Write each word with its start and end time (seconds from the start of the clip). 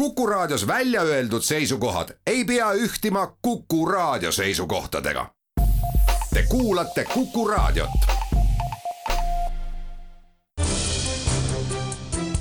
Kuku 0.00 0.26
Raadios 0.26 0.66
välja 0.66 1.02
öeldud 1.02 1.42
seisukohad 1.42 2.08
ei 2.26 2.44
pea 2.44 2.72
ühtima 2.72 3.36
Kuku 3.42 3.86
Raadio 3.86 4.32
seisukohtadega. 4.32 5.26
Te 6.34 6.44
kuulate 6.48 7.04
Kuku 7.14 7.48
Raadiot. 7.48 7.90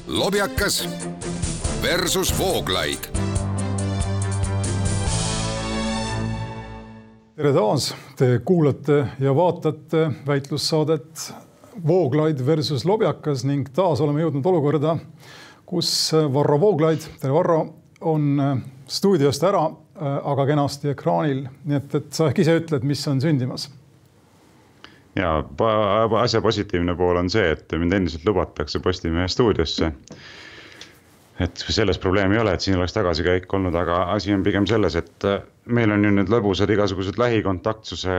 lobjakas 0.08 0.90
versus 1.82 2.40
Vooglaid. 2.40 3.00
tere 7.36 7.54
taas, 7.54 7.96
te 8.16 8.39
kuulate 8.46 9.05
ja 9.20 9.36
vaatate 9.36 10.12
väitlussaadet 10.28 11.34
Vooglaid 11.88 12.46
versus 12.46 12.86
Lobjakas 12.86 13.44
ning 13.44 13.68
taas 13.76 14.02
oleme 14.02 14.21
jõudnud 14.21 14.46
olukorda 14.46 14.98
kus 15.70 16.14
äh, 16.14 16.34
Varro 16.34 16.60
Vooglaid, 16.60 17.06
tere 17.22 17.34
Varro, 17.34 17.60
on 18.02 18.40
äh, 18.40 18.58
stuudiost 18.88 19.44
ära, 19.46 19.68
äh, 19.70 20.16
aga 20.32 20.48
kenasti 20.50 20.94
ekraanil, 20.96 21.44
nii 21.70 21.77
et, 21.77 21.94
et 22.00 22.10
sa 22.16 22.32
ehk 22.32 22.41
ise 22.41 22.58
ütled, 22.64 22.88
mis 22.90 23.05
on 23.12 23.22
sündimas. 23.22 23.70
Ja 25.18 25.40
asja 26.22 26.41
positiivne 26.41 26.94
pool 26.96 27.18
on 27.20 27.30
see, 27.34 27.52
et 27.54 27.74
mind 27.77 27.98
endiselt 27.98 28.26
lubatakse 28.30 28.80
Postimehe 28.80 29.27
stuudiosse. 29.30 29.91
et 31.40 31.63
selles 31.72 31.98
probleemi 31.98 32.36
ei 32.36 32.41
ole, 32.41 32.54
et 32.54 32.62
siin 32.62 32.76
oleks 32.77 32.94
tagasikäik 32.94 33.54
olnud, 33.54 33.76
aga 33.76 34.02
asi 34.13 34.34
on 34.36 34.41
pigem 34.44 34.66
selles, 34.68 34.96
et 34.99 35.27
meil 35.66 35.91
on 35.96 36.04
ju 36.04 36.12
nüüd 36.12 36.32
lõbusad 36.34 36.72
igasugused 36.74 37.18
lähikontaktsuse 37.20 38.16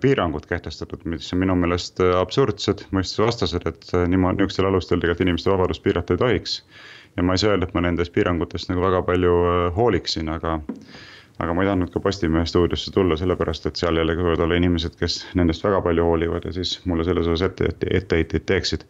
piirangud 0.00 0.46
kehtestatud, 0.48 1.04
mis 1.04 1.28
on 1.34 1.42
minu 1.42 1.56
meelest 1.60 2.00
absurdsed, 2.00 2.86
mõistusevastased, 2.96 3.68
et 3.68 3.92
niimoodi, 4.08 4.40
niisugustel 4.40 4.70
alustel 4.70 5.02
tegelikult 5.02 5.26
inimeste 5.26 5.52
vabadust 5.52 5.84
piirata 5.84 6.16
ei 6.16 6.22
tohiks 6.24 6.58
ja 7.16 7.22
ma 7.22 7.34
ei 7.34 7.42
saa 7.42 7.54
öelda, 7.54 7.68
et 7.68 7.74
ma 7.74 7.84
nendest 7.84 8.12
piirangutest 8.14 8.70
nagu 8.72 8.84
väga 8.84 9.02
palju 9.08 9.32
äh, 9.48 9.64
hooliksin, 9.76 10.30
aga 10.32 10.58
aga 11.42 11.54
ma 11.56 11.64
ei 11.64 11.68
tahtnud 11.70 11.90
ka 11.90 12.00
Postimehe 12.00 12.46
stuudiosse 12.46 12.92
tulla, 12.94 13.16
sellepärast 13.18 13.66
et 13.66 13.80
seal 13.80 13.98
jällegi 13.98 14.24
võivad 14.24 14.44
olla 14.44 14.58
inimesed, 14.60 14.94
kes 15.00 15.22
nendest 15.38 15.64
väga 15.64 15.80
palju 15.84 16.04
hoolivad 16.06 16.46
ja 16.46 16.52
siis 16.54 16.76
mulle 16.86 17.06
selles 17.08 17.28
osas 17.28 17.48
ette, 17.50 17.72
etteheiteid 17.90 18.46
teeksid. 18.46 18.86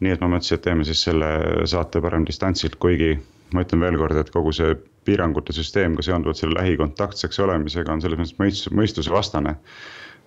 nii 0.00 0.14
et 0.14 0.22
ma 0.22 0.30
mõtlesin, 0.32 0.56
et 0.56 0.64
teeme 0.64 0.84
siis 0.88 1.02
selle 1.04 1.30
saate 1.68 2.00
parem 2.00 2.24
distantsilt, 2.28 2.78
kuigi 2.80 3.14
ma 3.52 3.64
ütlen 3.64 3.82
veel 3.84 3.98
kord, 4.00 4.16
et 4.16 4.30
kogu 4.32 4.52
see 4.56 4.76
piirangute 5.04 5.52
süsteem 5.56 5.96
ka 5.98 6.04
seonduvalt 6.06 6.38
selle 6.40 6.56
lähikontaktseks 6.60 7.40
olemisega 7.44 7.92
on 7.92 8.04
selles 8.04 8.20
mõttes 8.20 8.38
mõistus, 8.38 8.72
mõistusevastane. 8.82 9.56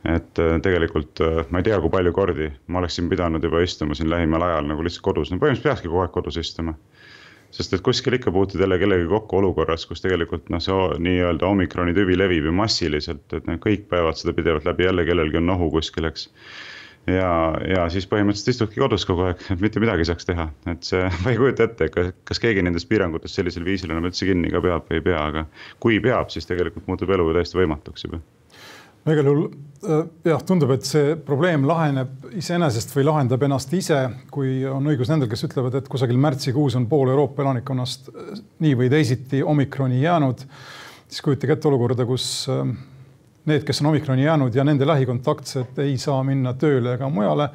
et 0.04 0.40
äh, 0.44 0.58
tegelikult 0.62 1.22
äh, 1.24 1.46
ma 1.50 1.62
ei 1.62 1.70
tea, 1.70 1.78
kui 1.80 1.90
palju 1.90 2.12
kordi 2.12 2.50
ma 2.68 2.82
oleksin 2.82 3.08
pidanud 3.10 3.44
juba 3.44 3.62
istuma 3.64 3.96
siin 3.96 4.10
lähimal 4.12 4.44
ajal 4.44 4.68
nagu 4.68 4.84
lihtsalt 4.84 5.06
kodus, 5.06 5.32
no 5.32 5.38
põhimõtteliselt 5.40 5.70
peakski 5.70 5.88
kogu 5.88 6.02
aeg 6.04 6.12
kodus 6.12 6.38
istuma 6.42 6.74
sest 7.54 7.76
et 7.76 7.84
kuskil 7.86 8.18
ikka 8.18 8.34
puutud 8.34 8.62
jälle 8.62 8.80
kellegagi 8.82 9.10
kokku 9.12 9.38
olukorras, 9.38 9.86
kus 9.90 10.02
tegelikult 10.02 10.50
noh, 10.54 10.62
see 10.64 11.00
nii-öelda 11.08 11.48
omikroni 11.48 11.96
tüvi 11.98 12.18
levib 12.18 12.50
ju 12.50 12.54
massiliselt, 12.58 13.26
et 13.34 13.50
noh, 13.50 13.60
kõik 13.64 13.88
päevad 13.92 14.18
seda 14.20 14.36
pidevalt 14.38 14.66
läbi, 14.70 14.88
jälle 14.90 15.06
kellelgi 15.08 15.42
on 15.42 15.50
nohu 15.52 15.70
kuskil, 15.76 16.10
eks. 16.10 16.28
ja, 17.12 17.32
ja 17.70 17.88
siis 17.94 18.08
põhimõtteliselt 18.10 18.56
istudki 18.56 18.82
kodus 18.82 19.06
kogu 19.10 19.28
aeg, 19.30 19.44
mitte 19.62 19.84
midagi 19.84 20.06
ei 20.06 20.10
saaks 20.10 20.30
teha, 20.30 20.48
et 20.74 20.88
see, 20.88 21.04
ma 21.24 21.34
ei 21.34 21.42
kujuta 21.42 21.70
ette, 21.70 21.90
kas, 21.94 22.42
keegi 22.42 22.66
nendest 22.66 22.90
piirangutest 22.90 23.42
sellisel 23.42 23.68
viisil 23.68 23.94
enam 23.94 24.10
üldse 24.10 24.30
kinni 24.30 24.54
ka 24.54 24.64
peab 24.64 24.90
või 24.90 25.02
ei 25.02 25.10
pea, 25.12 25.28
aga 25.34 25.46
kui 25.84 26.02
peab, 26.04 26.34
siis 26.34 26.50
tegelikult 26.50 26.90
muutub 26.90 27.14
elu 27.14 27.30
täiesti 27.38 27.62
võimatuks 27.62 28.10
juba 28.10 28.24
no 29.04 29.16
igal 29.16 29.28
juhul 29.28 29.44
äh, 29.48 30.06
jah, 30.30 30.44
tundub, 30.48 30.72
et 30.76 30.88
see 30.88 31.16
probleem 31.28 31.68
laheneb 31.68 32.30
iseenesest 32.40 32.94
või 32.96 33.08
lahendab 33.08 33.44
ennast 33.48 33.74
ise, 33.76 34.00
kui 34.34 34.62
on 34.70 34.88
õigus 34.92 35.12
nendel, 35.12 35.30
kes 35.32 35.46
ütlevad, 35.50 35.76
et 35.80 35.92
kusagil 35.92 36.20
märtsikuus 36.22 36.78
on 36.80 36.88
pool 36.92 37.12
Euroopa 37.12 37.44
elanikkonnast 37.46 38.10
äh, 38.14 38.42
nii 38.64 38.80
või 38.80 38.90
teisiti 38.94 39.44
omikroni 39.44 40.02
jäänud. 40.04 40.48
siis 41.08 41.22
kujutage 41.22 41.58
ette 41.58 41.70
olukorda, 41.70 42.08
kus 42.10 42.48
äh, 42.52 42.66
need, 43.50 43.68
kes 43.68 43.84
on 43.84 43.92
omikroni 43.92 44.28
jäänud 44.28 44.56
ja 44.56 44.64
nende 44.64 44.88
lähikontaktsed 44.88 45.80
ei 45.84 45.98
saa 45.98 46.24
minna 46.24 46.54
tööle 46.54 46.96
ega 46.96 47.10
mujale. 47.10 47.50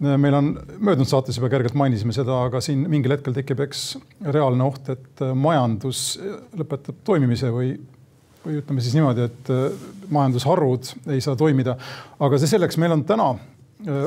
meil 0.00 0.34
on 0.34 0.48
möödunud 0.78 1.08
saates 1.08 1.36
juba 1.38 1.48
kergelt 1.48 1.74
mainisime 1.78 2.12
seda, 2.12 2.42
aga 2.48 2.60
siin 2.60 2.82
mingil 2.90 3.14
hetkel 3.14 3.32
tekib, 3.32 3.60
eks 3.62 3.94
reaalne 4.26 4.64
oht, 4.66 4.88
et 4.90 5.22
majandus 5.38 6.18
lõpetab 6.58 6.98
toimimise 7.06 7.52
või 7.54 7.76
või 8.44 8.60
ütleme 8.60 8.84
siis 8.84 8.94
niimoodi, 8.96 9.26
et 9.28 9.50
äh, 9.52 9.88
majandusharud 10.12 10.92
ei 11.14 11.20
saa 11.24 11.36
toimida. 11.36 11.76
aga 12.20 12.38
see 12.38 12.50
selleks, 12.50 12.78
meil 12.80 12.92
on 12.96 13.04
täna 13.08 13.30
äh, 13.34 14.06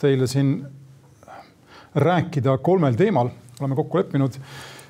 teile 0.00 0.28
siin 0.30 0.58
rääkida 1.94 2.56
kolmel 2.64 2.96
teemal, 2.96 3.30
oleme 3.60 3.76
kokku 3.76 3.98
leppinud. 3.98 4.40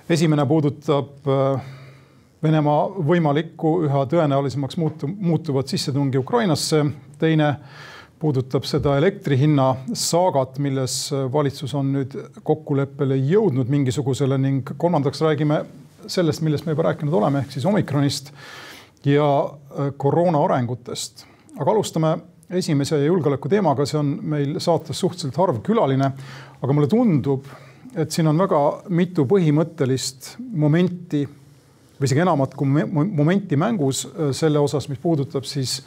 esimene 0.09 0.47
puudutab 0.47 1.29
äh, 1.29 1.69
Venemaa 2.41 2.87
võimalikku 3.05 3.83
üha 3.85 4.07
tõenäolisemaks 4.09 4.79
muutu, 4.81 5.07
muutuvat 5.07 5.69
sissetungi 5.69 6.19
Ukrainasse. 6.19 6.85
teine 7.19 7.57
puudutab 8.19 8.65
seda 8.65 8.97
elektri 8.97 9.37
hinna 9.37 9.75
saagat, 9.93 10.59
milles 10.59 11.11
valitsus 11.33 11.75
on 11.75 11.93
nüüd 11.93 12.17
kokkuleppele 12.43 13.17
jõudnud 13.17 13.69
mingisugusele 13.69 14.39
ning 14.39 14.73
kolmandaks 14.77 15.21
räägime 15.21 15.65
sellest, 16.07 16.43
millest 16.43 16.67
me 16.67 16.75
juba 16.75 16.89
rääkinud 16.91 17.15
oleme, 17.15 17.45
ehk 17.45 17.53
siis 17.53 17.67
omikronist 17.67 18.33
ja 19.05 19.29
äh, 19.45 19.93
koroona 19.97 20.45
arengutest. 20.45 21.27
aga 21.59 21.71
alustame 21.71 22.19
esimese 22.51 22.99
julgeoleku 23.05 23.49
teemaga, 23.49 23.87
see 23.87 23.99
on 23.99 24.15
meil 24.23 24.59
saates 24.63 25.01
suhteliselt 25.01 25.37
harv 25.39 25.61
külaline. 25.67 26.13
aga 26.63 26.73
mulle 26.73 26.89
tundub, 26.89 27.45
et 27.97 28.11
siin 28.11 28.29
on 28.29 28.39
väga 28.39 28.61
mitu 28.89 29.25
põhimõttelist 29.27 30.35
momenti 30.39 31.25
või 32.01 32.09
isegi 32.09 32.23
enamat 32.25 32.55
kui 32.57 32.85
momenti 32.93 33.57
mängus 33.61 34.07
äh, 34.07 34.33
selle 34.37 34.59
osas, 34.59 34.89
mis 34.89 34.99
puudutab 34.99 35.49
siis 35.49 35.81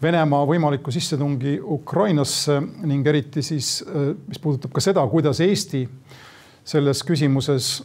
Venemaa 0.00 0.46
võimalikku 0.48 0.88
sissetungi 0.88 1.58
Ukrainasse 1.60 2.54
ning 2.88 3.06
eriti 3.06 3.42
siis, 3.44 3.82
äh, 3.84 4.14
mis 4.28 4.40
puudutab 4.40 4.72
ka 4.72 4.80
seda, 4.80 5.04
kuidas 5.12 5.42
Eesti 5.44 5.82
selles 6.64 7.02
küsimuses 7.04 7.82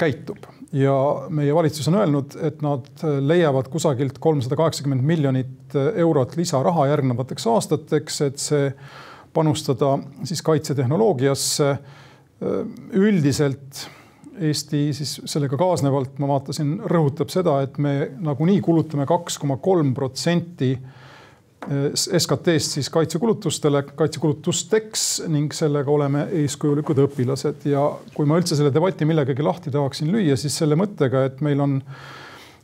käitub 0.00 0.48
ja 0.72 0.94
meie 1.34 1.54
valitsus 1.54 1.88
on 1.90 1.98
öelnud, 2.00 2.36
et 2.46 2.62
nad 2.62 2.88
leiavad 3.20 3.68
kusagilt 3.72 4.18
kolmsada 4.22 4.56
kaheksakümmend 4.58 5.06
miljonit 5.06 5.76
eurot 5.94 6.36
lisaraha 6.38 6.86
järgnevateks 6.92 7.46
aastateks, 7.50 8.20
et 8.26 8.42
see 8.42 8.68
panustada 9.34 9.96
siis 10.24 10.42
kaitsetehnoloogiasse. 10.42 11.76
üldiselt 12.96 13.88
Eesti 14.40 14.94
siis 14.96 15.18
sellega 15.28 15.58
kaasnevalt, 15.60 16.14
ma 16.22 16.28
vaatasin, 16.30 16.78
rõhutab 16.88 17.28
seda, 17.28 17.58
et 17.60 17.76
me 17.78 18.10
nagunii 18.24 18.60
kulutame 18.64 19.04
kaks 19.06 19.36
koma 19.38 19.58
kolm 19.60 19.90
protsenti 19.94 20.70
SKT-st 21.68 22.78
siis 22.78 22.88
kaitsekulutustele, 22.90 23.82
kaitsekulutusteks 23.96 25.02
ning 25.28 25.52
sellega 25.52 25.92
oleme 25.92 26.24
eeskujulikud 26.40 27.02
õpilased 27.04 27.66
ja 27.68 27.82
kui 28.14 28.28
ma 28.28 28.38
üldse 28.40 28.56
selle 28.56 28.72
debati 28.72 29.04
millegagi 29.08 29.44
lahti 29.44 29.72
tahaksin 29.74 30.08
lüüa, 30.08 30.38
siis 30.40 30.56
selle 30.56 30.78
mõttega, 30.80 31.26
et 31.28 31.42
meil 31.44 31.60
on 31.60 31.76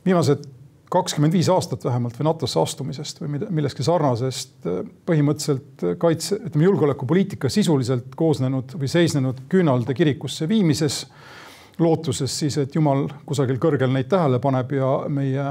viimased 0.05 0.47
kakskümmend 0.89 1.35
viis 1.35 1.49
aastat 1.51 1.85
vähemalt 1.85 2.17
või 2.17 2.29
NATO-sse 2.29 2.59
astumisest 2.61 3.21
või 3.21 3.37
millestki 3.43 3.85
sarnasest 3.85 4.67
põhimõtteliselt 5.05 5.85
kaitse, 5.99 6.39
ütleme 6.47 6.65
julgeolekupoliitika 6.69 7.51
sisuliselt 7.53 8.15
koosnenud 8.17 8.73
või 8.79 8.89
seisnenud 8.91 9.45
küünalde 9.51 9.93
kirikusse 9.93 10.49
viimises. 10.49 11.05
lootuses 11.77 12.39
siis, 12.39 12.55
et 12.57 12.75
jumal 12.75 13.03
kusagil 13.25 13.59
kõrgel 13.61 13.91
neid 13.93 14.07
tähele 14.09 14.39
paneb 14.41 14.71
ja 14.73 14.87
meie 15.07 15.43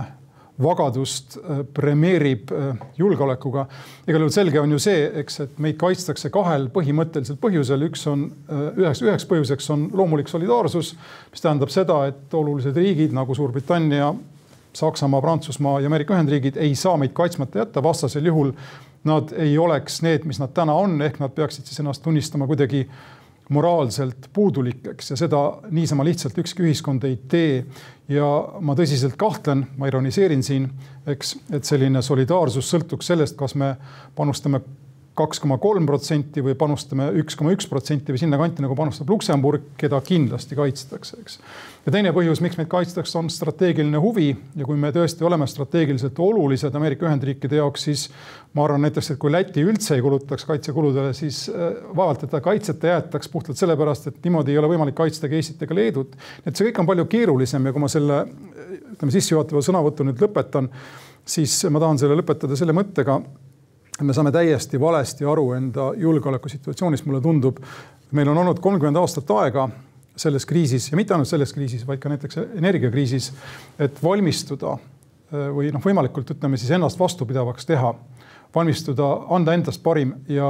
vagadust 0.63 1.37
äh, 1.37 1.61
premeerib 1.75 2.53
äh, 2.53 2.77
julgeolekuga. 2.99 3.67
igal 4.09 4.21
juhul 4.21 4.33
selge 4.33 4.61
on 4.61 4.73
ju 4.73 4.79
see, 4.81 5.05
eks, 5.23 5.41
et 5.45 5.59
meid 5.63 5.77
kaitstakse 5.81 6.31
kahel 6.33 6.69
põhimõttelisel 6.73 7.39
põhjusel, 7.41 7.85
üks 7.91 8.07
on 8.11 8.25
äh, 8.49 8.65
üheks, 8.81 9.03
üheks 9.05 9.29
põhjuseks 9.29 9.71
on 9.75 9.89
loomulik 9.93 10.33
solidaarsus, 10.33 10.95
mis 11.31 11.45
tähendab 11.45 11.73
seda, 11.75 12.03
et 12.11 12.35
olulised 12.35 12.77
riigid 12.77 13.15
nagu 13.17 13.37
Suurbritannia, 13.37 14.15
Saksamaa, 14.77 15.23
Prantsusmaa 15.25 15.81
ja 15.81 15.89
Ameerika 15.89 16.17
Ühendriigid 16.17 16.59
ei 16.61 16.75
saa 16.77 16.97
meid 17.01 17.15
kaitsmata 17.17 17.63
jätta, 17.63 17.83
vastasel 17.85 18.29
juhul 18.29 18.53
nad 19.07 19.33
ei 19.37 19.59
oleks 19.59 20.01
need, 20.03 20.25
mis 20.27 20.41
nad 20.43 20.53
täna 20.57 20.75
on, 20.75 20.99
ehk 21.03 21.21
nad 21.23 21.33
peaksid 21.37 21.69
siis 21.69 21.81
ennast 21.81 22.03
tunnistama 22.03 22.49
kuidagi 22.49 22.87
moraalselt 23.49 24.29
puudulikeks 24.33 25.11
ja 25.11 25.17
seda 25.17 25.43
niisama 25.71 26.05
lihtsalt 26.05 26.39
ükski 26.39 26.65
ühiskond 26.67 27.05
ei 27.07 27.19
tee. 27.29 27.65
ja 28.09 28.27
ma 28.61 28.75
tõsiselt 28.79 29.17
kahtlen, 29.19 29.65
ma 29.77 29.89
ironiseerin 29.91 30.43
siin, 30.47 30.69
eks, 31.07 31.37
et 31.51 31.65
selline 31.67 32.03
solidaarsus 32.03 32.69
sõltuks 32.71 33.09
sellest, 33.11 33.37
kas 33.39 33.55
me 33.59 33.75
panustame 34.15 34.61
kaks 35.17 35.41
koma 35.41 35.57
kolm 35.63 35.87
protsenti 35.89 36.43
või 36.45 36.55
panustame 36.59 37.09
üks 37.23 37.37
koma 37.39 37.55
üks 37.55 37.69
protsenti 37.71 38.13
või 38.13 38.21
sinnakanti, 38.21 38.63
nagu 38.65 38.77
panustab 38.77 39.09
Luksemburg, 39.11 39.71
keda 39.81 40.01
kindlasti 40.05 40.59
kaitstakse, 40.59 41.21
eks. 41.23 41.39
ja 41.87 41.95
teine 41.95 42.13
põhjus, 42.17 42.43
miks 42.45 42.59
meid 42.61 42.69
kaitstakse, 42.73 43.17
on 43.21 43.31
strateegiline 43.33 44.01
huvi 44.03 44.29
ja 44.35 44.69
kui 44.69 44.77
me 44.81 44.93
tõesti 44.95 45.25
oleme 45.27 45.49
strateegiliselt 45.49 46.21
olulised 46.21 46.77
Ameerika 46.77 47.09
Ühendriikide 47.09 47.63
jaoks, 47.63 47.87
siis 47.89 48.05
ma 48.57 48.67
arvan 48.67 48.85
näiteks, 48.85 49.15
et 49.15 49.21
kui 49.23 49.33
Läti 49.33 49.65
üldse 49.65 49.97
ei 49.97 50.05
kulutaks 50.05 50.45
kaitsekuludele, 50.49 51.15
siis 51.17 51.47
äh, 51.53 51.81
vaevalt, 51.97 52.27
et 52.27 52.35
ta 52.37 52.43
kaitseta 52.45 52.93
jäetaks 52.93 53.33
puhtalt 53.33 53.61
sellepärast, 53.61 54.11
et 54.13 54.21
niimoodi 54.25 54.53
ei 54.53 54.61
ole 54.61 54.71
võimalik 54.75 54.99
kaitsta 55.01 55.33
ka 55.33 55.39
Eestit 55.39 55.65
ega 55.65 55.81
Leedut. 55.81 56.13
et 56.45 56.53
see 56.53 56.69
kõik 56.69 56.85
on 56.85 56.93
palju 56.93 57.09
keerulisem 57.17 57.67
ja 57.67 57.73
kui 57.73 57.85
ma 57.85 57.91
selle 57.93 58.21
ütleme 58.93 59.17
sissejuhatava 59.17 59.65
sõnavõtu 59.65 60.05
nüüd 60.07 60.21
lõpetan, 60.23 60.69
siis 61.27 61.59
ma 61.73 61.81
tahan 61.83 62.01
selle 62.01 62.17
lõpetada 62.21 62.57
selle 62.59 62.77
mõttega 62.77 63.21
me 64.05 64.13
saame 64.13 64.33
täiesti 64.33 64.81
valesti 64.81 65.25
aru 65.25 65.53
enda 65.57 65.93
julgeolekusituatsioonist, 65.97 67.07
mulle 67.07 67.21
tundub. 67.21 67.59
meil 68.13 68.29
on 68.29 68.39
olnud 68.39 68.61
kolmkümmend 68.63 68.97
aastat 68.97 69.31
aega 69.31 69.69
selles 70.17 70.47
kriisis 70.47 70.91
ja 70.91 70.97
mitte 70.97 71.15
ainult 71.15 71.29
selles 71.29 71.53
kriisis, 71.53 71.87
vaid 71.87 72.01
ka 72.01 72.09
näiteks 72.09 72.39
energiakriisis, 72.55 73.33
et 73.79 74.03
valmistuda 74.03 74.77
äh, 74.77 75.49
või 75.53 75.73
noh, 75.73 75.83
võimalikult 75.85 76.31
ütleme 76.37 76.57
siis 76.57 76.71
ennast 76.77 76.99
vastupidavaks 77.01 77.67
teha, 77.67 77.95
valmistuda, 78.55 79.09
anda 79.37 79.57
endast 79.57 79.83
parim 79.83 80.15
ja, 80.29 80.49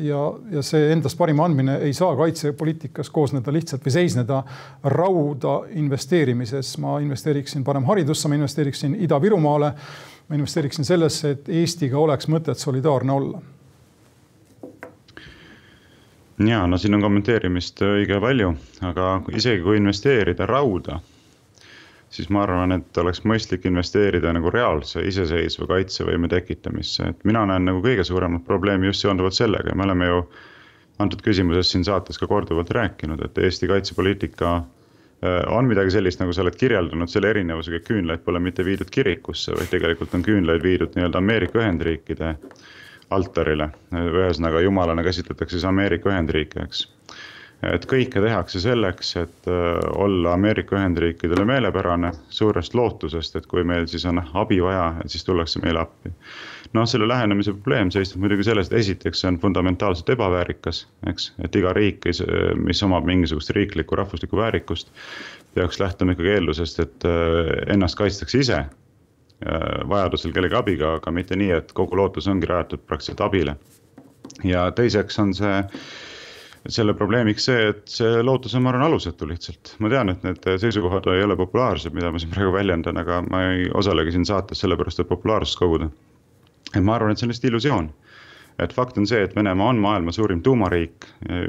ja, 0.00 0.22
ja 0.52 0.62
see 0.64 0.92
endast 0.92 1.18
parima 1.18 1.44
andmine 1.44 1.78
ei 1.84 1.92
saa 1.96 2.14
kaitsepoliitikas 2.16 3.10
koosneda 3.10 3.52
lihtsalt 3.52 3.84
või 3.84 3.96
seisneda 3.98 4.42
rauda 4.84 5.58
investeerimises. 5.82 6.78
ma 6.78 6.98
investeeriksin 7.00 7.64
parem 7.64 7.84
haridusse, 7.84 8.28
ma 8.28 8.40
investeeriksin 8.40 8.96
Ida-Virumaale 9.04 9.74
ma 10.32 10.36
investeeriksin 10.36 10.84
sellesse, 10.88 11.30
et 11.30 11.48
Eestiga 11.60 11.98
oleks 12.00 12.24
mõtet 12.32 12.56
solidaarne 12.56 13.12
olla. 13.12 13.40
ja 16.46 16.62
no 16.66 16.78
siin 16.80 16.96
on 16.96 17.04
kommenteerimist 17.04 17.82
õige 17.84 18.16
palju, 18.20 18.54
aga 18.88 19.10
isegi 19.36 19.60
kui 19.62 19.76
investeerida 19.76 20.46
rauda, 20.48 20.96
siis 22.10 22.32
ma 22.32 22.46
arvan, 22.46 22.72
et 22.78 22.98
oleks 22.98 23.20
mõistlik 23.28 23.68
investeerida 23.68 24.32
nagu 24.32 24.50
reaalse 24.50 25.04
iseseisva 25.06 25.68
kaitsevõime 25.74 26.32
tekitamisse, 26.32 27.12
et 27.12 27.28
mina 27.28 27.44
näen 27.46 27.68
nagu 27.68 27.84
kõige 27.84 28.08
suuremat 28.08 28.48
probleemi 28.48 28.88
just 28.88 29.04
seonduvalt 29.04 29.36
sellega 29.36 29.68
ja 29.68 29.76
me 29.76 29.84
oleme 29.84 30.08
ju 30.08 30.24
antud 30.98 31.20
küsimuses 31.22 31.76
siin 31.76 31.84
saates 31.84 32.18
ka 32.18 32.26
korduvalt 32.26 32.72
rääkinud, 32.72 33.20
et 33.20 33.38
Eesti 33.38 33.68
kaitsepoliitika 33.68 34.56
Äh, 34.56 34.81
on 35.22 35.68
midagi 35.70 35.92
sellist, 35.94 36.18
nagu 36.18 36.32
sa 36.34 36.42
oled 36.42 36.56
kirjeldanud, 36.58 37.10
selle 37.10 37.30
erinevusega, 37.30 37.78
et 37.78 37.86
küünlaid 37.86 38.24
pole 38.26 38.40
mitte 38.42 38.64
viidud 38.66 38.90
kirikusse, 38.90 39.54
vaid 39.54 39.70
tegelikult 39.70 40.14
on 40.18 40.24
küünlaid 40.26 40.64
viidud 40.64 40.96
nii-öelda 40.96 41.20
Ameerika 41.22 41.60
Ühendriikide 41.62 42.32
altarile. 43.12 43.70
ühesõnaga, 43.92 44.62
jumalana 44.64 45.04
käsitletakse 45.06 45.58
siis 45.58 45.68
Ameerika 45.68 46.10
Ühendriike, 46.10 46.66
eks. 46.66 46.86
Et 47.62 47.84
kõike 47.86 48.22
tehakse 48.24 48.60
selleks, 48.62 49.14
et 49.20 49.50
äh, 49.50 49.76
olla 49.96 50.36
Ameerika 50.38 50.76
Ühendriikidele 50.78 51.44
meelepärane, 51.46 52.12
suurest 52.30 52.74
lootusest, 52.74 53.36
et 53.36 53.46
kui 53.46 53.64
meil 53.64 53.86
siis 53.90 54.06
on 54.10 54.22
abi 54.34 54.62
vaja, 54.62 54.94
et 55.04 55.14
siis 55.14 55.24
tullakse 55.28 55.62
meile 55.62 55.84
appi 55.84 56.14
noh, 56.72 56.86
selle 56.88 57.08
lähenemise 57.08 57.52
probleem 57.52 57.90
seisneb 57.92 58.22
muidugi 58.24 58.46
selles, 58.46 58.70
et 58.70 58.78
esiteks 58.80 59.22
see 59.22 59.30
on 59.32 59.38
fundamentaalselt 59.42 60.12
ebaväärikas, 60.14 60.84
eks, 61.10 61.30
et 61.44 61.56
iga 61.58 61.72
riik, 61.76 62.06
mis 62.60 62.82
omab 62.86 63.06
mingisugust 63.08 63.52
riiklikku 63.56 63.98
rahvuslikku 63.98 64.38
väärikust, 64.40 64.92
peaks 65.54 65.80
lähtuma 65.80 66.16
ikkagi 66.16 66.36
eeldusest, 66.36 66.80
et 66.84 67.08
äh, 67.08 67.52
ennast 67.74 67.98
kaitstakse 68.00 68.40
ise 68.44 68.60
äh, 68.62 68.70
vajadusel 69.88 70.32
kellegi 70.32 70.58
abiga, 70.58 70.96
aga 71.00 71.12
mitte 71.14 71.36
nii, 71.36 71.52
et 71.60 71.76
kogu 71.76 71.98
lootus 72.00 72.28
ongi 72.32 72.48
rajatud 72.48 72.86
praktiliselt 72.86 73.20
abile. 73.28 73.56
ja 74.44 74.70
teiseks 74.72 75.18
on 75.18 75.34
see 75.34 75.58
selle 76.68 76.94
probleemiks 76.94 77.48
see, 77.48 77.68
et 77.72 77.82
see 77.90 78.22
lootus 78.22 78.54
on, 78.54 78.62
ma 78.62 78.70
arvan, 78.70 78.86
alusetu 78.86 79.26
lihtsalt. 79.26 79.74
ma 79.82 79.90
tean, 79.90 80.12
et 80.14 80.22
need 80.22 80.48
seisukohad 80.62 81.08
ei 81.14 81.24
ole 81.26 81.36
populaarsed, 81.36 81.94
mida 81.96 82.12
ma 82.12 82.22
siin 82.22 82.30
praegu 82.34 82.54
väljendan, 82.54 83.00
aga 83.02 83.22
ma 83.30 83.42
ei 83.50 83.68
osalegi 83.74 84.14
siin 84.14 84.26
saates 84.28 84.62
sellepärast, 84.62 85.02
et 85.02 85.10
populaarsust 85.10 85.58
koguda 85.58 85.90
et 86.76 86.84
ma 86.84 86.96
arvan, 86.96 87.12
et 87.12 87.20
see 87.20 87.26
on 87.26 87.32
lihtsalt 87.32 87.50
illusioon. 87.50 87.90
et 88.60 88.72
fakt 88.72 88.98
on 89.00 89.06
see, 89.08 89.22
et 89.24 89.34
Venemaa 89.36 89.70
on 89.72 89.78
maailma 89.80 90.12
suurim 90.12 90.42
tuumariik, 90.42 91.06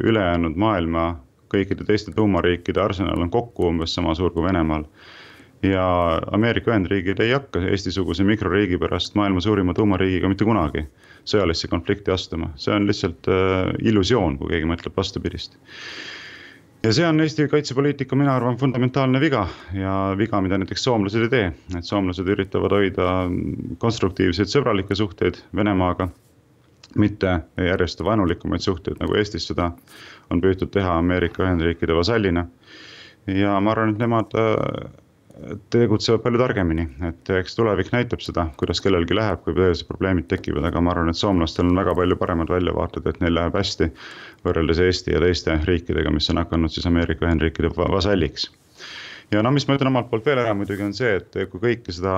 ülejäänud 0.08 0.56
maailma 0.58 1.04
kõikide 1.52 1.86
teiste 1.86 2.14
tuumariikide 2.16 2.82
arsenal 2.82 3.22
on 3.22 3.30
kokku 3.30 3.68
umbes 3.70 3.94
sama 3.94 4.16
suur 4.16 4.32
kui 4.34 4.44
Venemaal. 4.44 4.86
ja 5.64 5.86
Ameerika 6.32 6.72
Ühendriigid 6.72 7.20
ei 7.24 7.32
hakka 7.32 7.62
Eesti-suguse 7.72 8.24
mikroriigi 8.28 8.78
pärast 8.78 9.16
maailma 9.16 9.42
suurima 9.42 9.74
tuumariigiga 9.74 10.32
mitte 10.32 10.46
kunagi 10.46 10.88
sõjalisse 11.30 11.70
konflikti 11.72 12.12
astuma, 12.12 12.52
see 12.60 12.74
on 12.76 12.88
lihtsalt 12.90 13.30
äh, 13.32 13.72
illusioon, 13.88 14.38
kui 14.40 14.54
keegi 14.54 14.70
mõtleb 14.70 14.98
vastupidist 14.98 15.58
ja 16.84 16.92
see 16.94 17.06
on 17.08 17.22
Eesti 17.24 17.48
kaitsepoliitika, 17.48 18.16
mina 18.16 18.36
arvan, 18.36 18.58
fundamentaalne 18.58 19.20
viga 19.20 19.46
ja 19.74 19.94
viga, 20.18 20.42
mida 20.44 20.58
näiteks 20.60 20.84
soomlased 20.84 21.24
ei 21.24 21.30
tee. 21.30 21.52
et 21.78 21.88
soomlased 21.88 22.28
üritavad 22.28 22.76
hoida 22.76 23.14
konstruktiivseid 23.80 24.52
sõbralikke 24.52 24.96
suhteid 24.96 25.40
Venemaaga, 25.56 26.10
mitte 27.00 27.40
järjest 27.58 28.04
vaenulikumaid 28.04 28.66
suhteid, 28.66 29.00
nagu 29.00 29.16
Eestis 29.16 29.48
seda 29.48 29.72
on 30.30 30.42
püütud 30.44 30.72
teha 30.74 30.98
Ameerika 31.00 31.46
Ühendriikide 31.46 31.96
vasallina. 31.96 32.48
ja 33.28 33.60
ma 33.60 33.72
arvan, 33.72 33.96
et 33.96 34.04
nemad 34.04 34.36
tegutsevad 35.74 36.22
palju 36.22 36.40
targemini, 36.40 36.84
et 37.08 37.30
eks 37.40 37.56
tulevik 37.58 37.90
näitab 37.94 38.22
seda, 38.22 38.46
kuidas 38.60 38.82
kellelgi 38.86 39.16
läheb, 39.18 39.42
kui 39.44 39.56
tõelised 39.58 39.88
probleemid 39.90 40.28
tekivad, 40.30 40.68
aga 40.70 40.82
ma 40.84 40.94
arvan, 40.94 41.10
et 41.10 41.18
soomlastel 41.18 41.66
on 41.72 41.80
väga 41.80 41.96
palju 41.98 42.18
paremad 42.22 42.54
väljavaated, 42.54 43.08
et 43.10 43.22
neil 43.24 43.34
läheb 43.40 43.58
hästi. 43.58 43.90
võrreldes 44.46 44.82
Eesti 44.84 45.14
ja 45.16 45.22
teiste 45.24 45.56
riikidega, 45.66 46.12
mis 46.12 46.30
on 46.30 46.42
hakanud 46.42 46.72
siis 46.74 46.86
Ameerika 46.86 47.26
Ühendriikide 47.26 47.72
vasalliks. 47.78 48.52
ja 49.32 49.42
no 49.42 49.52
mis 49.52 49.68
ma 49.68 49.78
ütlen 49.78 49.90
omalt 49.90 50.10
poolt 50.12 50.26
veel 50.26 50.44
ära 50.44 50.54
muidugi 50.54 50.84
on 50.84 50.94
see, 50.94 51.16
et 51.16 51.50
kui 51.50 51.60
kõike 51.60 51.96
seda 51.96 52.18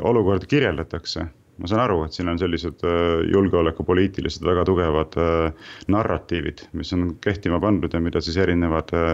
olukorda 0.00 0.46
kirjeldatakse 0.50 1.28
ma 1.60 1.68
saan 1.68 1.82
aru, 1.84 1.98
et 2.06 2.16
siin 2.16 2.30
on 2.32 2.38
sellised 2.40 2.84
äh, 2.88 3.20
julgeolekupoliitilised 3.28 4.44
väga 4.46 4.64
tugevad 4.68 5.16
äh, 5.20 5.68
narratiivid, 5.92 6.64
mis 6.80 6.92
on 6.96 7.14
kehtima 7.20 7.60
pandud 7.60 7.92
ja 7.92 8.00
mida 8.00 8.22
siis 8.24 8.38
erinevad 8.40 8.94
äh, 8.96 9.12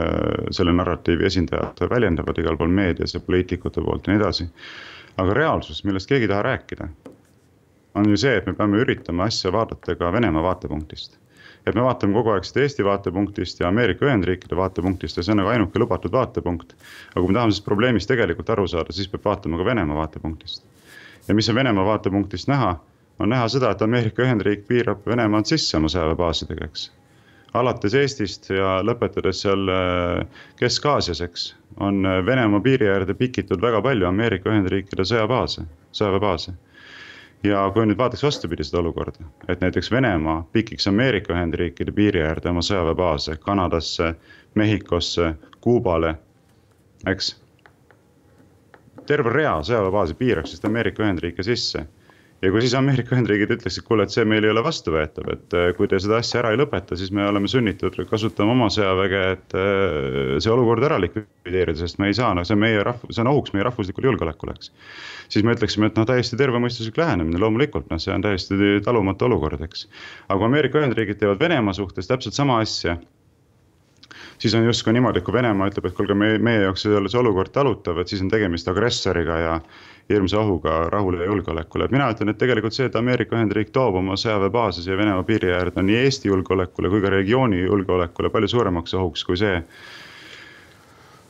selle 0.54 0.74
narratiivi 0.76 1.26
esindajad 1.26 1.82
väljendavad 1.90 2.38
igal 2.42 2.58
pool 2.60 2.70
meedias 2.70 3.16
ja 3.16 3.22
poliitikute 3.26 3.82
poolt 3.82 4.06
ja 4.06 4.14
nii 4.14 4.22
edasi. 4.22 4.48
aga 5.16 5.34
reaalsus, 5.34 5.82
millest 5.88 6.08
keegi 6.08 6.28
ei 6.28 6.30
taha 6.30 6.42
rääkida, 6.44 6.88
on 7.96 8.10
ju 8.10 8.18
see, 8.20 8.34
et 8.36 8.46
me 8.46 8.52
peame 8.54 8.82
üritama 8.84 9.26
asja 9.30 9.52
vaadata 9.52 9.96
ka 9.96 10.12
Venemaa 10.12 10.42
vaatepunktist 10.44 11.16
et 11.66 11.74
me 11.74 11.82
vaatame 11.82 12.14
kogu 12.14 12.30
aeg 12.30 12.44
seda 12.46 12.62
Eesti 12.62 12.84
vaatepunktist 12.86 13.60
ja 13.60 13.72
Ameerika 13.72 14.06
Ühendriikide 14.06 14.54
vaatepunktist 14.58 15.18
ja 15.18 15.24
see 15.26 15.34
on 15.34 15.40
nagu 15.42 15.50
ainuke 15.50 15.82
lubatud 15.82 16.14
vaatepunkt. 16.14 16.76
aga 17.10 17.20
kui 17.20 17.32
me 17.32 17.38
tahame 17.40 17.50
sellest 17.50 17.66
probleemist 17.66 18.12
tegelikult 18.12 18.52
aru 18.54 18.68
saada, 18.70 18.94
siis 18.94 19.10
peab 19.10 19.26
vaatama 19.26 19.58
ka 19.58 19.66
Venemaa 19.72 20.04
vaatepunktist 20.04 20.62
ja 21.28 21.34
mis 21.34 21.48
on 21.48 21.54
Venemaa 21.54 21.84
vaatepunktist 21.84 22.48
näha, 22.48 22.76
on 23.18 23.28
näha 23.28 23.48
seda, 23.48 23.70
et 23.70 23.82
Ameerika 23.82 24.22
Ühendriik 24.22 24.66
piirab 24.68 25.06
Venemaad 25.06 25.48
sisse 25.48 25.76
oma 25.76 25.88
sõjaväebaasidega, 25.92 26.68
eks. 26.68 26.90
alates 27.56 27.94
Eestist 27.94 28.50
ja 28.50 28.76
lõpetades 28.84 29.40
seal 29.44 29.72
äh, 29.72 30.42
Kesk-Aasias, 30.60 31.22
eks, 31.24 31.48
on 31.80 32.04
äh, 32.06 32.20
Venemaa 32.26 32.60
piiri 32.60 32.90
äärde 32.92 33.14
pikitud 33.14 33.62
väga 33.62 33.82
palju 33.82 34.08
Ameerika 34.08 34.52
Ühendriikide 34.52 35.08
sõjabaase, 35.08 35.66
sõjaväebaase 35.96 36.54
ja 37.46 37.64
kui 37.74 37.86
nüüd 37.86 37.98
vaataks 37.98 38.24
vastupidi 38.24 38.64
seda 38.64 38.80
olukorda, 38.82 39.26
et 39.48 39.60
näiteks 39.60 39.90
Venemaa 39.92 40.42
pikiks 40.52 40.88
Ameerika 40.88 41.34
Ühendriikide 41.34 41.92
piiri 41.94 42.22
äärde 42.22 42.50
oma 42.50 42.64
sõjaväebaase 42.64 43.36
Kanadasse, 43.42 44.14
Mehhikosse, 44.54 45.34
Kuubale, 45.60 46.14
eks 47.06 47.34
terve 49.08 49.32
rea 49.34 49.58
sõjaväebaasi 49.66 50.18
piiraks 50.18 50.56
just 50.56 50.66
Ameerika 50.68 51.04
Ühendriike 51.04 51.44
sisse. 51.46 51.86
ja 52.44 52.50
kui 52.52 52.60
siis 52.60 52.74
Ameerika 52.76 53.14
Ühendriigid 53.16 53.54
ütleksid, 53.54 53.86
kuule, 53.86 54.04
et 54.04 54.12
see 54.12 54.26
meil 54.28 54.44
ei 54.44 54.50
ole 54.52 54.60
vastuvõetav, 54.64 55.30
et 55.32 55.54
äh, 55.56 55.70
kui 55.78 55.88
te 55.88 55.96
seda 56.02 56.18
asja 56.20 56.42
ära 56.42 56.50
ei 56.52 56.58
lõpeta, 56.60 56.98
siis 57.00 57.08
me 57.16 57.24
oleme 57.24 57.48
sunnitud 57.48 57.96
kasutama 58.10 58.52
oma 58.52 58.68
sõjaväge, 58.72 59.22
et 59.38 59.56
äh, 59.56 60.36
see 60.44 60.52
olukord 60.52 60.84
ära 60.84 61.00
likvideerida, 61.00 61.78
sest 61.80 61.96
me 62.02 62.10
ei 62.12 62.18
saa, 62.18 62.34
noh, 62.36 62.44
see 62.44 62.58
on 62.58 62.60
meie 62.66 62.84
rahv-, 62.84 63.08
see 63.08 63.24
on 63.24 63.32
ohuks 63.32 63.56
meie 63.56 63.64
rahvuslikule 63.64 64.10
julgeolekule, 64.10 64.52
eks. 64.58 64.70
siis 65.32 65.48
me 65.48 65.56
ütleksime, 65.56 65.88
et 65.88 65.96
noh, 65.96 66.04
täiesti 66.12 66.36
tervemõistuslik 66.36 67.00
lähenemine, 67.00 67.40
loomulikult, 67.40 67.88
noh, 67.88 68.02
see 68.04 68.12
on 68.12 68.28
täiesti 68.28 68.76
talumatu 68.84 69.30
olukord, 69.30 69.64
eks. 69.64 69.88
aga 70.28 70.36
kui 70.36 70.50
Ameerika 70.50 70.84
Ühendriigid 70.84 71.24
teevad 71.24 71.40
Venemaa 71.40 71.78
suhtes 71.80 72.12
täpselt 72.12 72.36
sama 72.36 72.60
asja 72.60 72.98
siis 74.38 74.54
on 74.54 74.64
justkui 74.64 74.92
niimoodi, 74.92 75.20
et 75.20 75.26
kui 75.26 75.34
Venemaa 75.34 75.70
ütleb, 75.70 75.88
et 75.88 75.96
kuulge, 75.96 76.14
meie, 76.14 76.38
meie 76.38 76.62
jaoks 76.66 76.86
ei 76.86 76.96
ole 76.98 77.10
see 77.12 77.20
olukord 77.20 77.52
talutav, 77.54 78.00
et 78.02 78.12
siis 78.12 78.22
on 78.24 78.30
tegemist 78.32 78.68
agressoriga 78.72 79.38
ja 79.42 79.54
hirmsa 80.10 80.38
ohuga 80.40 80.76
rahule 80.92 81.22
ja 81.22 81.28
julgeolekule, 81.30 81.88
mina 81.90 82.08
ütlen, 82.14 82.30
et 82.30 82.38
tegelikult 82.38 82.76
see, 82.76 82.86
et 82.90 82.96
Ameerika 82.98 83.36
Ühendriik 83.38 83.72
toob 83.74 83.98
oma 84.02 84.18
sõjaväebaase 84.20 84.84
siia 84.84 84.98
Venemaa 84.98 85.26
piiri 85.26 85.52
äärde, 85.56 85.80
on 85.82 85.88
nii 85.90 86.02
Eesti 86.04 86.30
julgeolekule 86.30 86.92
kui 86.92 87.02
ka 87.02 87.14
regiooni 87.16 87.64
julgeolekule 87.64 88.30
palju 88.34 88.52
suuremaks 88.54 88.94
ohuks 88.94 89.24
kui 89.26 89.40
see 89.40 89.62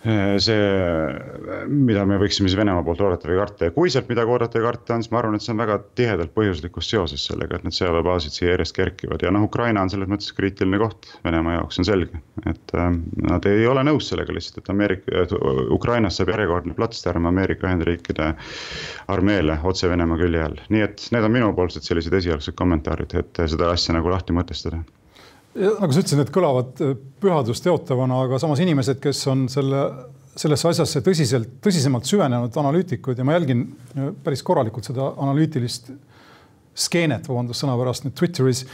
see 0.06 1.66
mida 1.66 2.04
me 2.06 2.18
võiksime 2.20 2.46
siis 2.46 2.56
Venemaa 2.58 2.84
poolt 2.86 3.00
oodata 3.02 3.28
või 3.28 3.38
karta 3.40 3.68
ja 3.68 3.75
kui 3.75 3.90
sealt 3.90 4.08
midagi 4.10 4.30
oodata 4.30 4.60
ja 4.60 4.64
karta 4.66 4.94
on, 4.94 5.02
siis 5.02 5.12
ma 5.12 5.20
arvan, 5.20 5.36
et 5.36 5.44
see 5.44 5.52
on 5.54 5.62
väga 5.62 5.78
tihedalt 5.98 6.32
põhjuslikus 6.36 6.90
seoses 6.92 7.25
sellega, 7.26 7.58
et 7.58 7.66
need 7.66 7.76
sõjaväebaasid 7.76 8.36
siia 8.36 8.52
järjest 8.52 8.76
kerkivad 8.76 9.25
ja 9.26 9.32
noh, 9.34 9.46
Ukraina 9.48 9.82
on 9.82 9.90
selles 9.92 10.10
mõttes 10.10 10.30
kriitiline 10.36 10.80
koht 10.82 11.08
Venemaa 11.25 11.56
jaoks, 11.58 11.80
on 11.82 11.88
selge. 11.88 12.20
et 12.46 12.76
äh, 12.76 12.90
nad 13.30 13.48
ei 13.50 13.66
ole 13.66 13.82
nõus 13.88 14.10
sellega 14.12 14.36
lihtsalt, 14.36 14.62
et 14.62 14.70
Ameerika, 14.75 15.25
Ukrainast 15.75 16.20
saab 16.20 16.30
järjekordne 16.34 16.76
platstärm 16.78 17.26
Ameerika 17.26 17.66
Ühendriikide 17.70 18.32
armeele 19.12 19.58
otse 19.64 19.90
Venemaa 19.90 20.20
külje 20.20 20.44
all, 20.44 20.60
nii 20.70 20.86
et 20.86 21.08
need 21.14 21.26
on 21.26 21.34
minupoolsed 21.34 21.86
sellised 21.86 22.14
esialgsed 22.20 22.54
kommentaarid, 22.58 23.16
et 23.18 23.42
seda 23.50 23.72
asja 23.75 23.96
nagu 23.96 24.12
lahti 24.12 24.36
mõtestada 24.36 24.84
nagu 25.56 25.92
sa 25.92 26.02
ütlesid, 26.02 26.20
need 26.20 26.34
kõlavad 26.34 26.84
pühadust 27.22 27.64
teotavana, 27.64 28.22
aga 28.26 28.40
samas 28.42 28.60
inimesed, 28.64 29.00
kes 29.02 29.22
on 29.32 29.46
selle 29.52 29.86
sellesse 30.36 30.68
asjasse 30.68 31.00
tõsiselt, 31.04 31.56
tõsisemalt 31.64 32.08
süvenenud 32.08 32.56
analüütikud 32.60 33.18
ja 33.18 33.25
ma 33.25 33.36
jälgin 33.36 33.62
päris 34.25 34.42
korralikult 34.44 34.88
seda 34.88 35.08
analüütilist 35.25 35.88
skeenet, 36.76 37.28
vabandust 37.28 37.64
sõna 37.64 37.76
pärast 37.80 38.04
nüüd 38.04 38.16
Twitteris 38.18 38.66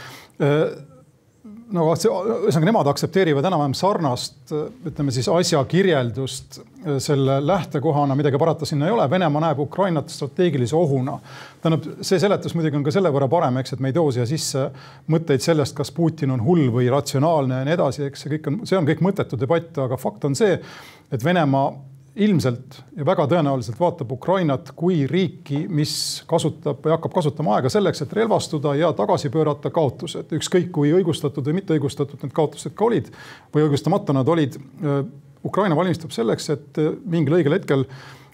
no 1.73 1.85
ühesõnaga 1.93 2.67
nemad 2.67 2.89
aktsepteerivad 2.91 3.45
enam-vähem 3.49 3.73
sarnast, 3.77 4.37
ütleme 4.85 5.13
siis 5.13 5.27
asjakirjeldust 5.31 6.59
äh, 6.59 6.97
selle 7.03 7.39
lähtekohana, 7.43 8.17
midagi 8.17 8.39
parata 8.41 8.67
sinna 8.69 8.87
ei 8.87 8.95
ole. 8.95 9.07
Venemaa 9.09 9.47
näeb 9.47 9.63
Ukrainat 9.63 10.13
strateegilise 10.13 10.75
ohuna. 10.77 11.17
tähendab, 11.63 11.87
see 12.05 12.19
seletus 12.21 12.53
muidugi 12.57 12.77
on 12.77 12.85
ka 12.85 12.93
selle 12.93 13.11
võrra 13.13 13.29
parem, 13.31 13.57
eks, 13.61 13.73
et 13.75 13.83
me 13.83 13.89
ei 13.89 13.97
too 13.97 14.11
siia 14.13 14.27
sisse 14.29 14.67
mõtteid 15.11 15.45
sellest, 15.45 15.75
kas 15.77 15.91
Putin 15.95 16.35
on 16.35 16.43
hull 16.45 16.69
või 16.73 16.91
ratsionaalne 16.93 17.61
ja 17.61 17.69
nii 17.69 17.77
edasi, 17.77 18.05
eks 18.09 18.25
see 18.25 18.35
kõik 18.35 18.51
on, 18.51 18.61
see 18.69 18.77
on 18.77 18.89
kõik 18.89 19.01
mõttetu 19.05 19.39
debatt, 19.39 19.73
aga 19.81 19.97
fakt 19.97 20.29
on 20.29 20.37
see, 20.37 20.59
et 21.13 21.25
Venemaa 21.25 21.71
ilmselt 22.15 22.77
ja 22.97 23.05
väga 23.05 23.25
tõenäoliselt 23.29 23.79
vaatab 23.79 24.11
Ukrainat 24.13 24.71
kui 24.77 25.07
riiki, 25.09 25.63
mis 25.69 25.95
kasutab 26.29 26.83
või 26.85 26.93
hakkab 26.93 27.15
kasutama 27.15 27.57
aega 27.57 27.71
selleks, 27.73 28.03
et 28.05 28.13
relvastuda 28.13 28.75
ja 28.77 28.91
tagasi 28.93 29.31
pöörata 29.33 29.71
kaotused, 29.73 30.33
ükskõik 30.37 30.69
kui 30.75 30.93
õigustatud 30.93 31.45
või 31.49 31.61
mitte 31.61 31.73
õigustatud 31.77 32.21
need 32.21 32.35
kaotused 32.35 32.75
ka 32.77 32.85
olid 32.85 33.09
või 33.53 33.67
õigustamata 33.67 34.13
nad 34.13 34.29
olid. 34.29 34.59
Ukraina 35.43 35.75
valmistub 35.75 36.13
selleks, 36.15 36.49
et 36.53 36.77
mingil 37.09 37.39
õigel 37.39 37.57
hetkel 37.57 37.87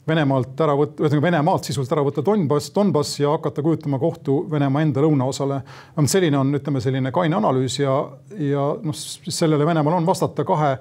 Venemaalt 0.10 0.62
ära 0.64 0.74
võtta, 0.78 1.04
ühesõnaga 1.04 1.26
Venemaalt 1.28 1.68
sisuliselt 1.68 1.94
ära 1.94 2.04
võtta 2.06 2.24
Donbass, 2.26 2.72
Donbass 2.74 3.20
ja 3.20 3.34
hakata 3.36 3.62
kujutama 3.62 4.00
kohtu 4.02 4.40
Venemaa 4.52 4.82
enda 4.82 5.04
lõunaosale. 5.06 5.62
selline 6.06 6.38
on, 6.38 6.56
ütleme 6.56 6.82
selline 6.82 7.12
kaine 7.12 7.36
analüüs 7.36 7.80
ja, 7.80 7.94
ja 8.38 8.64
noh, 8.84 8.96
sellele 8.96 9.66
Venemaal 9.66 10.00
on 10.00 10.06
vastata 10.06 10.44
kahe 10.44 10.78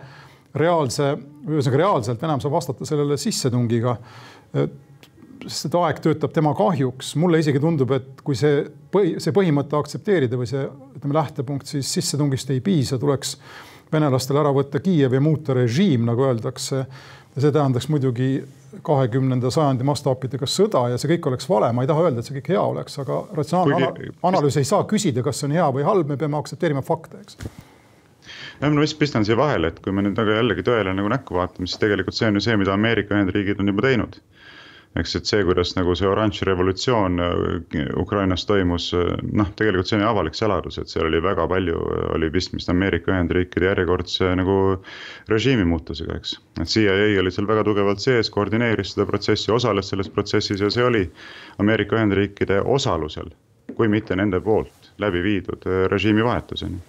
reaalse, 0.55 1.12
ühesõnaga 1.49 1.81
reaalselt 1.83 2.23
Venemaa 2.23 2.45
saab 2.45 2.55
vastata 2.57 2.87
sellele 2.88 3.19
sissetungiga. 3.21 3.97
sest 5.47 5.69
et 5.69 5.75
aeg 5.78 6.00
töötab 6.02 6.33
tema 6.35 6.50
kahjuks, 6.57 7.14
mulle 7.17 7.38
isegi 7.38 7.61
tundub, 7.62 7.93
et 7.95 8.23
kui 8.26 8.37
see 8.37 8.64
põhi, 8.93 9.17
see 9.23 9.33
põhimõte 9.33 9.76
aktsepteerida 9.78 10.37
või 10.37 10.49
see 10.50 10.64
ütleme 10.97 11.14
lähtepunkt, 11.14 11.69
siis 11.71 11.93
sissetungist 11.95 12.50
ei 12.50 12.61
piisa, 12.64 12.99
tuleks 12.99 13.37
venelastel 13.93 14.40
ära 14.40 14.50
võtta 14.52 14.81
Kiiev 14.85 15.14
ja 15.14 15.21
muuta 15.23 15.55
režiim, 15.57 16.05
nagu 16.09 16.26
öeldakse. 16.26 16.87
ja 17.37 17.43
see 17.43 17.52
tähendaks 17.55 17.88
muidugi 17.88 18.43
kahekümnenda 18.83 19.50
sajandi 19.50 19.85
mastaapidega 19.87 20.47
sõda 20.47 20.88
ja 20.93 20.99
see 20.99 21.14
kõik 21.14 21.31
oleks 21.31 21.49
vale, 21.49 21.71
ma 21.73 21.85
ei 21.85 21.88
taha 21.88 22.09
öelda, 22.09 22.21
et 22.21 22.28
see 22.28 22.37
kõik 22.40 22.52
hea 22.52 22.62
oleks, 22.62 22.99
aga 22.99 23.23
ratsionaalne 23.37 23.93
Kuigi... 23.95 24.12
analüüs 24.28 24.59
ei 24.61 24.69
saa 24.69 24.85
küsida, 24.90 25.23
kas 25.25 25.40
see 25.40 25.49
on 25.49 25.57
hea 25.57 25.71
või 25.73 25.87
halb, 25.87 26.11
me 26.11 26.19
peame 26.21 26.37
aktsepteerima 26.40 26.83
fakte, 26.85 27.23
eks 27.23 27.38
jah, 28.60 28.72
ma 28.72 28.82
vist 28.82 28.98
pistan 28.98 29.26
siia 29.26 29.36
vahele, 29.38 29.70
et 29.72 29.78
kui 29.84 29.94
me 29.94 30.02
nüüd 30.04 30.18
aga 30.18 30.40
jällegi 30.40 30.64
tõele 30.66 30.94
nagu 30.96 31.10
näkku 31.12 31.36
vaatame, 31.38 31.68
siis 31.68 31.80
tegelikult 31.82 32.16
see 32.18 32.30
on 32.30 32.38
ju 32.38 32.44
see, 32.44 32.58
mida 32.58 32.74
Ameerika 32.74 33.14
Ühendriigid 33.14 33.62
on 33.62 33.70
juba 33.72 33.86
teinud. 33.86 34.20
eks, 34.98 35.12
et 35.14 35.28
see, 35.28 35.42
kuidas 35.46 35.74
nagu 35.76 35.92
see 35.94 36.08
oranž 36.08 36.40
revolutsioon 36.48 37.20
äh, 37.22 37.90
Ukrainas 38.00 38.46
toimus, 38.48 38.88
äh, 38.96 39.12
noh, 39.36 39.50
tegelikult 39.54 39.86
see 39.86 39.98
on 39.98 40.02
ju 40.02 40.08
avalik 40.08 40.34
saladus, 40.34 40.78
et 40.80 40.90
seal 40.90 41.06
oli 41.06 41.20
väga 41.22 41.44
palju, 41.52 41.76
äh, 41.92 42.06
oli 42.16 42.30
pistmist 42.34 42.72
Ameerika 42.72 43.12
Ühendriikide 43.12 43.68
järjekordse 43.68 44.32
nagu 44.40 44.56
režiimi 45.28 45.68
muutusega, 45.68 46.16
eks. 46.18 46.34
et 46.64 46.72
CIA 46.72 46.96
oli 47.20 47.30
seal 47.30 47.46
väga 47.46 47.66
tugevalt 47.68 48.02
sees, 48.02 48.32
koordineeris 48.34 48.96
seda 48.96 49.06
protsessi, 49.06 49.52
osales 49.54 49.92
selles 49.92 50.10
protsessis 50.10 50.64
ja 50.64 50.72
see 50.72 50.88
oli 50.88 51.04
Ameerika 51.62 52.00
Ühendriikide 52.00 52.64
osalusel, 52.64 53.30
kui 53.76 53.92
mitte 53.92 54.16
nende 54.18 54.40
poolt 54.40 54.90
läbi 54.98 55.22
viidud 55.22 55.68
režiimivahetuseni 55.92 56.80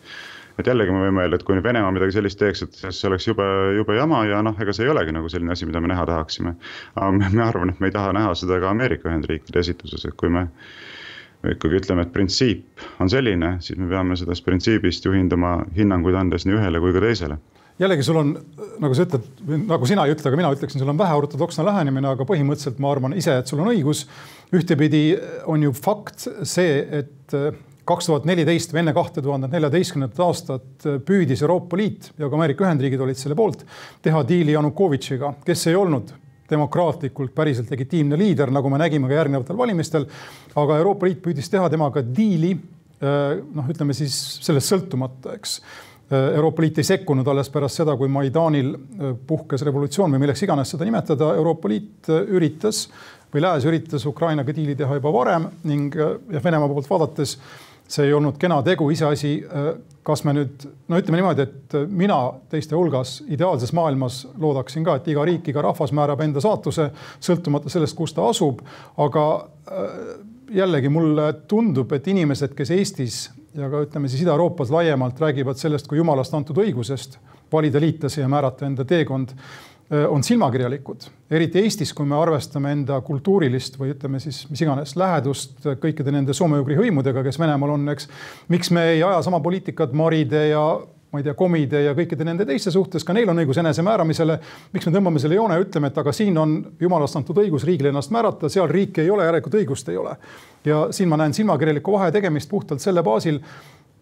et 0.60 0.68
jällegi 0.68 0.94
me 0.94 1.06
võime 1.06 1.24
öelda, 1.24 1.40
et 1.40 1.46
kui 1.48 1.56
nüüd 1.56 1.66
Venemaa 1.66 1.92
midagi 1.96 2.18
sellist 2.18 2.40
teeks, 2.42 2.64
et 2.66 2.80
see 2.84 3.08
oleks 3.10 3.28
jube, 3.30 3.46
jube 3.78 3.96
jama 3.96 4.24
ja 4.28 4.42
noh, 4.46 4.58
ega 4.60 4.76
see 4.76 4.88
ei 4.88 4.94
olegi 4.94 5.16
nagu 5.16 5.32
selline 5.32 5.56
asi, 5.56 5.68
mida 5.70 5.82
me 5.84 5.92
näha 5.92 6.06
tahaksime. 6.10 6.56
aga 6.96 7.12
me 7.16 7.44
arvan, 7.46 7.74
et 7.74 7.80
me 7.80 7.92
ei 7.92 7.96
taha 7.96 8.14
näha 8.16 8.34
seda 8.38 8.60
ka 8.62 8.74
Ameerika 8.74 9.10
Ühendriikide 9.10 9.64
esituses, 9.64 10.06
et 10.06 10.18
kui 10.20 10.32
me 10.34 10.48
ikkagi 11.48 11.80
ütleme, 11.80 12.04
et 12.04 12.12
printsiip 12.12 12.84
on 13.00 13.12
selline, 13.12 13.56
siis 13.64 13.80
me 13.80 13.88
peame 13.92 14.18
sellest 14.20 14.44
printsiibist 14.44 15.08
juhinduma 15.08 15.62
hinnanguid 15.78 16.18
andes 16.20 16.46
nii 16.46 16.60
ühele 16.60 16.84
kui 16.84 16.96
ka 16.96 17.06
teisele 17.06 17.40
jällegi 17.80 18.04
sul 18.04 18.20
on, 18.20 18.34
nagu 18.84 18.96
sa 18.96 19.06
ütled, 19.06 19.28
nagu 19.70 19.88
sina 19.88 20.04
ei 20.04 20.12
ütle, 20.12 20.28
aga 20.28 20.36
mina 20.36 20.52
ütleksin, 20.52 20.82
sul 20.82 20.92
on 20.92 21.00
väheortodoksne 21.00 21.64
lähenemine, 21.64 22.10
aga 22.12 22.28
põhimõtteliselt 22.28 22.82
ma 22.84 22.92
arvan 22.92 23.16
ise, 23.16 23.38
et 23.40 23.48
sul 23.48 23.62
on 23.64 23.72
õigus. 23.72 24.04
ühtepidi 24.52 25.04
on 25.48 25.64
ju 25.64 25.72
fakt 25.78 26.28
see, 26.44 26.82
et 27.00 27.38
kaks 27.90 28.10
tuhat 28.10 28.30
neliteist 28.30 28.74
või 28.74 28.84
enne 28.84 28.94
kahte 28.94 29.24
tuhandet 29.26 29.54
neljateistkümnendat 29.56 30.24
aastat 30.26 30.88
püüdis 31.06 31.42
Euroopa 31.42 31.78
Liit 31.80 32.12
ja 32.18 32.30
ka 32.30 32.38
Ameerika 32.38 32.68
Ühendriigid 32.68 33.02
olid 33.02 33.18
selle 33.20 33.38
poolt 33.40 33.66
teha 34.06 34.24
diili 34.30 34.54
Janukovitšiga, 34.54 35.40
kes 35.46 35.68
ei 35.72 35.78
olnud 35.80 36.14
demokraatlikult 36.50 37.34
päriselt 37.36 37.70
legitiimne 37.72 38.18
liider, 38.20 38.52
nagu 38.54 38.70
me 38.72 38.80
nägime 38.82 39.10
ka 39.10 39.20
järgnevatel 39.20 39.58
valimistel. 39.58 40.08
aga 40.56 40.78
Euroopa 40.78 41.06
Liit 41.06 41.22
püüdis 41.22 41.50
teha 41.50 41.70
temaga 41.70 42.02
diili, 42.02 42.52
eh, 43.02 43.44
noh, 43.54 43.70
ütleme 43.70 43.94
siis 43.94 44.16
sellest 44.42 44.72
sõltumata, 44.72 45.36
eks. 45.36 45.62
Eh, 46.10 46.36
Euroopa 46.36 46.62
Liit 46.62 46.78
ei 46.78 46.84
sekkunud 46.84 47.28
alles 47.28 47.50
pärast 47.50 47.82
seda, 47.82 47.96
kui 47.98 48.10
Maidanil 48.10 48.74
eh, 48.74 49.14
puhkes 49.28 49.62
revolutsioon 49.62 50.12
või 50.12 50.26
milleks 50.26 50.44
iganes 50.44 50.74
seda 50.74 50.86
nimetada, 50.86 51.36
Euroopa 51.36 51.70
Liit 51.70 52.10
üritas 52.10 52.88
või 53.34 53.46
Lääs 53.46 53.66
üritas 53.70 54.06
Ukrainaga 54.10 54.54
diili 54.56 54.76
teha 54.76 54.98
juba 54.98 55.14
varem 55.14 55.50
ning 55.64 55.94
ja 55.96 56.42
Venemaa 56.44 56.68
poolt 56.68 56.90
vaadates 56.90 57.38
see 57.90 58.06
ei 58.08 58.14
olnud 58.14 58.38
kena 58.40 58.60
tegu, 58.66 58.90
iseasi, 58.94 59.32
äh, 59.44 59.70
kas 60.06 60.24
me 60.26 60.34
nüüd, 60.38 60.66
no 60.90 61.00
ütleme 61.02 61.20
niimoodi, 61.20 61.46
et 61.48 61.78
äh, 61.78 61.88
mina 61.90 62.20
teiste 62.52 62.78
hulgas 62.78 63.20
ideaalses 63.28 63.74
maailmas 63.78 64.22
loodaksin 64.40 64.86
ka, 64.86 65.00
et 65.00 65.10
iga 65.12 65.26
riik, 65.28 65.50
iga 65.52 65.64
rahvas 65.66 65.94
määrab 65.96 66.22
enda 66.26 66.44
saatuse, 66.44 66.90
sõltumata 67.26 67.72
sellest, 67.74 67.98
kus 67.98 68.14
ta 68.18 68.28
asub. 68.30 68.62
aga 68.98 69.26
äh, 69.72 69.98
jällegi 70.54 70.90
mulle 70.90 71.32
tundub, 71.50 71.92
et 71.94 72.08
inimesed, 72.08 72.56
kes 72.58 72.72
Eestis 72.78 73.20
ja 73.58 73.70
ka 73.70 73.84
ütleme 73.86 74.10
siis 74.10 74.24
Ida-Euroopas 74.24 74.72
laiemalt 74.74 75.20
räägivad 75.22 75.58
sellest 75.58 75.88
kui 75.90 75.98
jumalast 75.98 76.34
antud 76.34 76.58
õigusest 76.62 77.18
valida 77.52 77.82
liitlasi 77.82 78.22
ja 78.22 78.30
määrata 78.30 78.68
enda 78.68 78.86
teekond 78.86 79.34
on 79.90 80.24
silmakirjalikud, 80.24 81.08
eriti 81.34 81.64
Eestis, 81.64 81.94
kui 81.98 82.06
me 82.06 82.14
arvestame 82.20 82.72
enda 82.76 83.00
kultuurilist 83.02 83.80
või 83.80 83.96
ütleme 83.96 84.20
siis 84.22 84.44
mis 84.52 84.62
iganes 84.62 84.94
lähedust 85.00 85.66
kõikide 85.82 86.14
nende 86.14 86.36
soome-ugri 86.38 86.78
hõimudega, 86.78 87.24
kes 87.26 87.40
Venemaal 87.42 87.74
on, 87.74 87.90
eks. 87.96 88.06
miks 88.54 88.70
me 88.76 88.86
ei 88.92 89.02
aja 89.04 89.24
sama 89.26 89.40
poliitikat 89.42 89.96
maride 89.98 90.44
ja 90.52 90.62
ma 91.10 91.20
ei 91.20 91.26
tea, 91.26 91.34
komide 91.34 91.82
ja 91.82 91.96
kõikide 91.98 92.26
nende 92.28 92.46
teiste 92.46 92.72
suhtes, 92.74 93.04
ka 93.06 93.16
neil 93.18 93.30
on 93.32 93.42
õigus 93.42 93.58
enesemääramisele. 93.58 94.38
miks 94.74 94.86
me 94.86 94.94
tõmbame 94.94 95.22
selle 95.22 95.40
joone 95.40 95.58
ja 95.58 95.64
ütleme, 95.64 95.90
et 95.90 95.98
aga 95.98 96.14
siin 96.14 96.38
on 96.38 96.54
jumalast 96.80 97.18
antud 97.18 97.42
õigus 97.42 97.66
riigil 97.66 97.90
ennast 97.90 98.14
määrata, 98.14 98.50
seal 98.50 98.70
riiki 98.70 99.02
ei 99.02 99.10
ole, 99.10 99.26
järelikult 99.26 99.58
õigust 99.58 99.90
ei 99.90 99.98
ole. 99.98 100.16
ja 100.66 100.88
siin 100.94 101.10
ma 101.10 101.18
näen 101.18 101.34
silmakirjalikku 101.34 101.92
vahe 101.92 102.12
tegemist 102.12 102.50
puhtalt 102.50 102.82
selle 102.82 103.04
baasil 103.04 103.40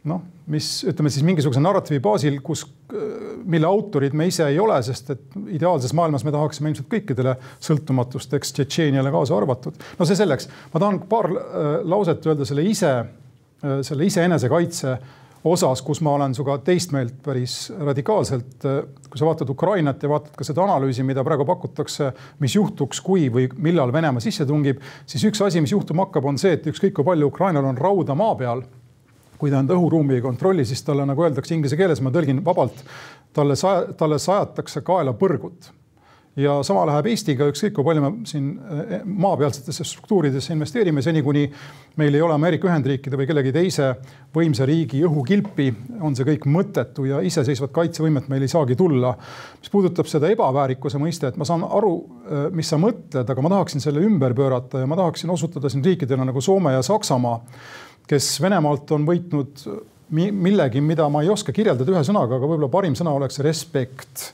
noh, 0.07 0.23
mis 0.51 0.69
ütleme 0.87 1.11
siis 1.11 1.25
mingisuguse 1.27 1.61
narratiivi 1.63 1.99
baasil, 2.03 2.39
kus, 2.45 2.63
mille 3.47 3.67
autorid 3.67 4.15
me 4.17 4.29
ise 4.29 4.47
ei 4.47 4.59
ole, 4.63 4.79
sest 4.85 5.11
et 5.15 5.37
ideaalses 5.57 5.93
maailmas 5.97 6.25
me 6.27 6.33
tahaksime 6.35 6.71
ilmselt 6.71 6.89
kõikidele 6.91 7.35
sõltumatust, 7.63 8.33
eks 8.37 8.55
Tšetšeeniale 8.55 9.11
kaasa 9.13 9.37
arvatud. 9.37 9.77
no 9.99 10.07
see 10.07 10.19
selleks, 10.19 10.49
ma 10.73 10.83
tahan 10.83 11.03
paar 11.11 11.31
äh, 11.31 11.69
lauset 11.83 12.25
öelda 12.27 12.47
selle 12.47 12.65
ise, 12.67 12.93
äh, 12.97 13.79
selle 13.87 14.07
ise 14.07 14.23
enesekaitse 14.27 14.97
osas, 15.47 15.81
kus 15.85 16.01
ma 16.03 16.15
olen 16.17 16.33
sinuga 16.35 16.57
teist 16.65 16.91
meelt 16.95 17.19
päris 17.23 17.67
radikaalselt. 17.79 18.65
kui 19.07 19.19
sa 19.19 19.25
vaatad 19.25 19.49
Ukrainat 19.49 20.03
ja 20.03 20.09
vaatad 20.09 20.33
ka 20.35 20.43
seda 20.43 20.63
analüüsi, 20.65 21.03
mida 21.07 21.23
praegu 21.23 21.45
pakutakse, 21.47 22.11
mis 22.43 22.55
juhtuks, 22.55 22.99
kui 23.01 23.29
või 23.31 23.47
millal 23.63 23.93
Venemaa 23.93 24.23
sisse 24.23 24.45
tungib, 24.45 24.81
siis 25.05 25.23
üks 25.29 25.41
asi, 25.45 25.61
mis 25.63 25.71
juhtuma 25.71 26.07
hakkab, 26.07 26.25
on 26.27 26.39
see, 26.41 26.57
et 26.57 26.67
ükskõik 26.67 26.97
kui 26.97 27.07
palju 27.07 27.29
Ukrainal 27.31 27.69
on 27.69 27.79
rauda 27.79 28.15
maa 28.17 28.35
peal 28.35 28.65
kui 29.37 29.53
ta 29.53 29.61
enda 29.61 29.77
õhuruumi 29.77 30.17
ei 30.17 30.25
kontrolli, 30.25 30.65
siis 30.65 30.83
talle, 30.85 31.05
nagu 31.07 31.25
öeldakse 31.25 31.55
inglise 31.55 31.77
keeles, 31.79 32.01
ma 32.03 32.13
tõlgin 32.13 32.43
vabalt, 32.45 32.83
talle, 33.37 33.57
talle 33.97 34.21
sajatakse 34.21 34.85
kaela 34.85 35.15
põrgut. 35.17 35.73
ja 36.37 36.59
sama 36.61 36.83
läheb 36.85 37.07
Eestiga, 37.09 37.47
ükskõik 37.49 37.71
kui 37.73 37.85
palju 37.85 38.01
me 38.03 38.09
siin 38.29 38.51
eh, 38.53 38.99
maapealsetesse 39.05 39.85
struktuuridesse 39.89 40.53
investeerime, 40.53 41.01
seni 41.01 41.23
kuni 41.25 41.47
meil 41.97 42.13
ei 42.13 42.21
ole 42.21 42.35
Ameerika 42.35 42.69
Ühendriikide 42.69 43.17
või 43.17 43.25
kellegi 43.25 43.53
teise 43.55 43.87
võimsa 44.35 44.67
riigi 44.69 45.01
õhukilpi, 45.07 45.71
on 45.97 46.13
see 46.13 46.27
kõik 46.27 46.45
mõttetu 46.53 47.07
ja 47.09 47.23
iseseisvat 47.25 47.73
kaitsevõimet 47.73 48.29
meil 48.29 48.45
ei 48.45 48.53
saagi 48.53 48.77
tulla. 48.77 49.15
mis 49.61 49.73
puudutab 49.73 50.05
seda 50.05 50.29
ebaväärikuse 50.29 51.01
mõistet, 51.01 51.41
ma 51.41 51.45
saan 51.45 51.65
aru, 51.65 51.95
eh, 52.29 52.45
mis 52.53 52.69
sa 52.69 52.77
mõtled, 52.77 53.25
aga 53.25 53.41
ma 53.41 53.53
tahaksin 53.55 53.81
selle 53.81 54.05
ümber 54.05 54.37
pöörata 54.37 54.85
ja 54.85 54.85
ma 54.85 54.95
tahaksin 54.95 55.33
osutada 55.33 55.73
siin 55.73 55.85
riikidele 55.85 56.25
nagu 56.25 56.41
Soome 56.41 56.77
ja 56.77 56.85
Saksamaa, 56.85 57.41
kes 58.07 58.31
Venemaalt 58.41 58.91
on 58.95 59.05
võitnud 59.07 59.67
millegi, 60.09 60.81
mida 60.81 61.09
ma 61.11 61.21
ei 61.23 61.29
oska 61.29 61.51
kirjeldada 61.51 61.91
ühe 61.91 62.03
sõnaga, 62.07 62.37
aga 62.37 62.47
võib-olla 62.47 62.71
parim 62.71 62.95
sõna 62.95 63.11
oleks 63.15 63.41
respekt 63.43 64.29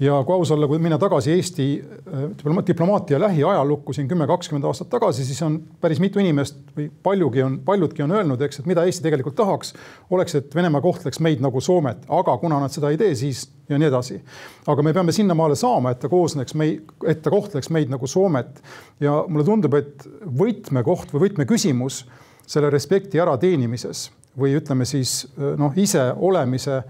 ja 0.00 0.18
kui 0.26 0.34
aus 0.34 0.50
olla, 0.52 0.68
kui 0.68 0.80
minna 0.82 0.98
tagasi 1.00 1.32
Eesti 1.32 1.66
äh, 1.80 2.66
diplomaatia 2.66 3.20
lähiajalukku 3.20 3.92
siin 3.96 4.08
kümme, 4.08 4.26
kakskümmend 4.28 4.66
aastat 4.68 4.90
tagasi, 4.92 5.24
siis 5.24 5.40
on 5.42 5.56
päris 5.80 6.00
mitu 6.02 6.20
inimest 6.20 6.58
või 6.76 6.90
paljugi 7.02 7.42
on, 7.42 7.58
paljudki 7.64 8.04
on 8.04 8.12
öelnud, 8.18 8.42
eks, 8.44 8.60
et 8.60 8.68
mida 8.68 8.84
Eesti 8.84 9.06
tegelikult 9.06 9.38
tahaks, 9.38 9.72
oleks, 10.10 10.36
et 10.36 10.54
Venemaa 10.54 10.84
kohtleks 10.84 11.20
meid 11.24 11.40
nagu 11.44 11.60
Soomet, 11.64 12.04
aga 12.12 12.36
kuna 12.42 12.60
nad 12.60 12.74
seda 12.74 12.92
ei 12.92 13.00
tee, 13.00 13.14
siis 13.16 13.46
ja 13.70 13.80
nii 13.80 13.88
edasi. 13.88 14.20
aga 14.68 14.84
me 14.84 14.92
peame 14.94 15.16
sinnamaale 15.16 15.56
saama, 15.56 15.94
et 15.94 16.04
ta 16.04 16.12
koosneks 16.12 16.54
mei-, 16.54 16.76
et 17.08 17.24
ta 17.24 17.32
kohtleks 17.32 17.72
meid 17.72 17.90
nagu 17.90 18.06
Soomet. 18.06 18.62
ja 19.00 19.22
mulle 19.28 19.48
tundub, 19.48 19.80
et 19.80 20.06
võtmekoht 20.44 21.16
või 21.16 21.28
võtmeküsimus 21.28 22.04
selle 22.46 22.70
respekti 22.70 23.20
ärateenimises 23.20 24.06
või 24.38 24.56
ütleme 24.58 24.84
siis 24.84 25.24
noh, 25.36 25.72
ise 25.76 26.10
olemise, 26.16 26.82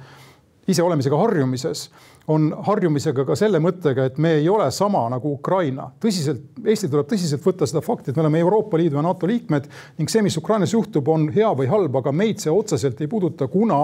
ise 0.68 0.82
olemisega 0.82 1.18
harjumises 1.20 1.86
on 2.28 2.48
harjumisega 2.66 3.24
ka 3.26 3.36
selle 3.38 3.60
mõttega, 3.62 4.08
et 4.08 4.16
me 4.22 4.32
ei 4.40 4.48
ole 4.50 4.66
sama 4.74 5.04
nagu 5.12 5.30
Ukraina. 5.36 5.90
tõsiselt, 6.02 6.42
Eesti 6.64 6.88
tuleb 6.90 7.06
tõsiselt 7.10 7.44
võtta 7.44 7.68
seda 7.70 7.82
fakti, 7.84 8.10
et 8.10 8.16
me 8.16 8.24
oleme 8.24 8.40
Euroopa 8.42 8.78
Liidu 8.78 8.98
ja 8.98 9.04
NATO 9.06 9.28
liikmed 9.30 9.68
ning 9.98 10.10
see, 10.10 10.24
mis 10.26 10.36
Ukrainas 10.36 10.74
juhtub, 10.74 11.08
on 11.08 11.28
hea 11.34 11.52
või 11.54 11.70
halb, 11.70 11.96
aga 12.02 12.12
meid 12.12 12.42
see 12.42 12.50
otseselt 12.50 13.00
ei 13.00 13.10
puuduta, 13.10 13.46
kuna 13.46 13.78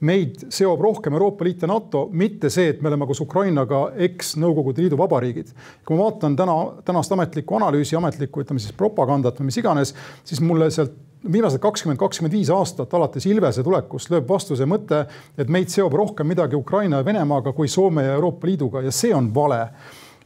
meid 0.00 0.44
seob 0.54 0.80
rohkem 0.80 1.16
Euroopa 1.16 1.44
Liit 1.44 1.62
ja 1.62 1.68
NATO, 1.70 2.04
mitte 2.12 2.50
see, 2.50 2.68
et 2.72 2.82
me 2.82 2.90
oleme 2.90 3.06
koos 3.08 3.20
Ukrainaga 3.24 3.88
eks-Nõukogude 4.08 4.84
Liidu 4.84 4.98
vabariigid. 4.98 5.50
kui 5.84 5.96
ma 5.96 6.06
vaatan 6.06 6.36
täna, 6.36 6.56
tänast 6.84 7.12
ametlikku 7.12 7.58
analüüsi, 7.58 7.96
ametlikku, 7.98 8.44
ütleme 8.44 8.62
siis 8.62 8.76
propagandat 8.78 9.40
või 9.40 9.50
mis 9.50 9.58
iganes, 9.58 9.94
siis 10.24 10.40
mulle 10.40 10.70
sealt 10.70 10.94
viimased 11.32 11.58
kakskümmend, 11.58 11.98
kakskümmend 11.98 12.34
viis 12.34 12.50
aastat 12.54 12.94
alates 12.94 13.26
Ilvese 13.26 13.64
tulekust 13.66 14.12
lööb 14.12 14.28
vastu 14.28 14.56
see 14.56 14.68
mõte, 14.70 15.02
et 15.38 15.50
meid 15.50 15.72
seob 15.72 15.94
rohkem 15.98 16.28
midagi 16.30 16.56
Ukraina 16.56 17.00
ja 17.00 17.06
Venemaaga 17.06 17.52
kui 17.52 17.68
Soome 17.68 18.06
ja 18.06 18.14
Euroopa 18.18 18.46
Liiduga 18.46 18.84
ja 18.86 18.94
see 18.94 19.14
on 19.14 19.32
vale. 19.34 19.68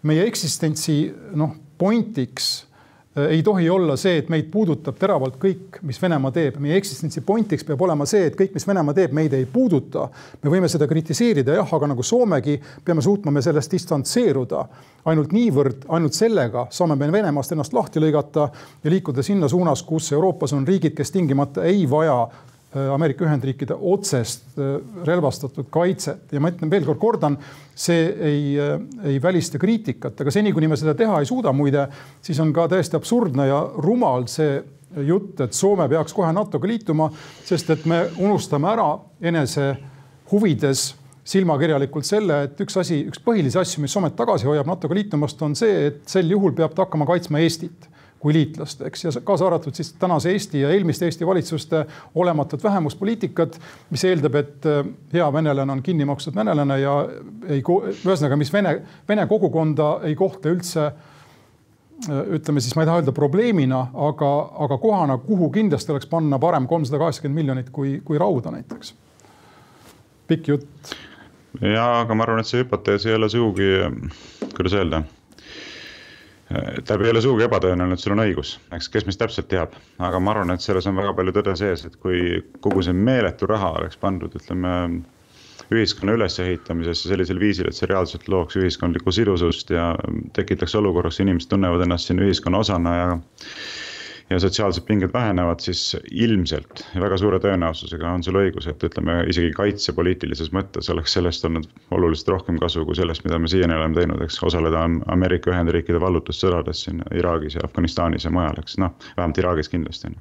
meie 0.03 0.25
eksistentsi 0.27 1.15
noh, 1.39 1.53
pointiks 1.79 2.67
ei 3.17 3.43
tohi 3.43 3.71
olla 3.71 3.97
see, 3.97 4.17
et 4.19 4.29
meid 4.33 4.47
puudutab 4.51 4.97
teravalt 4.97 5.37
kõik, 5.41 5.81
mis 5.85 5.99
Venemaa 6.03 6.33
teeb. 6.33 6.57
meie 6.57 6.77
eksistentsi 6.77 7.21
pointiks 7.21 7.65
peab 7.65 7.83
olema 7.85 8.07
see, 8.09 8.27
et 8.27 8.37
kõik, 8.39 8.55
mis 8.55 8.67
Venemaa 8.67 8.95
teeb, 8.95 9.13
meid 9.13 9.33
ei 9.37 9.45
puuduta. 9.47 10.09
me 10.43 10.51
võime 10.51 10.69
seda 10.69 10.89
kritiseerida 10.89 11.59
jah, 11.59 11.75
aga 11.75 11.87
nagu 11.93 12.03
Soomegi, 12.03 12.61
peame 12.85 13.03
suutma 13.03 13.31
me 13.31 13.43
sellest 13.43 13.73
distantseeruda. 13.73 14.65
ainult 15.05 15.33
niivõrd, 15.33 15.85
ainult 15.89 16.13
sellega 16.13 16.67
saame 16.71 16.97
me 16.97 17.13
Venemaast 17.13 17.53
ennast 17.53 17.73
lahti 17.73 18.01
lõigata 18.01 18.49
ja 18.85 18.91
liikuda 18.91 19.23
sinna 19.23 19.49
suunas, 19.49 19.83
kus 19.83 20.13
Euroopas 20.13 20.53
on 20.53 20.67
riigid, 20.67 20.95
kes 20.95 21.11
tingimata 21.11 21.65
ei 21.65 21.91
vaja 21.91 22.29
Äh, 22.29 22.52
Ameerika 22.73 23.27
Ühendriikide 23.27 23.77
otsest 23.77 24.57
äh, 24.57 24.79
relvastatud 25.07 25.69
kaitset. 25.73 26.31
Ja 26.33 26.41
ma 26.41 26.53
ütlen 26.53 26.71
veel 26.73 26.87
kord, 26.89 27.01
kordan, 27.03 27.37
see 27.77 28.07
ei, 28.17 28.45
äh, 28.61 28.79
ei 29.11 29.19
välista 29.23 29.61
kriitikat, 29.61 30.21
aga 30.25 30.33
seni, 30.33 30.55
kuni 30.57 30.71
me 30.73 30.79
seda 30.81 30.95
teha 30.97 31.21
ei 31.21 31.29
suuda, 31.29 31.53
muide, 31.57 31.87
siis 32.25 32.41
on 32.41 32.53
ka 32.57 32.69
täiesti 32.73 32.97
absurdne 32.97 33.49
ja 33.51 33.61
rumal 33.85 34.25
see 34.33 34.57
jutt, 35.05 35.41
et 35.41 35.57
Soome 35.57 35.89
peaks 35.89 36.17
kohe 36.17 36.33
NATO-ga 36.33 36.69
liituma, 36.69 37.11
sest 37.45 37.71
et 37.77 37.87
me 37.89 38.07
unustame 38.21 38.69
ära 38.73 38.89
enese 39.21 39.71
huvides 40.33 40.91
silmakirjalikult 41.29 42.09
selle, 42.09 42.43
et 42.49 42.61
üks 42.65 42.77
asi, 42.81 43.03
üks 43.09 43.21
põhilisi 43.23 43.61
asju, 43.61 43.85
mis 43.85 43.93
Soomet 43.95 44.17
tagasi 44.19 44.49
hoiab 44.49 44.69
NATO-ga 44.69 44.97
liitumast, 44.97 45.45
on 45.45 45.55
see, 45.59 45.89
et 45.93 46.03
sel 46.11 46.33
juhul 46.33 46.57
peab 46.57 46.75
ta 46.75 46.87
hakkama 46.87 47.07
kaitsma 47.09 47.45
Eestit 47.45 47.92
kui 48.23 48.35
liitlast, 48.37 48.85
eks, 48.87 49.05
ja 49.05 49.13
kaasa 49.27 49.47
arvatud 49.49 49.75
siis 49.75 49.93
tänase 49.99 50.31
Eesti 50.31 50.61
ja 50.61 50.71
eelmiste 50.71 51.09
Eesti 51.09 51.27
valitsuste 51.27 51.87
olematut 52.15 52.65
vähemuspoliitikat, 52.65 53.61
mis 53.91 54.05
eeldab, 54.07 54.37
et 54.39 54.67
äh, 54.71 54.85
hea 55.13 55.27
venelane 55.35 55.73
on 55.73 55.83
kinni 55.83 56.07
makstud 56.07 56.37
venelane 56.39 56.77
ja 56.81 56.93
ei, 57.49 57.63
ühesõnaga, 57.63 58.39
mis 58.39 58.53
vene, 58.55 58.77
vene 59.09 59.27
kogukonda 59.27 59.89
ei 60.07 60.15
kohta 60.19 60.53
üldse 60.55 60.85
äh, 60.87 62.21
ütleme 62.39 62.63
siis, 62.63 62.77
ma 62.79 62.85
ei 62.85 62.91
taha 62.91 63.01
öelda 63.03 63.15
probleemina, 63.17 63.81
aga, 64.09 64.31
aga 64.67 64.79
kohana, 64.79 65.17
kuhu 65.27 65.51
kindlasti 65.55 65.95
oleks 65.95 66.07
panna 66.11 66.39
parem 66.43 66.69
kolmsada 66.71 67.01
kaheksakümmend 67.03 67.41
miljonit 67.41 67.73
kui, 67.75 67.97
kui 68.05 68.21
rauda 68.23 68.53
näiteks. 68.55 68.95
pikk 70.31 70.53
jutt. 70.53 70.95
ja, 71.59 71.89
aga 72.05 72.15
ma 72.15 72.23
arvan, 72.29 72.45
et 72.47 72.51
see 72.51 72.63
hüpotees 72.63 73.09
ei 73.11 73.19
ole 73.19 73.29
sugugi, 73.35 73.73
kuidas 74.55 74.79
öelda 74.79 75.03
tähendab, 76.53 77.05
ei 77.07 77.13
ole 77.15 77.23
sugugi 77.25 77.47
ebatõenäoline, 77.47 77.97
et 77.97 78.03
sul 78.03 78.15
on 78.15 78.23
õigus, 78.25 78.57
eks, 78.77 78.89
kes 78.93 79.07
meist 79.09 79.21
täpselt 79.23 79.49
teab, 79.51 79.75
aga 80.03 80.21
ma 80.21 80.35
arvan, 80.35 80.53
et 80.55 80.65
selles 80.65 80.87
on 80.91 80.99
väga 80.99 81.15
palju 81.19 81.35
tõde 81.39 81.57
sees, 81.59 81.85
et 81.89 81.97
kui 82.03 82.43
kogu 82.65 82.85
see 82.85 82.97
meeletu 82.97 83.49
raha 83.51 83.73
oleks 83.81 84.01
pandud, 84.03 84.35
ütleme. 84.39 84.77
ühiskonna 85.73 86.13
ülesehitamisesse 86.19 87.09
sellisel 87.09 87.39
viisil, 87.41 87.69
et 87.71 87.77
see 87.77 87.87
reaalselt 87.89 88.27
looks 88.29 88.59
ühiskondlikku 88.61 89.13
sidusust 89.15 89.71
ja 89.73 89.95
tekitaks 90.37 90.75
olukorra, 90.77 91.09
kus 91.09 91.23
inimesed 91.23 91.49
tunnevad 91.49 91.85
ennast 91.87 92.11
siin 92.11 92.21
ühiskonna 92.21 92.61
osana 92.61 92.93
ja 92.97 93.07
ja 94.33 94.41
sotsiaalsed 94.41 94.85
pinged 94.89 95.13
vähenevad, 95.13 95.61
siis 95.61 95.97
ilmselt 96.11 96.85
väga 97.01 97.19
suure 97.21 97.39
tõenäosusega 97.43 98.15
on 98.17 98.25
sul 98.25 98.39
õigus, 98.41 98.69
et 98.71 98.85
ütleme 98.89 99.19
isegi 99.31 99.53
kaitsepoliitilises 99.57 100.53
mõttes 100.57 100.91
oleks 100.93 101.17
sellest 101.19 101.45
olnud 101.49 101.69
oluliselt 101.93 102.33
rohkem 102.35 102.61
kasu 102.63 102.87
kui 102.89 102.97
sellest, 102.99 103.25
mida 103.29 103.39
me 103.39 103.51
siiani 103.53 103.77
oleme 103.77 103.99
teinud, 103.99 104.23
eks 104.25 104.41
osaleda 104.49 104.85
Ameerika 105.13 105.53
Ühendriikide 105.53 106.01
vallutussõdades 106.01 106.87
siin 106.87 107.03
Iraagis 107.15 107.59
ja 107.59 107.67
Afganistanis 107.69 108.29
ja 108.29 108.33
mujal, 108.35 108.63
eks 108.63 108.79
noh, 108.83 108.97
vähemalt 109.17 109.43
Iraagis 109.45 109.73
kindlasti 109.73 110.15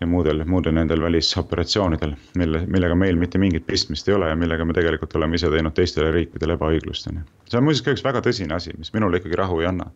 ja 0.00 0.06
muudel, 0.06 0.44
muudel 0.46 0.76
nendel 0.76 1.02
välisoperatsioonidel, 1.02 2.14
mille, 2.38 2.62
millega 2.70 2.94
meil 2.94 3.18
mitte 3.18 3.38
mingit 3.42 3.66
pistmist 3.66 4.08
ei 4.08 4.14
ole 4.14 4.28
ja 4.30 4.36
millega 4.38 4.64
me 4.64 4.76
tegelikult 4.76 5.16
oleme 5.18 5.38
ise 5.40 5.50
teinud 5.50 5.74
teistele 5.74 6.12
riikidele 6.14 6.54
ebaõiglust, 6.54 7.10
on 7.10 7.20
ju. 7.20 7.26
see 7.50 7.58
on 7.58 7.66
muuseas 7.66 7.84
ka 7.86 7.96
üks 7.96 8.04
väga 8.06 8.22
tõsine 8.22 8.54
asi, 8.54 8.74
mis 8.78 8.94
minule 8.94 9.18
ikkagi 9.18 9.40
rahu 9.42 9.58
ei 9.64 9.70
anna 9.72 9.90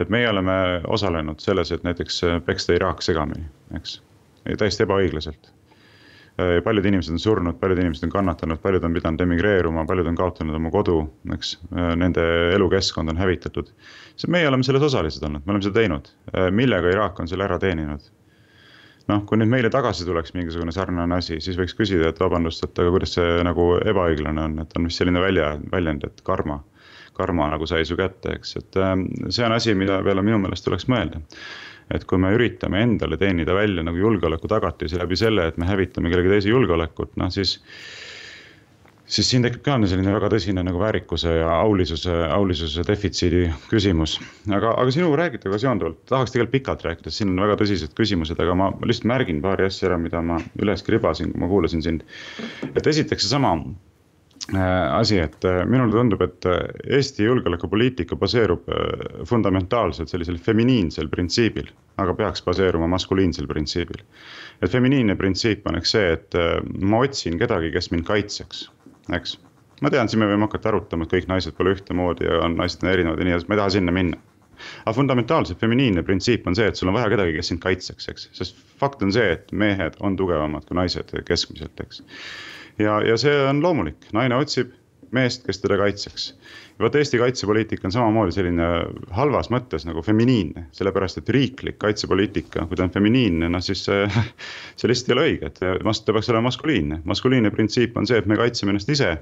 et 0.00 0.12
meie 0.12 0.28
oleme 0.30 0.54
osalenud 0.88 1.42
selles, 1.42 1.72
et 1.72 1.84
näiteks 1.86 2.22
äh, 2.26 2.38
peksta 2.44 2.76
Iraak 2.76 3.02
segamini, 3.04 3.44
eks, 3.76 3.98
täiesti 4.58 4.86
ebaõiglaselt. 4.86 5.50
Äh, 6.40 6.56
paljud 6.64 6.88
inimesed 6.88 7.16
on 7.16 7.22
surnud, 7.22 7.58
paljud 7.60 7.82
inimesed 7.82 8.08
on 8.08 8.14
kannatanud, 8.14 8.60
paljud 8.62 8.84
on 8.88 8.96
pidanud 8.96 9.26
emigreeruma, 9.26 9.84
paljud 9.88 10.08
on 10.08 10.18
kaotanud 10.18 10.56
oma 10.58 10.72
kodu, 10.74 11.02
eks, 11.34 11.58
äh, 11.74 11.92
nende 12.00 12.24
elukeskkond 12.56 13.12
on 13.12 13.20
hävitatud. 13.20 13.70
meie 14.28 14.48
oleme 14.48 14.62
selles 14.62 14.82
osalised 14.82 15.22
olnud, 15.24 15.44
me 15.46 15.54
oleme 15.54 15.64
seda 15.64 15.80
teinud, 15.80 16.10
millega 16.54 16.90
Iraak 16.92 17.20
on 17.20 17.28
selle 17.28 17.44
ära 17.44 17.58
teeninud? 17.58 18.10
Noh, 19.08 19.24
kui 19.26 19.38
nüüd 19.40 19.50
meile 19.50 19.70
tagasi 19.70 20.04
tuleks 20.06 20.30
mingisugune 20.36 20.70
sarnane 20.72 21.16
asi, 21.16 21.40
siis 21.42 21.56
võiks 21.58 21.74
küsida, 21.74 22.12
et 22.12 22.20
vabandust, 22.22 22.62
et 22.62 22.78
aga 22.78 22.92
kuidas 22.94 23.16
see 23.16 23.40
nagu 23.42 23.64
ebaõiglane 23.82 24.44
on, 24.44 24.60
et 24.62 24.76
on 24.78 24.86
vist 24.86 25.02
selline 25.02 25.20
välja, 25.20 25.56
väljend, 25.72 26.06
et 26.06 26.22
karma 26.22 26.60
karma 27.16 27.48
nagu 27.52 27.66
sai 27.68 27.84
su 27.88 27.96
kätte, 27.98 28.36
eks, 28.38 28.56
et 28.60 28.78
ähm, 28.80 29.06
see 29.28 29.44
on 29.46 29.56
asi, 29.56 29.74
mida 29.78 30.00
peale 30.04 30.24
minu 30.24 30.40
meelest 30.42 30.66
tuleks 30.68 30.88
mõelda. 30.92 31.22
et 31.92 32.06
kui 32.08 32.16
me 32.18 32.30
üritame 32.32 32.80
endale 32.80 33.18
teenida 33.20 33.52
välja 33.54 33.82
nagu 33.84 33.98
julgeolekutagatisi 33.98 34.96
läbi 35.00 35.18
selle, 35.18 35.50
et 35.50 35.58
me 35.60 35.66
hävitame 35.68 36.12
kellegi 36.12 36.30
teise 36.32 36.48
julgeolekut, 36.48 37.16
noh 37.20 37.28
siis 37.34 37.58
siis 39.12 39.28
siin 39.28 39.44
tekib 39.44 39.60
ka 39.66 39.76
selline 39.84 40.14
väga 40.14 40.30
tõsine 40.32 40.62
nagu 40.64 40.80
väärikuse 40.80 41.34
ja 41.40 41.52
aulisuse, 41.60 42.14
aulisuse 42.32 42.84
defitsiidi 42.88 43.44
küsimus. 43.68 44.18
aga, 44.48 44.72
aga 44.72 44.94
sinu 44.94 45.10
räägituga 45.18 45.58
seonduvalt 45.60 46.00
tahaks 46.08 46.32
tegelikult 46.32 46.54
pikalt 46.56 46.84
rääkida, 46.86 47.12
siin 47.12 47.34
on 47.34 47.42
väga 47.44 47.58
tõsised 47.60 47.92
küsimused, 47.98 48.40
aga 48.40 48.56
ma 48.56 48.70
lihtsalt 48.80 49.08
märgin 49.12 49.42
paari 49.44 49.68
asja 49.68 49.90
ära, 49.90 49.98
mida 50.00 50.22
ma 50.24 50.40
üles 50.62 50.84
kribasin, 50.86 51.32
kui 51.32 51.44
ma 51.44 51.50
kuulasin 51.50 51.84
sind. 51.84 52.06
et 52.72 52.86
esiteks 52.86 53.26
seesama 53.26 53.56
asi, 54.50 55.18
et 55.18 55.44
äh, 55.44 55.62
minule 55.66 55.92
tundub, 55.92 56.22
et 56.24 56.46
äh, 56.46 56.58
Eesti 56.98 57.24
julgeolekupoliitika 57.24 58.16
baseerub 58.16 58.66
fundamentaalselt 59.28 60.10
sellisel 60.10 60.38
feminiinsel 60.42 61.08
printsiibil, 61.08 61.70
aga 62.02 62.14
peaks 62.18 62.42
baseeruma 62.42 62.88
maskuliinsel 62.90 63.46
printsiibil. 63.46 64.02
et 64.62 64.70
feminiinne 64.70 65.16
printsiip 65.16 65.66
on 65.66 65.78
eks 65.78 65.94
see, 65.94 66.12
et 66.16 66.36
ma 66.78 67.02
otsin 67.02 67.38
kedagi, 67.38 67.72
kes 67.74 67.90
mind 67.90 68.06
kaitseks, 68.06 68.68
eks. 69.14 69.38
ma 69.82 69.90
tean, 69.90 70.08
siin 70.08 70.22
me 70.22 70.28
võime 70.30 70.46
hakata 70.46 70.70
arutama, 70.70 71.06
et 71.06 71.14
kõik 71.14 71.30
naised 71.30 71.56
pole 71.58 71.74
ühtemoodi 71.74 72.26
ja 72.26 72.42
on, 72.44 72.58
naised 72.58 72.82
on 72.82 72.92
erinevad 72.92 73.18
ja 73.18 73.26
nii 73.26 73.36
edasi, 73.36 73.48
ma 73.48 73.58
ei 73.58 73.62
taha 73.62 73.74
sinna 73.78 73.94
minna 73.94 74.20
aga 74.84 74.94
fundamentaalselt 74.94 75.58
feminiinne 75.58 76.04
printsiip 76.06 76.46
on 76.46 76.54
see, 76.54 76.68
et 76.70 76.78
sul 76.78 76.90
on 76.90 76.94
vaja 76.94 77.10
kedagi, 77.10 77.34
kes 77.34 77.50
sind 77.50 77.62
kaitseks, 77.62 78.08
eks, 78.10 78.28
sest 78.38 78.58
fakt 78.78 79.02
on 79.02 79.10
see, 79.14 79.32
et 79.34 79.50
mehed 79.52 79.98
on 80.00 80.18
tugevamad 80.18 80.66
kui 80.68 80.78
naised 80.78 81.14
keskmiselt, 81.26 81.82
eks 81.82 82.02
ja, 82.78 83.00
ja 83.06 83.16
see 83.20 83.34
on 83.48 83.62
loomulik, 83.62 84.08
naine 84.12 84.38
otsib 84.38 84.72
meest, 85.12 85.44
kes 85.46 85.60
teda 85.60 85.76
kaitseks 85.80 86.32
vot 86.82 86.94
Eesti 86.94 87.18
kaitsepoliitika 87.18 87.86
on 87.86 87.92
samamoodi 87.92 88.34
selline 88.34 88.68
halvas 89.14 89.50
mõttes 89.54 89.84
nagu 89.86 90.02
feminiinne, 90.02 90.66
sellepärast 90.74 91.20
et 91.20 91.30
riiklik 91.34 91.78
kaitsepoliitika, 91.82 92.66
kui 92.68 92.78
ta 92.78 92.86
on 92.86 92.92
feminiinne, 92.94 93.48
noh 93.52 93.62
siis 93.64 93.84
see, 93.86 94.06
see 94.78 94.90
lihtsalt 94.90 95.12
ei 95.12 95.16
ole 95.16 95.26
õige, 95.30 95.50
et 95.50 95.60
ta 95.60 96.16
peaks 96.16 96.30
olema 96.32 96.48
maskuliinne. 96.48 97.02
maskuliinne 97.08 97.52
printsiip 97.54 97.96
on 97.96 98.08
see, 98.08 98.18
et 98.22 98.30
me 98.30 98.38
kaitseme 98.40 98.74
ennast 98.74 98.92
ise, 98.92 99.12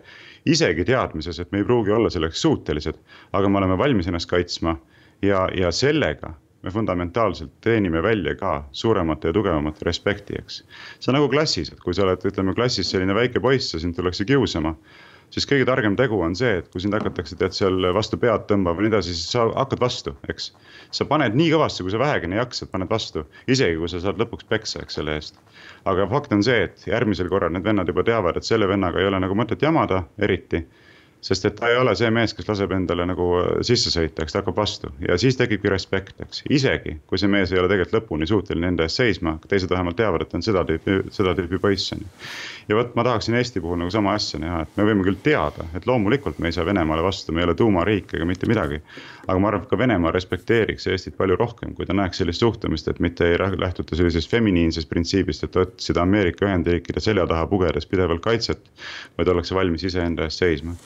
isegi 0.49 0.87
teadmises, 0.89 1.41
et 1.43 1.53
me 1.53 1.63
ei 1.63 1.69
pruugi 1.69 1.95
olla 1.97 2.13
selleks 2.13 2.43
suutelised, 2.47 3.01
aga 3.37 3.49
me 3.49 3.61
oleme 3.63 3.79
valmis 3.79 4.09
ennast 4.11 4.31
kaitsma 4.31 4.79
ja, 5.23 5.47
ja 5.57 5.73
sellega 5.75 6.35
me 6.63 6.71
fundamentaalselt 6.71 7.53
teenime 7.65 8.03
välja 8.03 8.35
ka 8.37 8.65
suuremat 8.73 9.25
ja 9.25 9.33
tugevamat 9.33 9.83
respekti, 9.83 10.37
eks. 10.39 10.63
see 10.99 11.13
on 11.13 11.17
nagu 11.21 11.31
klassis, 11.33 11.73
et 11.73 11.81
kui 11.81 11.95
sa 11.97 12.05
oled, 12.05 12.27
ütleme 12.33 12.55
klassis 12.55 12.91
selline 12.91 13.17
väike 13.17 13.41
poiss 13.41 13.75
ja 13.75 13.81
sind 13.81 13.97
tullakse 13.97 14.29
kiusama 14.29 14.75
siis 15.35 15.47
kõige 15.47 15.67
targem 15.69 15.97
tegu 15.99 16.19
on 16.25 16.35
see, 16.39 16.59
et 16.61 16.69
kui 16.73 16.83
sind 16.83 16.95
hakatakse 16.97 17.39
tead 17.39 17.55
seal 17.57 17.87
vastu 17.95 18.19
pead 18.21 18.47
tõmbama 18.51 18.79
või 18.79 18.87
nii 18.87 18.93
edasi, 18.95 19.15
siis 19.15 19.31
sa 19.35 19.47
hakkad 19.49 19.83
vastu, 19.83 20.15
eks. 20.33 20.51
sa 20.97 21.07
paned 21.09 21.37
nii 21.39 21.53
kõvasti, 21.55 21.87
kui 21.87 21.95
sa 21.95 22.03
vähegini 22.03 22.39
jaksad, 22.41 22.71
paned 22.75 22.91
vastu, 22.91 23.25
isegi 23.51 23.79
kui 23.79 23.91
sa 23.93 24.03
saad 24.03 24.21
lõpuks 24.21 24.49
peksa, 24.51 24.83
eks 24.85 24.99
selle 24.99 25.17
eest. 25.19 25.39
aga 25.91 26.09
fakt 26.11 26.35
on 26.37 26.45
see, 26.47 26.67
et 26.67 26.87
järgmisel 26.91 27.31
korral 27.33 27.55
need 27.55 27.67
vennad 27.67 27.89
juba 27.89 28.05
teavad, 28.07 28.37
et 28.37 28.47
selle 28.47 28.69
vennaga 28.69 29.01
ei 29.01 29.11
ole 29.11 29.23
nagu 29.23 29.37
mõtet 29.39 29.63
jamada 29.63 30.05
eriti 30.19 30.65
sest 31.25 31.45
et 31.49 31.57
ta 31.59 31.69
ei 31.69 31.77
ole 31.81 31.95
see 31.99 32.11
mees, 32.15 32.35
kes 32.37 32.49
laseb 32.49 32.73
endale 32.77 33.07
nagu 33.09 33.27
äh, 33.41 33.51
sisse 33.67 33.93
sõita, 33.93 34.25
eks 34.25 34.35
ta 34.35 34.41
hakkab 34.43 34.57
vastu 34.61 34.93
ja 35.05 35.19
siis 35.21 35.37
tekibki 35.39 35.73
respekt, 35.73 36.17
eks. 36.25 36.45
isegi 36.51 36.97
kui 37.07 37.21
see 37.21 37.31
mees 37.33 37.53
ei 37.53 37.61
ole 37.61 37.71
tegelikult 37.71 37.99
lõpuni 37.99 38.29
suuteline 38.31 38.73
enda 38.73 38.87
eest 38.87 39.03
seisma, 39.03 39.37
teised 39.49 39.71
vähemalt 39.73 39.99
teavad, 40.01 40.25
et 40.25 40.33
ta 40.33 40.41
on 40.41 40.47
seda 40.47 40.65
tüüpi, 40.69 41.01
seda 41.15 41.35
tüüpi 41.39 41.61
poiss 41.63 41.95
on 41.97 42.05
ju. 42.05 42.11
Ja 42.71 42.77
vot 42.79 42.93
ma 42.95 43.05
tahaksin 43.05 43.35
Eesti 43.35 43.61
puhul 43.61 43.81
nagu 43.81 43.91
sama 43.91 44.13
asja 44.15 44.39
näha, 44.39 44.61
et 44.63 44.77
me 44.79 44.85
võime 44.87 45.03
küll 45.07 45.19
teada, 45.23 45.67
et 45.75 45.87
loomulikult 45.91 46.39
me 46.39 46.51
ei 46.51 46.55
saa 46.55 46.67
Venemaale 46.67 47.03
vastu, 47.03 47.35
me 47.35 47.43
ei 47.43 47.49
ole 47.49 47.55
tuumariik 47.59 48.15
ega 48.15 48.27
mitte 48.29 48.47
midagi. 48.47 48.79
aga 49.27 49.39
ma 49.39 49.51
arvan, 49.51 49.65
et 49.65 49.71
ka 49.71 49.79
Venemaa 49.79 50.13
respekteeriks 50.15 50.87
Eestit 50.87 51.17
palju 51.19 51.37
rohkem, 51.41 51.75
kui 51.75 51.87
ta 51.87 51.97
näeks 51.99 52.23
sellist 52.23 52.45
suhtumist, 52.45 52.89
et 52.89 53.01
mitte 53.01 53.27
ei 53.27 53.39
lähtuta 53.39 53.99
sellisest 53.99 54.31
feminiinsest 54.31 54.89
printsiibist, 54.89 55.45
et 55.45 55.57
otsida 55.57 56.03
Ameerika 56.07 56.47
Ühendriikide 56.47 57.03
selja 57.03 57.27
taha 57.27 57.47
pugedes 57.51 57.87
pidevalt 57.87 58.23
kaitset. 58.23 58.71
vaid 59.19 59.29
ollakse 59.29 59.55
valmis 59.55 59.85
iseenda 59.85 60.31
eest 60.31 60.39
seisma 60.39 60.77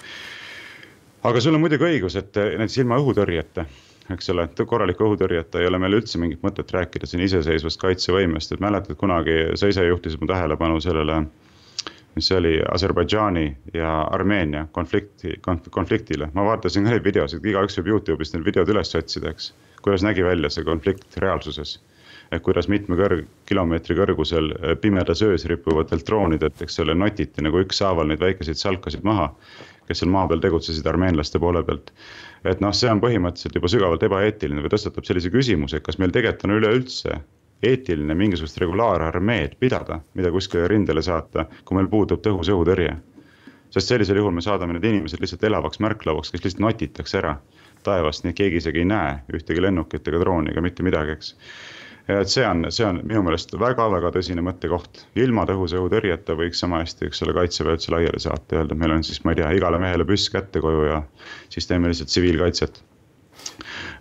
aga 1.25 1.40
sul 1.40 1.55
on 1.55 1.61
muidugi 1.61 1.85
õigus, 1.85 2.16
et 2.20 2.37
näiteks 2.37 2.79
ilma 2.83 2.99
õhutõrjeta, 3.01 3.64
eks 4.12 4.29
ole, 4.33 4.49
korraliku 4.66 5.07
õhutõrjeta 5.09 5.61
ei 5.61 5.68
ole 5.68 5.79
meil 5.81 6.01
üldse 6.01 6.20
mingit 6.20 6.42
mõtet 6.44 6.73
rääkida 6.73 7.09
siin 7.09 7.25
iseseisvast 7.25 7.81
kaitsevõimest, 7.81 8.53
et 8.53 8.61
mäletad 8.61 8.97
kunagi 9.01 9.57
sa 9.57 9.68
ise 9.68 9.87
juhtisid 9.87 10.20
mu 10.20 10.29
tähelepanu 10.29 10.81
sellele 10.85 11.25
mis 12.14 12.31
oli 12.33 12.59
Aserbaidžaani 12.74 13.46
ja 13.74 13.90
Armeenia 14.03 14.66
konflikti 14.72 15.38
konf,, 15.40 15.66
konfliktile. 15.70 16.29
ma 16.35 16.44
vaatasin 16.44 16.87
neid 16.87 17.05
videosid, 17.05 17.44
igaüks 17.44 17.79
võib 17.81 17.90
Youtube'ist 17.94 18.37
need 18.37 18.46
videod 18.46 18.70
üles 18.70 18.94
otsida, 18.94 19.35
eks. 19.35 19.53
kuidas 19.83 20.07
nägi 20.07 20.24
välja 20.24 20.50
see 20.50 20.64
konflikt 20.64 21.18
reaalsuses. 21.24 21.81
et 22.33 22.42
kuidas 22.42 22.68
mitme 22.68 22.96
kõrg-, 22.96 23.27
kilomeetri 23.46 23.96
kõrgusel 23.98 24.55
pimedas 24.81 25.22
öös 25.22 25.44
rippuvatelt 25.50 26.07
droonidelt, 26.07 26.62
eks 26.62 26.81
ole, 26.81 26.94
notiti 26.94 27.42
nagu 27.42 27.61
ükshaaval 27.61 28.09
neid 28.09 28.20
väikeseid 28.20 28.59
salkasid 28.59 29.05
maha 29.05 29.33
kes 29.88 30.00
seal 30.00 30.12
maa 30.12 30.29
peal 30.29 30.40
tegutsesid 30.40 30.87
armeenlaste 30.88 31.38
poole 31.38 31.62
pealt. 31.64 31.92
et 32.44 32.61
noh, 32.61 32.72
see 32.77 32.90
on 32.90 33.00
põhimõtteliselt 33.00 33.57
juba 33.59 33.70
sügavalt 33.72 34.03
ebaeetiline 34.09 34.64
või 34.64 34.72
tõstatab 34.72 35.07
sellise 35.09 35.33
küsimuse, 35.33 35.79
et 35.79 35.87
kas 35.87 35.98
meil 36.00 36.12
tegelikult 36.12 36.44
on 36.48 36.57
üleüldse 36.59 37.18
eetiline 37.62 38.14
mingisugust 38.14 38.59
regulaararmeed 38.61 39.57
pidada, 39.61 40.01
mida 40.14 40.31
kuskile 40.31 40.69
rindele 40.69 41.03
saata, 41.03 41.47
kui 41.64 41.79
meil 41.79 41.88
puudub 41.88 42.23
tõhus 42.25 42.51
õhutõrje. 42.53 42.97
sest 43.71 43.88
sellisel 43.88 44.17
juhul 44.17 44.33
me 44.33 44.40
saadame 44.40 44.73
need 44.73 44.85
inimesed 44.85 45.21
lihtsalt 45.21 45.45
elavaks 45.45 45.81
märklauaks, 45.83 46.31
kes 46.31 46.45
lihtsalt 46.45 46.61
notitakse 46.62 47.19
ära 47.19 47.38
taevast, 47.83 48.25
nii 48.25 48.31
et 48.31 48.37
keegi 48.37 48.61
isegi 48.62 48.79
ei 48.79 48.85
näe 48.85 49.17
ühtegi 49.35 49.62
lennukit 49.62 50.09
ega 50.09 50.21
drooni 50.21 50.53
ega 50.53 50.62
mitte 50.62 50.83
midagi, 50.87 51.17
eks 51.19 51.35
et 52.09 52.29
see 52.29 52.45
on, 52.45 52.67
see 52.75 52.85
on 52.85 52.99
minu 53.07 53.23
meelest 53.25 53.55
väga-väga 53.61 54.11
tõsine 54.12 54.45
mõttekoht. 54.45 55.05
ilma 55.21 55.47
tõhusa 55.49 55.79
õhutõrjeta 55.81 56.37
võiks 56.37 56.61
sama 56.61 56.83
hästi, 56.83 57.09
eks 57.09 57.23
ole, 57.25 57.37
kaitseväe 57.38 57.79
üldse 57.79 57.95
laiali 57.95 58.21
saata, 58.21 58.59
öelda, 58.61 58.77
meil 58.77 58.93
on 58.99 59.05
siis, 59.07 59.23
ma 59.25 59.33
ei 59.33 59.40
tea, 59.40 59.53
igale 59.57 59.81
mehele 59.81 60.05
püss 60.09 60.29
kätte 60.33 60.61
koju 60.61 60.85
ja 60.90 61.03
siis 61.49 61.67
teeme 61.71 61.88
lihtsalt 61.88 62.12
tsiviilkaitset. 62.12 62.83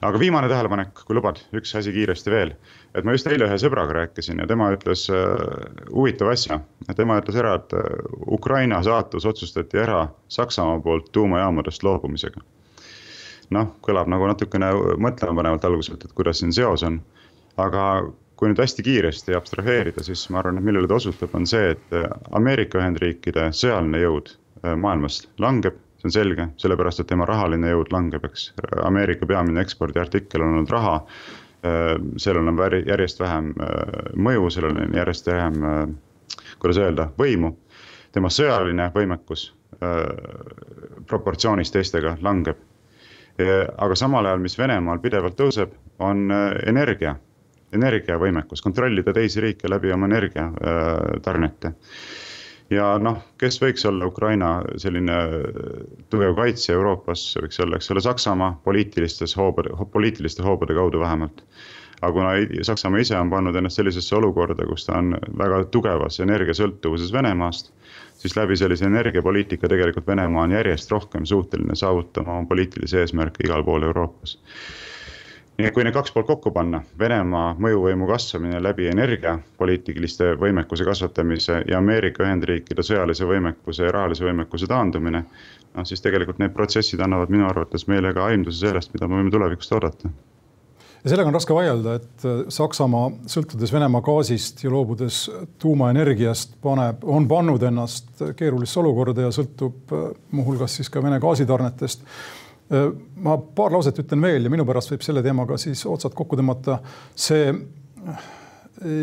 aga 0.03 0.19
viimane 0.19 0.49
tähelepanek, 0.51 1.05
kui 1.07 1.15
lubad, 1.15 1.39
üks 1.55 1.75
asi 1.79 1.95
kiiresti 1.95 2.31
veel. 2.31 2.53
Et 2.93 3.05
ma 3.05 3.15
just 3.15 3.27
eile 3.27 3.47
ühe 3.49 3.59
sõbraga 3.61 3.97
rääkisin 3.99 4.41
ja 4.43 4.47
tema 4.49 4.71
ütles 4.75 5.07
uh, 5.11 5.37
huvitava 5.91 6.33
asja. 6.35 6.59
tema 6.95 7.19
ütles 7.21 7.39
ära, 7.39 7.55
et 7.59 7.77
uh, 7.77 7.87
Ukraina 8.37 8.83
saatus 8.83 9.25
otsustati 9.25 9.81
ära 9.81 10.07
Saksamaa 10.27 10.81
poolt 10.85 11.11
tuumajaamadest 11.11 11.83
loobumisega 11.83 12.43
noh, 13.53 13.73
kõlab 13.85 14.07
nagu 14.09 14.25
natukene 14.29 14.71
mõtlemapanevalt 15.03 15.65
alguselt, 15.67 16.05
et 16.05 16.13
kuidas 16.17 16.39
siin 16.41 16.53
seos 16.55 16.83
on 16.87 17.01
aga 17.61 17.85
kui 18.39 18.49
nüüd 18.49 18.59
hästi 18.59 18.83
kiiresti 18.85 19.35
abstraheerida, 19.37 20.03
siis 20.03 20.25
ma 20.33 20.41
arvan, 20.41 20.57
et 20.59 20.65
millele 20.65 20.89
ta 20.89 20.97
osutab, 20.97 21.33
on 21.37 21.45
see, 21.49 21.73
et 21.75 21.95
äh, 21.95 22.09
Ameerika 22.35 22.81
Ühendriikide 22.81 23.49
sõjaline 23.55 24.01
jõud 24.01 24.33
äh, 24.33 24.73
maailmas 24.79 25.21
langeb, 25.41 25.77
see 26.01 26.09
on 26.09 26.15
selge, 26.15 26.47
sellepärast 26.61 27.03
et 27.03 27.11
tema 27.11 27.27
rahaline 27.29 27.71
jõud 27.75 27.93
langeb, 27.93 28.25
eks. 28.27 28.49
Ameerika 28.83 29.29
peamine 29.29 29.61
ekspordiartikkel 29.63 30.43
on 30.43 30.57
olnud 30.57 30.73
raha. 30.73 30.97
Äh, 31.63 31.95
sellel 32.17 32.47
on 32.51 32.59
järjest 32.85 33.19
vähem 33.23 33.53
mõju, 34.15 34.49
sellel 34.51 34.77
on 34.83 34.95
järjest 34.97 35.27
vähem, 35.31 35.95
kuidas 36.59 36.77
öelda, 36.83 37.09
võimu. 37.19 37.55
tema 38.13 38.29
sõjaline 38.29 38.91
võimekus 38.93 39.47
proportsioonis 41.09 41.71
teistega 41.73 42.17
langeb. 42.21 42.57
aga 43.77 43.95
samal 43.95 44.25
ajal, 44.25 44.39
mis 44.39 44.57
Venemaal 44.57 44.99
pidevalt 45.01 45.35
tõuseb, 45.35 45.71
on 45.99 46.31
energia 46.67 47.15
energiavõimekus, 47.73 48.61
kontrollida 48.61 49.13
teisi 49.13 49.41
riike 49.41 49.69
läbi 49.69 49.91
oma 49.93 50.07
energiatarnete. 50.09 51.73
Ja 52.71 52.97
noh, 53.01 53.19
kes 53.41 53.59
võiks 53.61 53.85
olla 53.89 54.07
Ukraina 54.07 54.49
selline 54.81 55.15
tugev 56.13 56.35
kaitsja 56.37 56.75
Euroopas, 56.77 57.23
võiks 57.41 57.59
olla, 57.63 57.79
eks 57.79 57.91
ole, 57.91 58.03
Saksamaa 58.05 58.57
poliitilistes 58.63 59.35
hoobade, 59.37 59.73
poliitiliste 59.93 60.43
hoobade 60.45 60.75
kaudu 60.77 61.01
vähemalt. 61.03 61.43
Aga 62.03 62.11
kuna 62.11 62.63
Saksamaa 62.67 62.99
ise 62.99 63.15
on 63.15 63.29
pannud 63.31 63.55
ennast 63.55 63.79
sellisesse 63.79 64.15
olukorda, 64.15 64.65
kus 64.67 64.87
ta 64.87 64.97
on 64.99 65.13
väga 65.39 65.63
tugevas 65.71 66.19
energiasõltuvuses 66.23 67.13
Venemaast, 67.15 67.71
siis 68.19 68.35
läbi 68.35 68.57
sellise 68.59 68.85
energiapoliitika 68.89 69.71
tegelikult 69.71 70.07
Venemaa 70.07 70.43
on 70.47 70.55
järjest 70.57 70.91
rohkem 70.91 71.25
suuteline 71.25 71.75
saavutama 71.79 72.39
oma 72.39 72.49
poliitilisi 72.49 72.99
eesmärke 73.03 73.47
igal 73.47 73.63
pool 73.63 73.87
Euroopas 73.87 74.37
kui 75.57 75.83
need 75.85 75.93
kaks 75.93 76.11
poolt 76.13 76.27
kokku 76.27 76.51
panna, 76.51 76.81
Venemaa 76.99 77.53
mõjuvõimu 77.61 78.07
kasvamine 78.09 78.61
läbi 78.63 78.87
energiapoliitiliste 78.89 80.33
võimekuse 80.41 80.85
kasvatamise 80.87 81.61
ja 81.69 81.77
Ameerika 81.77 82.25
Ühendriikide 82.25 82.85
sõjalise 82.85 83.27
võimekuse 83.29 83.85
ja 83.85 83.93
rahalise 83.93 84.25
võimekuse 84.25 84.67
taandumine. 84.67 85.23
noh, 85.73 85.85
siis 85.89 86.01
tegelikult 86.01 86.37
need 86.39 86.53
protsessid 86.53 87.01
annavad 87.01 87.29
minu 87.33 87.47
arvates 87.49 87.87
meile 87.87 88.13
ka 88.13 88.25
aimduse 88.29 88.65
sellest, 88.65 88.93
mida 88.93 89.07
me 89.07 89.21
võime 89.21 89.31
tulevikust 89.33 89.73
oodata 89.73 90.09
ja 91.03 91.09
sellega 91.11 91.27
on 91.27 91.35
raske 91.35 91.55
vaielda, 91.55 91.95
et 91.99 92.25
äh, 92.25 92.43
Saksamaa, 92.53 93.09
sõltudes 93.27 93.73
Venemaa 93.73 94.01
gaasist 94.01 94.63
ja 94.63 94.71
loobudes 94.71 95.25
tuumaenergiast, 95.59 96.55
paneb, 96.63 97.03
on 97.03 97.27
pannud 97.27 97.63
ennast 97.67 98.23
keerulisse 98.39 98.79
olukorda 98.79 99.27
ja 99.27 99.33
sõltub 99.35 99.93
äh, 99.93 100.07
muuhulgas 100.31 100.79
siis 100.79 100.89
ka 100.89 101.03
Vene 101.03 101.19
gaasitarnetest 101.19 102.07
ma 103.23 103.37
paar 103.55 103.73
lauset 103.75 103.99
ütlen 104.03 104.21
veel 104.23 104.47
ja 104.47 104.51
minu 104.53 104.65
pärast 104.67 104.93
võib 104.93 105.05
selle 105.05 105.23
teemaga 105.25 105.57
siis 105.61 105.85
otsad 105.89 106.15
kokku 106.17 106.39
tõmmata. 106.39 106.79
see 107.15 107.51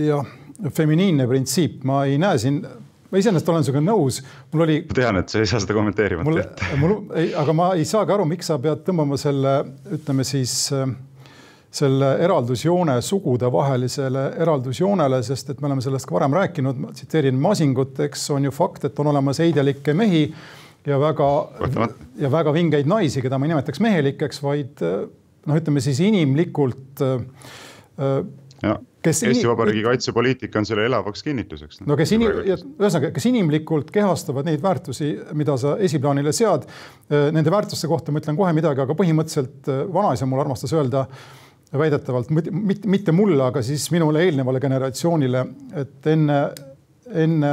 jah, 0.06 0.30
feminiinne 0.76 1.26
printsiip, 1.28 1.84
ma 1.88 2.04
ei 2.08 2.18
näe 2.20 2.38
siin 2.40 2.62
ma 3.10 3.18
iseenesest 3.18 3.48
olen 3.50 3.66
sinuga 3.66 3.82
nõus, 3.82 4.20
mul 4.52 4.64
oli. 4.66 4.80
ma 4.86 4.96
tean, 4.96 5.20
et 5.20 5.32
sa 5.32 5.40
ei 5.42 5.48
saa 5.50 5.62
seda 5.62 5.76
kommenteerimata 5.76 6.34
jätta. 6.42 6.72
mul, 6.80 6.96
ei, 7.18 7.32
aga 7.38 7.54
ma 7.56 7.72
ei 7.78 7.86
saagi 7.88 8.14
aru, 8.14 8.26
miks 8.30 8.50
sa 8.50 8.58
pead 8.62 8.84
tõmbama 8.86 9.18
selle, 9.20 9.54
ütleme 9.98 10.26
siis 10.26 10.56
selle 11.70 12.06
eraldusjoone 12.24 12.96
sugudevahelisele 13.06 14.24
eraldusjoonele, 14.42 15.20
sest 15.22 15.52
et 15.52 15.60
me 15.62 15.68
oleme 15.68 15.84
sellest 15.84 16.08
ka 16.08 16.16
varem 16.16 16.34
rääkinud, 16.34 16.80
ma 16.82 16.90
tsiteerin 16.94 17.38
Masingut, 17.38 17.98
eks 18.06 18.24
on 18.34 18.48
ju 18.48 18.54
fakt, 18.54 18.88
et 18.88 18.98
on 18.98 19.12
olemas 19.12 19.38
heidelikke 19.42 19.94
mehi 19.94 20.24
ja 20.86 21.00
väga, 21.00 21.30
ja 22.20 22.30
väga 22.32 22.52
vingeid 22.56 22.88
naisi, 22.88 23.22
keda 23.24 23.38
ma 23.38 23.48
ei 23.48 23.54
nimetaks 23.54 23.82
mehelikeks, 23.84 24.42
vaid 24.44 24.84
noh, 25.46 25.58
ütleme 25.58 25.82
siis 25.84 26.00
inimlikult. 26.04 27.02
Äh, 27.04 28.22
ja, 28.62 28.76
kes 29.04 29.22
Eesti 29.28 29.48
Vabariigi 29.48 29.84
kaitsepoliitika 29.86 30.60
on 30.60 30.68
selle 30.68 30.86
elavaks 30.88 31.24
kinnituseks. 31.24 31.82
no 31.88 31.96
kes 31.98 32.14
inim-, 32.16 32.40
ühesõnaga, 32.44 33.12
kes 33.16 33.28
inimlikult 33.30 33.92
kehastavad 33.94 34.48
neid 34.48 34.62
väärtusi, 34.64 35.12
mida 35.36 35.56
sa 35.60 35.76
esiplaanile 35.80 36.34
sead. 36.36 36.66
Äh, 37.10 37.28
nende 37.34 37.52
väärtuste 37.52 37.90
kohta 37.90 38.12
ma 38.14 38.22
ütlen 38.22 38.38
kohe 38.40 38.54
midagi, 38.56 38.84
aga 38.84 38.96
põhimõtteliselt 38.98 39.70
äh, 39.70 39.84
vanaisa 39.92 40.28
mul 40.28 40.44
armastas 40.44 40.74
öelda 40.76 41.06
väidetavalt 41.70 42.32
mitte, 42.34 42.88
mitte 42.90 43.12
mulle, 43.14 43.44
aga 43.46 43.60
siis 43.62 43.84
minule 43.94 44.24
eelnevale 44.26 44.58
generatsioonile, 44.58 45.44
et 45.78 46.08
enne, 46.10 46.40
enne 47.14 47.52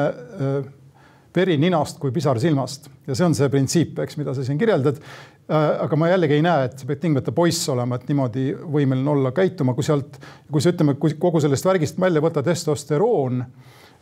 veri 1.38 1.58
ninast 1.62 2.00
kui 2.02 2.12
pisar 2.16 2.40
silmast 2.42 2.90
ja 3.08 3.16
see 3.16 3.28
on 3.28 3.36
see 3.38 3.50
printsiip, 3.54 4.00
eks, 4.04 4.18
mida 4.20 4.34
sa 4.36 4.46
siin 4.46 4.60
kirjeldad. 4.60 5.00
aga 5.48 5.96
ma 5.96 6.10
jällegi 6.12 6.36
ei 6.36 6.44
näe, 6.44 6.66
et 6.68 6.82
sa 6.82 6.90
pead 6.90 7.00
tingimata 7.00 7.32
poiss 7.32 7.70
olema, 7.72 7.96
et 7.96 8.10
niimoodi 8.10 8.50
võimeline 8.58 9.14
olla, 9.14 9.32
käituma, 9.32 9.78
kui 9.78 9.86
sealt, 9.88 10.20
kui 10.52 10.64
sa 10.64 10.74
ütleme, 10.74 10.98
kui 11.00 11.16
kogu 11.20 11.40
sellest 11.44 11.70
värgist 11.70 12.02
välja 12.02 12.24
võtta 12.24 12.44
testosteroon 12.44 13.46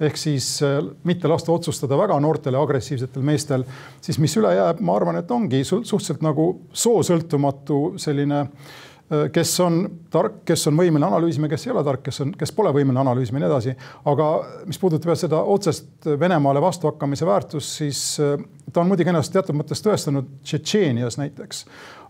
ehk 0.06 0.17
siis 0.19 0.48
mitte 1.08 1.30
lasta 1.32 1.54
otsustada 1.54 1.95
väga 1.95 2.17
noortel 2.19 2.58
agressiivsetel 2.60 3.24
meestel, 3.24 3.63
siis 4.04 4.17
mis 4.19 4.34
üle 4.41 4.52
jääb, 4.58 4.82
ma 4.84 4.98
arvan, 4.98 5.21
et 5.21 5.32
ongi 5.32 5.62
suhteliselt 5.63 6.26
nagu 6.26 6.50
soosõltumatu 6.76 7.93
selline 8.02 8.41
äh, 8.41 8.50
Äh, 8.50 8.94
kes 9.31 9.51
on 9.61 9.83
tark, 10.09 10.39
kes 10.47 10.67
on 10.69 10.79
võimeline 10.79 11.05
analüüsima, 11.05 11.49
kes 11.51 11.67
ei 11.67 11.73
ole 11.75 11.83
tark, 11.85 12.01
kes 12.07 12.23
on, 12.23 12.31
kes 12.37 12.53
pole 12.55 12.71
võimeline 12.73 13.03
analüüsima 13.03 13.37
ja 13.37 13.43
nii 13.43 13.51
edasi. 13.51 13.75
aga 14.11 14.29
mis 14.65 14.79
puudutab 14.81 15.13
seda 15.19 15.41
otsest 15.55 16.07
Venemaale 16.19 16.61
vastuhakkamise 16.63 17.27
väärtust, 17.29 17.75
siis 17.83 18.01
äh, 18.23 18.39
ta 18.75 18.83
on 18.83 18.91
muidugi 18.91 19.09
ennast 19.09 19.31
teatud 19.31 19.55
mõttes 19.55 19.79
tõestanud 19.85 20.27
Tšetšeenias 20.43 21.15
näiteks 21.21 21.63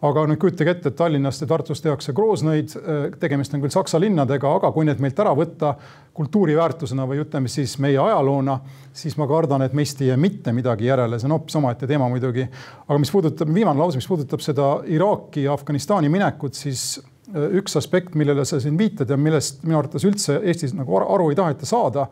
aga 0.09 0.25
nüüd 0.29 0.39
kujutage 0.41 0.73
ette, 0.75 0.91
et 0.91 0.97
Tallinnast 0.97 1.43
ja 1.43 1.47
Tartust 1.49 1.83
tehakse 1.85 2.13
kroosnõid, 2.15 2.73
äh, 2.77 3.05
tegemist 3.21 3.53
on 3.55 3.63
küll 3.63 3.73
saksa 3.73 3.99
linnadega, 4.01 4.51
aga 4.59 4.71
kui 4.75 4.87
need 4.87 5.01
meilt 5.03 5.19
ära 5.21 5.33
võtta 5.37 5.75
kultuuriväärtusena 6.15 7.07
või 7.09 7.21
ütleme 7.23 7.51
siis 7.51 7.77
meie 7.83 7.97
ajaloona, 8.01 8.59
siis 8.95 9.17
ma 9.19 9.27
kardan, 9.27 9.65
et 9.65 9.75
meist 9.77 10.01
ei 10.01 10.11
jää 10.11 10.19
mitte 10.19 10.53
midagi 10.55 10.89
järele, 10.89 11.19
see 11.19 11.29
on 11.29 11.35
hoopis 11.37 11.57
omaette 11.59 11.87
teema 11.87 12.09
muidugi. 12.11 12.47
aga 12.87 12.99
mis 12.99 13.11
puudutab, 13.11 13.51
viimane 13.53 13.79
lause, 13.79 13.99
mis 13.99 14.07
puudutab 14.07 14.43
seda 14.43 14.69
Iraaki 14.85 15.43
ja 15.43 15.53
Afganistani 15.53 16.09
minekut, 16.09 16.53
siis 16.53 17.01
äh, 17.33 17.49
üks 17.61 17.77
aspekt, 17.79 18.15
millele 18.15 18.45
sa 18.45 18.59
siin 18.59 18.77
viitad 18.77 19.09
ja 19.09 19.17
millest 19.17 19.63
minu 19.63 19.79
arvates 19.79 20.07
üldse 20.07 20.41
Eestis 20.43 20.75
nagu 20.75 20.99
aru 21.01 21.29
ei 21.31 21.39
taheta 21.39 21.65
saada 21.65 22.09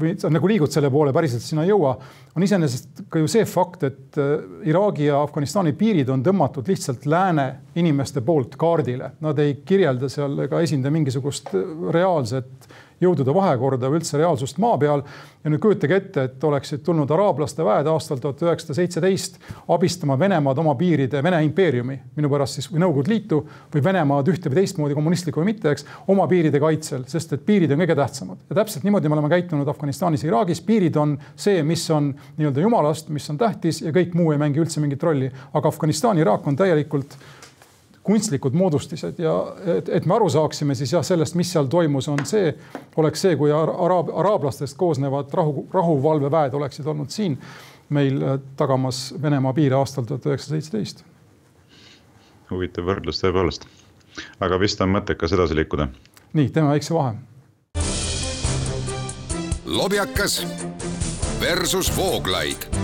või 0.00 0.14
sa 0.16 0.30
nagu 0.32 0.48
liigud 0.48 0.72
selle 0.72 0.88
poole, 0.92 1.12
päriselt 1.12 1.44
sinna 1.44 1.66
ei 1.66 1.72
jõua, 1.72 1.92
on 2.36 2.44
iseenesest 2.46 3.02
ka 3.12 3.20
ju 3.20 3.28
see 3.28 3.44
fakt, 3.48 3.82
et 3.84 4.20
äh, 4.20 4.44
Iraagi 4.70 5.10
ja 5.10 5.18
Afganistani 5.20 5.74
piirid 5.76 6.08
on 6.12 6.22
tõmmatud 6.24 6.68
lihtsalt 6.70 7.04
lääne 7.10 7.46
inimeste 7.80 8.22
poolt 8.24 8.56
kaardile. 8.60 9.12
Nad 9.20 9.42
ei 9.42 9.58
kirjelda 9.66 10.08
seal 10.12 10.46
ega 10.46 10.62
esinda 10.64 10.92
mingisugust 10.94 11.52
reaalset 11.92 12.70
jõudude 13.00 13.34
vahekorda 13.34 13.88
või 13.90 14.00
üldse 14.00 14.18
reaalsust 14.20 14.58
maa 14.62 14.78
peal. 14.78 15.02
ja 15.44 15.50
nüüd 15.50 15.60
kujutage 15.62 15.96
ette, 15.96 16.22
et 16.28 16.44
oleksid 16.44 16.82
tulnud 16.84 17.10
araablaste 17.10 17.64
väed 17.64 17.86
aastal 17.88 18.18
tuhat 18.20 18.42
üheksasada 18.44 18.76
seitseteist 18.76 19.38
abistama 19.72 20.18
Venemaad 20.18 20.58
oma 20.60 20.74
piiride, 20.76 21.22
Vene 21.24 21.40
impeeriumi, 21.46 21.96
minu 22.16 22.28
pärast 22.28 22.58
siis 22.58 22.68
või 22.68 22.82
Nõukogude 22.84 23.08
Liitu 23.14 23.40
või 23.72 23.84
Venemaad 23.84 24.28
ühte 24.28 24.52
või 24.52 24.60
teistmoodi, 24.60 24.98
kommunistlikku 24.98 25.40
või 25.40 25.52
mitte, 25.54 25.72
eks, 25.72 25.86
oma 26.12 26.28
piiride 26.28 26.60
kaitsel, 26.60 27.06
sest 27.08 27.32
et 27.32 27.46
piirid 27.46 27.72
on 27.72 27.80
kõige 27.80 27.96
tähtsamad. 27.96 28.44
ja 28.50 28.60
täpselt 28.60 28.84
niimoodi 28.84 29.08
me 29.08 29.16
oleme 29.16 29.32
käitunud 29.32 29.68
Afganistanis 29.68 30.24
ja 30.24 30.32
Iraagis, 30.34 30.60
piirid 30.60 30.96
on 31.00 31.16
see, 31.36 31.62
mis 31.62 31.88
on 31.90 32.12
nii-öelda 32.36 32.60
jumalast, 32.60 33.08
mis 33.08 33.30
on 33.30 33.40
tähtis 33.40 33.80
ja 33.80 33.92
kõik 33.96 34.12
muu 34.14 34.32
ei 34.32 34.38
mängi 34.38 34.60
üldse 34.60 34.80
mingit 34.80 35.02
rolli. 35.02 35.32
aga 35.54 35.68
Afganistan, 35.68 36.18
Iraak 36.18 36.46
on 36.46 36.56
täielikult 36.56 37.16
kunstlikud 38.02 38.52
moodustised 38.52 39.18
ja 39.18 39.34
et, 39.76 39.88
et 39.88 40.06
me 40.06 40.14
aru 40.16 40.28
saaksime 40.32 40.74
siis 40.74 40.92
jah, 40.92 41.04
sellest, 41.04 41.36
mis 41.36 41.52
seal 41.52 41.68
toimus, 41.70 42.08
on 42.08 42.22
see, 42.26 42.54
oleks 42.96 43.26
see, 43.26 43.36
kui 43.36 43.52
araab, 43.52 44.12
araablastest 44.22 44.76
koosnevad 44.80 45.34
rahu, 45.36 45.66
rahuvalveväed 45.72 46.56
oleksid 46.56 46.88
olnud 46.88 47.12
siin 47.12 47.38
meil 47.90 48.22
äh, 48.22 48.38
tagamas 48.56 49.14
Venemaa 49.22 49.52
piire 49.52 49.76
aastal 49.76 50.08
tuhat 50.08 50.26
üheksasada 50.26 50.56
seitseteist. 50.56 51.04
huvitav 52.50 52.88
võrdlus 52.88 53.20
tõepoolest, 53.22 53.68
aga 54.40 54.60
vist 54.60 54.80
on 54.80 54.94
mõttekas 54.96 55.36
edasi 55.36 55.58
liikuda. 55.60 55.88
nii, 56.32 56.48
teeme 56.48 56.72
väikse 56.72 56.94
vahe. 56.94 57.14
lobjakas 59.66 60.46
versus 61.40 61.92
Vooglaid 61.96 62.79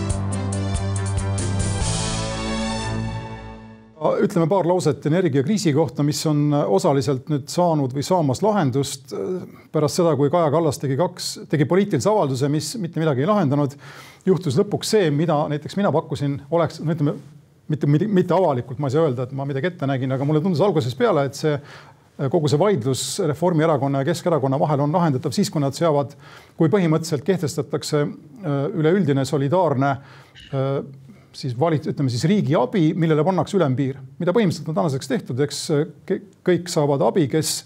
ütleme 3.96 4.44
paar 4.48 4.66
lauset 4.68 5.06
energiakriisi 5.08 5.72
kohta, 5.72 6.04
mis 6.04 6.18
on 6.28 6.50
osaliselt 6.52 7.30
nüüd 7.32 7.46
saanud 7.48 7.94
või 7.96 8.04
saamas 8.04 8.42
lahendust 8.44 9.14
äh, 9.16 9.46
pärast 9.72 10.02
seda, 10.02 10.12
kui 10.18 10.28
Kaja 10.32 10.50
Kallas 10.52 10.80
tegi 10.82 10.98
kaks, 11.00 11.30
tegi 11.48 11.64
poliitilise 11.68 12.10
avalduse, 12.12 12.50
mis 12.52 12.74
mitte 12.82 13.00
midagi 13.00 13.24
ei 13.24 13.30
lahendanud. 13.30 13.76
juhtus 14.26 14.58
lõpuks 14.58 14.92
see, 14.96 15.10
mida 15.10 15.38
näiteks 15.48 15.78
mina 15.78 15.92
pakkusin, 15.94 16.40
oleks, 16.50 16.80
no 16.84 16.92
ütleme 16.92 17.16
mitte, 17.72 17.88
mitte, 17.88 18.34
avalikult, 18.34 18.78
ma 18.78 18.90
ei 18.90 18.96
saa 18.96 19.06
öelda, 19.06 19.24
et 19.24 19.32
ma 19.32 19.46
midagi 19.48 19.70
ette 19.70 19.88
nägin, 19.88 20.12
aga 20.12 20.28
mulle 20.28 20.44
tundus 20.44 20.60
algusest 20.60 20.98
peale, 20.98 21.24
et 21.30 21.40
see 21.40 21.54
äh, 21.56 22.28
kogu 22.32 22.52
see 22.52 22.60
vaidlus 22.60 23.06
Reformierakonna 23.32 24.04
ja 24.04 24.10
Keskerakonna 24.10 24.60
vahel 24.60 24.84
on 24.84 24.92
lahendatav 24.92 25.32
siis, 25.32 25.48
kui 25.50 25.64
nad 25.64 25.76
seavad, 25.78 26.12
kui 26.58 26.68
põhimõtteliselt 26.68 27.24
kehtestatakse 27.24 28.04
äh, 28.04 28.62
üleüldine 28.76 29.24
solidaarne 29.24 29.96
siis 31.36 31.56
valit-, 31.58 31.86
ütleme 31.90 32.12
siis 32.12 32.24
riigi 32.28 32.56
abi, 32.58 32.90
millele 32.98 33.24
pannakse 33.26 33.58
ülempiir, 33.58 34.00
mida 34.20 34.34
põhimõtteliselt 34.36 34.70
on 34.72 34.78
tänaseks 34.78 35.10
tehtud, 35.10 35.42
eks 35.44 35.62
kõik 36.46 36.70
saavad 36.72 37.04
abi, 37.06 37.26
kes, 37.32 37.58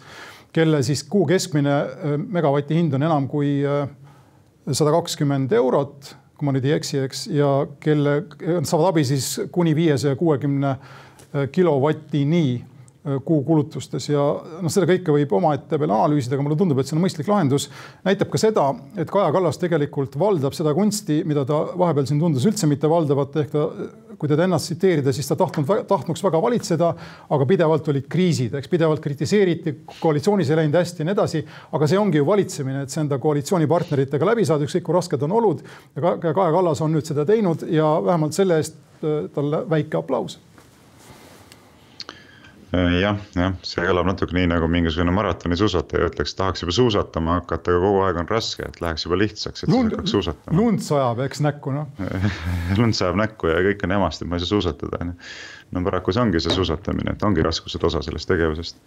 kelle 0.56 0.82
siis 0.86 1.04
kuu 1.06 1.26
keskmine 1.30 1.76
äh, 1.76 2.16
megavati 2.20 2.78
hind 2.78 2.96
on 2.98 3.06
enam 3.06 3.28
kui 3.30 3.60
äh, 3.66 3.84
sada 4.70 4.94
kakskümmend 4.94 5.52
eurot, 5.56 6.14
kui 6.38 6.48
ma 6.48 6.54
nüüd 6.56 6.66
ei 6.66 6.74
eksi, 6.78 7.04
eks, 7.06 7.26
ja 7.36 7.50
kelle 7.82 8.22
saavad 8.64 8.90
abi 8.90 9.04
siis 9.06 9.32
kuni 9.52 9.74
viiesaja 9.76 10.18
kuuekümne 10.18 10.74
äh, 10.74 11.46
kilovatini 13.00 13.24
kuukulutustes 13.24 14.10
ja 14.10 14.20
noh, 14.60 14.68
seda 14.72 14.84
kõike 14.88 15.12
võib 15.14 15.30
omaette 15.32 15.78
veel 15.80 15.90
analüüsida, 15.90 16.36
aga 16.36 16.44
mulle 16.44 16.56
tundub, 16.60 16.78
et 16.80 16.88
see 16.88 16.96
on 16.98 17.00
mõistlik 17.00 17.28
lahendus. 17.30 17.70
näitab 18.04 18.28
ka 18.28 18.38
seda, 18.38 18.66
et 18.96 19.08
Kaja 19.10 19.30
Kallas 19.32 19.56
tegelikult 19.58 20.18
valdab 20.20 20.52
seda 20.52 20.74
kunsti, 20.76 21.22
mida 21.24 21.46
ta 21.48 21.62
vahepeal 21.80 22.06
siin 22.06 22.20
tundus 22.20 22.44
üldse 22.44 22.68
mitte 22.68 22.90
valdavat, 22.90 23.36
ehk 23.40 23.54
ta, 23.54 23.68
kui 24.20 24.28
teda 24.28 24.44
ennast 24.44 24.68
tsiteerida, 24.68 25.14
siis 25.16 25.30
ta 25.30 25.36
tahtnud, 25.40 25.86
tahtnuks 25.88 26.20
väga 26.26 26.42
valitseda, 26.44 26.90
aga 27.32 27.46
pidevalt 27.48 27.88
olid 27.88 28.04
kriisid, 28.12 28.58
eks 28.60 28.68
pidevalt 28.68 29.00
kritiseeriti, 29.00 29.78
koalitsioonis 30.02 30.52
ei 30.52 30.60
läinud 30.60 30.76
hästi 30.76 31.00
ja 31.00 31.08
nii 31.08 31.16
edasi. 31.16 31.42
aga 31.72 31.88
see 31.88 31.98
ongi 31.98 32.20
ju 32.20 32.28
valitsemine, 32.28 32.84
et 32.84 32.92
see 32.92 33.00
enda 33.00 33.18
koalitsioonipartneritega 33.18 34.28
läbi 34.28 34.44
saada, 34.44 34.68
ükskõik 34.68 34.84
kui 34.84 34.98
rasked 34.98 35.24
on 35.24 35.32
olud. 35.40 35.64
ja 35.96 36.14
Kaja 36.20 36.52
Kallas 36.52 36.84
on 36.84 36.92
nüüd 36.92 37.08
seda 37.08 37.24
teinud 37.24 37.64
ja 37.70 37.96
vähemalt 38.04 38.36
selle 38.36 38.60
eest 38.60 38.76
äh, 39.00 39.24
talle 39.32 39.64
väike 39.70 39.96
aplaus 39.96 40.36
Äh, 40.36 40.49
jah, 42.72 43.16
jah, 43.34 43.54
see 43.66 43.84
kõlab 43.84 44.06
natuke 44.10 44.36
nii 44.36 44.48
nagu 44.52 44.68
mingisugune 44.70 45.14
maratonisuusataja 45.14 46.10
ütleks, 46.10 46.36
tahaks 46.38 46.62
juba 46.64 46.74
suusatama 46.76 47.38
hakata, 47.40 47.74
aga 47.74 47.82
kogu 47.82 48.04
aeg 48.06 48.20
on 48.22 48.30
raske, 48.30 48.66
et 48.66 48.78
läheks 48.84 49.06
juba 49.06 49.18
lihtsaks, 49.18 49.64
et 49.64 49.72
lund, 49.72 49.90
hakkaks 49.94 50.14
suusatama. 50.14 50.56
lund 50.58 50.84
sajab, 50.86 51.24
eks 51.26 51.42
näkku 51.46 51.74
noh 51.74 51.90
lund 52.80 52.98
sajab 52.98 53.18
näkku 53.20 53.50
ja 53.50 53.58
kõik 53.66 53.82
on 53.86 53.96
jamast, 53.98 54.22
et 54.22 54.30
ma 54.30 54.38
ei 54.38 54.44
saa 54.44 54.54
suusatada 54.54 55.02
on 55.02 55.12
ju. 55.12 55.32
no 55.74 55.84
paraku 55.88 56.14
see 56.14 56.22
ongi 56.22 56.44
see 56.44 56.54
suusatamine, 56.54 57.16
et 57.16 57.26
ongi 57.26 57.46
raskused 57.46 57.90
osa 57.90 58.04
sellest 58.06 58.30
tegevusest 58.30 58.80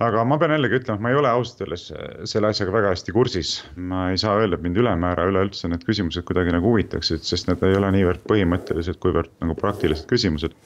aga 0.00 0.24
ma 0.24 0.38
pean 0.40 0.54
jällegi 0.56 0.80
ütlema, 0.80 0.96
et 0.96 1.04
ma 1.04 1.12
ei 1.12 1.18
ole 1.20 1.30
ausalt 1.30 1.62
öeldes 1.62 1.86
selle 2.32 2.50
asjaga 2.50 2.72
väga 2.74 2.94
hästi 2.94 3.14
kursis. 3.14 3.52
ma 3.76 4.08
ei 4.10 4.18
saa 4.18 4.38
öelda, 4.40 4.56
et 4.56 4.64
mind 4.66 4.80
ülemäära 4.80 5.28
üleüldse 5.30 5.68
need 5.70 5.84
küsimused 5.86 6.24
kuidagi 6.26 6.54
nagu 6.56 6.72
huvitaksid, 6.72 7.22
sest 7.26 7.50
need 7.50 7.62
ei 7.68 7.76
ole 7.78 7.92
niivõrd 7.98 8.24
põhimõttelised, 8.26 8.98
kuivõrd 9.02 9.30
nagu 9.44 9.54
praktilised 9.60 10.08
küsimused 10.10 10.56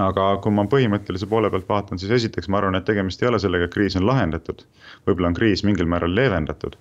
aga 0.00 0.24
kui 0.42 0.54
ma 0.54 0.64
põhimõttelise 0.70 1.28
poole 1.30 1.50
pealt 1.52 1.68
vaatan, 1.68 2.00
siis 2.00 2.12
esiteks 2.16 2.50
ma 2.50 2.58
arvan, 2.60 2.78
et 2.78 2.86
tegemist 2.88 3.22
ei 3.22 3.30
ole 3.30 3.38
sellega, 3.42 3.68
et 3.68 3.74
kriis 3.74 3.96
on 3.98 4.06
lahendatud. 4.06 4.64
võib-olla 5.06 5.30
on 5.30 5.38
kriis 5.38 5.64
mingil 5.64 5.86
määral 5.86 6.14
leevendatud. 6.14 6.76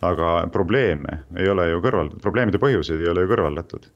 aga 0.00 0.46
probleeme 0.52 1.24
ei 1.36 1.48
ole 1.48 1.70
ju 1.70 1.80
kõrvaldatud, 1.82 2.22
probleemide 2.22 2.58
põhjuseid 2.62 3.00
ei 3.02 3.08
ole 3.10 3.24
ju 3.24 3.32
kõrvaldatud. 3.32 3.88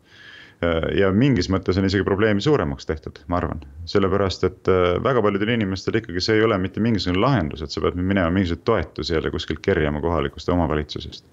ja 0.94 1.10
mingis 1.12 1.48
mõttes 1.50 1.78
on 1.78 1.84
isegi 1.84 2.04
probleemi 2.04 2.40
suuremaks 2.40 2.86
tehtud, 2.86 3.18
ma 3.26 3.40
arvan, 3.40 3.64
sellepärast 3.84 4.44
et 4.44 4.68
äh, 4.70 4.98
väga 5.02 5.22
paljudel 5.22 5.56
inimestel 5.56 5.98
ikkagi 5.98 6.20
see 6.20 6.36
ei 6.38 6.44
ole 6.44 6.58
mitte 6.58 6.80
mingisugune 6.80 7.18
lahendus, 7.18 7.62
et 7.62 7.70
sa 7.70 7.80
pead 7.80 7.98
minema 7.98 8.30
mingisuguseid 8.30 8.64
toetusi 8.64 9.14
jälle 9.14 9.30
kuskilt 9.30 9.58
kerjama 9.60 10.00
kohalikust 10.00 10.48
omavalitsusest. 10.48 11.24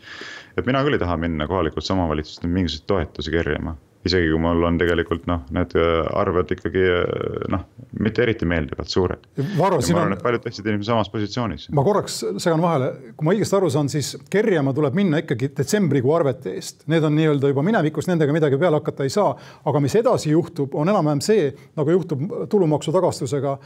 et 0.58 0.66
mina 0.66 0.82
küll 0.84 0.98
ei 0.98 1.04
taha 1.06 1.18
minna 1.18 1.48
kohalikusse 1.48 1.94
omavalitsusse 1.94 2.48
mingisuguseid 2.48 2.88
toetusi 2.88 3.32
kerjama 3.32 3.76
isegi 4.08 4.30
kui 4.32 4.40
mul 4.42 4.64
on 4.64 4.78
tegelikult 4.80 5.26
noh, 5.28 5.42
need 5.56 5.74
äh, 5.78 6.08
arved 6.22 6.54
ikkagi 6.56 6.84
äh, 6.88 7.50
noh, 7.52 7.66
mitte 8.00 8.24
eriti 8.24 8.48
meeldivalt 8.48 8.92
suured. 8.92 9.28
Varro, 9.58 9.82
ma 9.82 10.02
arvan, 10.04 10.16
et 10.16 10.24
paljud 10.24 10.46
teised 10.46 10.68
inimesed 10.68 10.88
samas 10.88 11.12
positsioonis. 11.12 11.68
ma 11.76 11.84
korraks 11.86 12.22
segan 12.40 12.64
vahele, 12.64 12.90
kui 13.18 13.28
ma 13.28 13.36
õigesti 13.36 13.60
aru 13.60 13.72
saan, 13.74 13.92
siis 13.92 14.14
kerjama 14.32 14.74
tuleb 14.78 14.96
minna 14.98 15.22
ikkagi 15.24 15.52
detsembrikuu 15.60 16.16
arvete 16.16 16.56
eest. 16.56 16.88
Need 16.92 17.08
on 17.08 17.16
nii-öelda 17.20 17.52
juba 17.52 17.66
minevikus, 17.68 18.08
nendega 18.08 18.36
midagi 18.36 18.60
peale 18.62 18.80
hakata 18.80 19.08
ei 19.08 19.14
saa. 19.14 19.36
aga 19.70 19.84
mis 19.84 19.96
edasi 20.00 20.32
juhtub, 20.32 20.76
on 20.80 20.90
enam-vähem 20.90 21.24
see, 21.24 21.52
nagu 21.76 21.98
juhtub 21.98 22.28
tulumaksu 22.50 22.96
tagastusega 22.96 23.58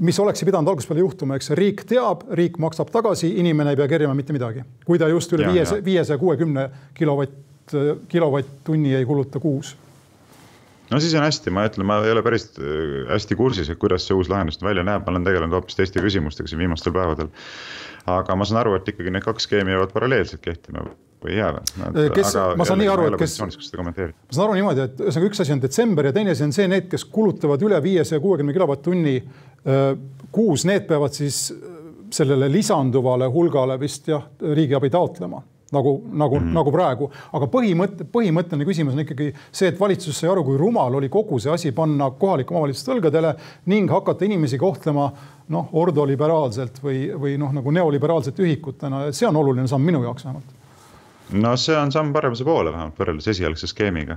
mis 0.00 0.18
oleks 0.22 0.44
pidanud 0.46 0.70
algusest 0.70 0.90
peale 0.90 1.02
juhtuma, 1.02 1.36
eks 1.40 1.50
riik 1.58 1.82
teab, 1.88 2.22
riik 2.38 2.60
maksab 2.62 2.92
tagasi, 2.94 3.32
inimene 3.42 3.72
ei 3.74 3.78
pea 3.80 3.88
kerjama 3.90 4.14
mitte 4.14 4.34
midagi, 4.36 4.62
kui 4.86 5.00
ta 5.00 5.08
just 5.10 5.32
üle 5.34 5.48
viiesaja, 5.50 5.82
viiesaja 5.84 6.18
kuuekümne 6.20 6.68
kilovatt 6.94 7.34
kilovatt-tunni 8.08 8.94
ei 8.94 9.06
kuluta 9.08 9.40
kuus. 9.40 9.76
No 10.90 10.98
siis 11.00 11.14
on 11.14 11.22
hästi, 11.22 11.52
ma 11.54 11.64
ütlen, 11.68 11.86
ma 11.86 12.00
ei 12.02 12.10
ole 12.10 12.22
päris 12.26 12.48
äh, 12.58 13.04
hästi 13.12 13.36
kursis, 13.38 13.68
et 13.70 13.78
kuidas 13.78 14.08
see 14.08 14.16
uus 14.18 14.30
lahendus 14.30 14.58
välja 14.62 14.82
näeb, 14.86 15.04
ma 15.06 15.14
olen 15.14 15.26
tegelenud 15.26 15.54
hoopis 15.54 15.78
teiste 15.78 16.02
küsimustega 16.02 16.50
siin 16.50 16.62
viimastel 16.64 16.94
päevadel. 16.96 17.30
aga 18.10 18.34
ma 18.34 18.46
saan 18.48 18.62
aru, 18.64 18.74
et 18.78 18.88
ikkagi 18.90 19.12
need 19.12 19.22
kaks 19.22 19.46
skeemi 19.46 19.70
jäävad 19.70 19.92
paralleelselt 19.94 20.42
kehtima 20.42 20.82
või 21.22 21.34
ei 21.34 21.38
jää 21.38 21.50
või? 21.54 22.06
kes, 22.16 22.34
ma 22.58 22.66
saan 22.66 22.80
nii 22.82 22.88
aru, 22.90 23.06
et 23.10 23.18
kes, 23.20 23.36
ma 23.44 23.50
saan 23.52 24.46
aru 24.46 24.56
niimoodi, 24.56 24.86
et 24.88 25.04
ühesõnaga 25.04 25.30
üks 25.30 25.44
asi 25.44 25.54
on 25.54 25.62
detsember 25.62 26.08
ja 26.10 26.14
teine 26.16 26.34
asi 26.34 26.46
on 26.48 26.56
see, 26.56 26.66
need, 26.72 26.88
kes 26.90 27.04
kulutavad 27.12 27.62
üle 27.68 27.78
viiesaja 27.84 28.22
kuuekümne 28.24 28.56
kilovatt-tunni 28.56 29.14
kuus, 30.32 30.64
need 30.66 30.88
peavad 30.88 31.14
siis 31.14 31.44
sellele 32.10 32.48
lisanduvale 32.50 33.28
hulgale 33.30 33.76
vist 33.78 34.08
jah, 34.10 34.24
riigiabi 34.42 34.90
taotlema 34.90 35.44
nagu, 35.70 35.94
nagu 36.12 36.38
mm, 36.38 36.46
-hmm. 36.46 36.54
nagu 36.54 36.72
praegu. 36.72 37.10
aga 37.32 37.46
põhimõte, 37.46 38.06
põhimõtteline 38.12 38.66
küsimus 38.66 38.94
on 38.94 39.04
ikkagi 39.04 39.32
see, 39.50 39.68
et 39.68 39.80
valitsus 39.80 40.18
sai 40.18 40.30
aru, 40.30 40.44
kui 40.44 40.58
rumal 40.58 40.94
oli 40.94 41.08
kogu 41.08 41.38
see 41.38 41.52
asi 41.52 41.72
panna 41.72 42.10
kohalike 42.10 42.54
omavalitsuste 42.54 42.92
õlgadele 42.96 43.34
ning 43.66 43.90
hakata 43.90 44.24
inimesi 44.24 44.58
kohtlema 44.58 45.10
noh, 45.48 45.68
ordoliberaalselt 45.72 46.82
või, 46.82 47.10
või 47.14 47.36
noh, 47.38 47.52
nagu 47.52 47.70
neoliberaalsete 47.70 48.42
ühikutena. 48.42 49.12
see 49.12 49.28
on 49.28 49.36
oluline 49.36 49.68
samm 49.68 49.84
minu 49.84 50.02
jaoks 50.02 50.24
vähemalt 50.24 50.58
no 51.32 51.56
see 51.56 51.76
on 51.76 51.92
samm 51.92 52.12
paremuse 52.12 52.44
poole 52.44 52.72
vähemalt 52.72 52.98
võrreldes 52.98 53.28
esialgse 53.30 53.66
skeemiga. 53.70 54.16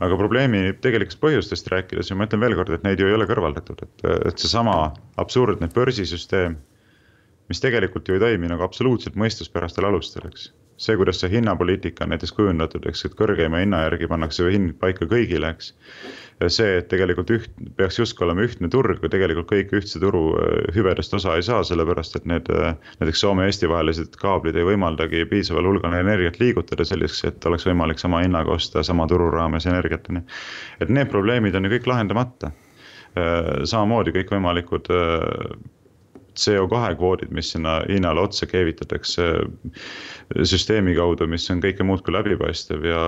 aga 0.00 0.16
probleemi 0.16 0.72
tegelikest 0.82 1.20
põhjustest 1.20 1.70
rääkides 1.72 2.10
ja 2.10 2.16
ma 2.16 2.26
ütlen 2.26 2.40
veelkord, 2.40 2.70
et 2.74 2.84
neid 2.86 3.00
ju 3.00 3.06
ei 3.06 3.14
ole 3.14 3.26
kõrvaldatud, 3.26 3.82
et, 3.82 4.04
et 4.30 4.38
seesama 4.38 4.92
absurdne 5.16 5.68
börsisüsteem, 5.74 6.56
mis 7.48 7.60
tegelikult 7.60 8.08
ju 8.08 8.14
ei 8.14 8.22
toimi 8.22 8.50
nagu 8.50 8.62
absoluutselt 8.62 9.18
mõistuspärastel 9.18 9.88
alustel, 9.88 10.28
eks 10.30 10.50
see, 10.78 10.96
kuidas 10.96 11.20
see 11.20 11.30
hinnapoliitika 11.32 12.04
on 12.04 12.12
näiteks 12.14 12.32
kujundatud, 12.36 12.86
eks, 12.88 13.04
et 13.08 13.14
kõrgeima 13.18 13.62
hinna 13.62 13.82
järgi 13.86 14.08
pannakse 14.10 14.46
hind 14.52 14.76
paika 14.80 15.08
kõigile, 15.10 15.50
eks. 15.54 15.72
ja 16.40 16.50
see, 16.54 16.76
et 16.80 16.88
tegelikult 16.92 17.32
üht, 17.34 17.48
peaks 17.78 17.98
justkui 17.98 18.26
olema 18.28 18.44
ühtne 18.46 18.70
turg, 18.72 19.00
kui 19.02 19.10
tegelikult 19.12 19.50
kõik 19.50 19.74
ühtse 19.80 20.00
turu 20.02 20.22
äh, 20.38 20.60
hüvedest 20.76 21.14
osa 21.18 21.34
ei 21.36 21.46
saa, 21.46 21.64
sellepärast 21.66 22.20
et 22.20 22.28
need 22.30 22.50
äh, 22.54 22.76
näiteks 23.02 23.24
Soome 23.24 23.46
ja 23.46 23.52
Eesti 23.52 23.70
vahelised 23.70 24.14
kaablid 24.20 24.58
ei 24.58 24.68
võimaldagi 24.68 25.24
piisaval 25.30 25.66
hulgal 25.66 25.98
energiat 25.98 26.38
liigutada 26.42 26.86
selliseks, 26.86 27.24
et 27.32 27.50
oleks 27.50 27.66
võimalik 27.66 27.98
sama 28.02 28.22
hinnaga 28.22 28.54
osta 28.54 28.86
sama 28.86 29.08
turu 29.10 29.32
raames 29.34 29.66
energiat, 29.66 30.06
on 30.12 30.22
ju. 30.22 30.26
et 30.84 30.94
need 30.94 31.10
probleemid 31.10 31.58
on 31.58 31.66
ju 31.66 31.74
kõik 31.74 31.90
lahendamata 31.90 32.52
äh, 32.52 33.66
samamoodi 33.66 34.14
kõikvõimalikud 34.14 34.94
CO2 36.38 36.94
kvoodid, 36.98 37.32
mis 37.34 37.50
sinna 37.54 37.80
hinnale 37.88 38.22
otsa 38.22 38.46
keevitatakse 38.46 39.26
süsteemi 40.46 40.94
kaudu, 40.96 41.26
mis 41.30 41.48
on 41.50 41.62
kõike 41.64 41.86
muud 41.86 42.04
kui 42.06 42.14
läbipaistev 42.14 42.84
ja 42.86 43.00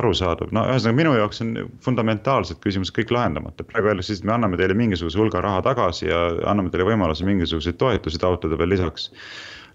arusaadav. 0.00 0.52
no 0.52 0.66
ühesõnaga 0.68 0.98
minu 0.98 1.14
jaoks 1.16 1.42
on 1.44 1.54
fundamentaalsed 1.84 2.60
küsimused 2.64 2.96
kõik 2.96 3.14
lahendamata. 3.16 3.64
praegu 3.64 3.92
öeldakse 3.92 4.18
et 4.18 4.28
me 4.28 4.36
anname 4.36 4.60
teile 4.60 4.74
mingisuguse 4.74 5.18
hulga 5.18 5.40
raha 5.46 5.62
tagasi 5.70 6.10
ja 6.10 6.20
anname 6.50 6.70
teile 6.70 6.88
võimaluse 6.90 7.24
mingisuguseid 7.28 7.78
toetusi 7.80 8.20
taotleda 8.20 8.58
veel 8.58 8.74
lisaks. 8.76 9.10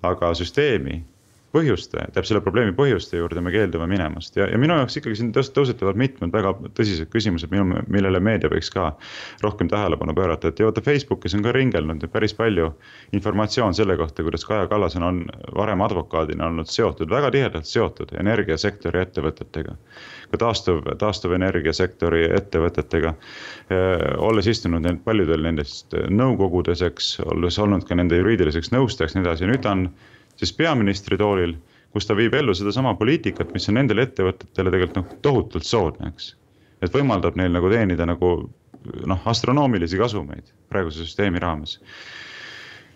aga 0.05 0.33
süsteemi 0.37 1.01
põhjuste, 1.55 2.03
täpselt 2.11 2.33
selle 2.33 2.43
probleemi 2.43 2.73
põhjuste 2.75 3.19
juurde 3.19 3.41
me 3.43 3.53
keeldume 3.53 3.87
minemast 3.89 4.35
ja, 4.35 4.47
ja 4.51 4.59
minu 4.59 4.75
jaoks 4.79 4.99
ikkagi 4.99 5.19
siin 5.19 5.31
tõusetuvad 5.35 5.99
mitmed 5.99 6.33
väga 6.35 6.51
tõsised 6.77 7.09
küsimused, 7.13 7.53
millele 7.53 8.19
meedia 8.23 8.51
võiks 8.51 8.71
ka 8.73 8.89
rohkem 9.43 9.69
tähelepanu 9.71 10.15
pöörata, 10.17 10.51
et 10.51 10.59
ja 10.59 10.67
vaata 10.67 10.83
Facebookis 10.85 11.37
on 11.37 11.45
ka 11.45 11.53
ringelnud 11.55 12.03
päris 12.11 12.35
palju 12.37 12.71
informatsioon 13.15 13.75
selle 13.77 13.97
kohta, 13.99 14.25
kuidas 14.25 14.45
Kaja 14.47 14.67
Kallas 14.71 14.97
on, 14.99 15.07
on 15.07 15.21
varem 15.55 15.83
advokaadina 15.85 16.49
olnud 16.49 16.71
seotud, 16.71 17.09
väga 17.11 17.31
tihedalt 17.35 17.69
seotud 17.69 18.11
energiasektori 18.19 19.01
ettevõtetega. 19.05 19.77
ka 20.31 20.41
taastuv, 20.41 20.81
taastuvenergiasektori 20.99 22.25
ettevõtetega, 22.35 23.13
olles 24.17 24.47
istunud 24.51 24.83
need 24.83 25.03
paljudel 25.05 25.45
nendest 25.45 25.95
nõukogudes, 26.09 26.81
eks, 26.85 27.15
olles 27.25 27.59
olnud 27.61 27.85
ka 27.87 27.95
nende 27.95 28.19
juriidiliseks 28.19 28.73
nõustajaks 28.73 29.15
ja 29.15 29.21
nii 29.21 29.27
edasi 29.27 29.45
ja 29.45 29.51
nüüd 29.53 29.63
ta 29.63 29.75
on 29.77 29.87
siis 30.39 30.53
peaministri 30.53 31.17
toolil, 31.17 31.55
kus 31.95 32.07
ta 32.07 32.15
viib 32.17 32.33
ellu 32.35 32.53
sedasama 32.55 32.95
poliitikat, 32.99 33.53
mis 33.55 33.69
on 33.71 33.79
nendele 33.79 34.03
ettevõtetele 34.07 34.73
tegelikult 34.73 34.99
noh, 34.99 35.17
tohutult 35.23 35.67
soodne, 35.67 36.11
eks. 36.11 36.33
et 36.83 36.93
võimaldab 36.93 37.37
neil 37.39 37.55
nagu 37.55 37.71
teenida 37.71 38.07
nagu 38.09 38.35
noh, 39.07 39.27
astronoomilisi 39.31 39.97
kasumeid 40.01 40.51
praeguse 40.69 41.03
süsteemi 41.05 41.41
raames 41.41 41.79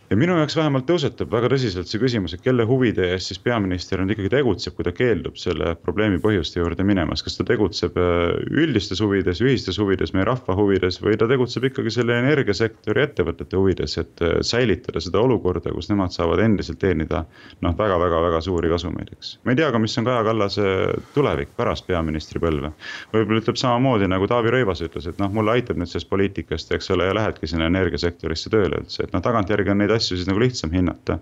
ja 0.10 0.17
minu 0.17 0.34
jaoks 0.39 0.56
vähemalt 0.58 0.88
tõusetub 0.89 1.30
väga 1.30 1.52
tõsiselt 1.54 1.89
see 1.89 2.02
küsimus, 2.02 2.34
et 2.34 2.41
kelle 2.41 2.65
huvide 2.65 3.12
eest 3.13 3.30
siis 3.30 3.39
peaminister 3.43 4.02
nüüd 4.02 4.15
ikkagi 4.15 4.32
tegutseb, 4.34 4.74
kui 4.78 4.88
ta 4.88 4.93
keeldub 4.95 5.38
selle 5.38 5.76
probleemi 5.78 6.17
põhjuste 6.24 6.58
juurde 6.62 6.86
minemas. 6.88 7.22
kas 7.24 7.38
ta 7.38 7.45
tegutseb 7.45 7.98
äh, 8.02 8.34
üldistes 8.50 9.04
huvides, 9.06 9.41
ühistes 9.45 9.78
huvides, 9.78 10.13
meie 10.17 10.26
rahva 10.26 10.56
huvides 10.58 10.98
või 11.04 11.17
ta 11.19 11.28
tegutseb 11.30 11.67
ikkagi 11.69 11.93
selle 11.93 12.17
energiasektori 12.24 13.04
ettevõtete 13.06 13.58
huvides, 13.60 13.98
et 14.02 14.24
äh, 14.26 14.39
säilitada 14.41 15.02
seda 15.04 15.22
olukorda, 15.22 15.74
kus 15.76 15.91
nemad 15.91 16.15
saavad 16.15 16.41
endiselt 16.41 16.82
teenida 16.82 17.26
noh, 17.62 17.78
väga-väga-väga 17.78 18.41
suuri 18.48 18.74
kasumeid, 18.74 19.13
eks. 19.13 19.36
ma 19.45 19.54
ei 19.54 19.62
tea 19.62 19.69
ka, 19.69 19.84
mis 19.84 19.98
on 20.02 20.10
Kaja 20.10 20.26
Kallase 20.26 20.67
tulevik 21.13 21.54
pärast 21.58 21.86
peaministripõlve. 21.86 22.74
võib-olla 23.13 23.43
ütleb 23.43 23.62
samamoodi 23.62 24.10
nagu 24.10 24.26
Taavi 24.32 24.58
Rõivas 24.58 24.82
ütles, 24.86 25.06
et 25.06 25.22
noh, 25.22 25.30
mulle 25.38 25.54
aitab 25.60 25.78
nüüd 25.78 25.91
sellest 25.91 26.10
poliitikast, 26.10 26.74
eks 26.74 26.89
ole, 26.98 27.12
ja 27.12 27.17
lähedki 27.19 27.52
sinna 27.52 27.69
energiasektorisse 27.69 28.50
tööle 28.50 28.82
üldse, 28.82 29.06
et 29.06 29.13
noh, 29.13 29.22
tagantjärgi 29.22 29.76
on 29.76 29.84
neid 29.84 29.93
asju 29.93 29.99
siis 30.08 30.28
nagu 30.30 30.40
lihtsam 30.42 30.72
hinnata. 30.74 31.20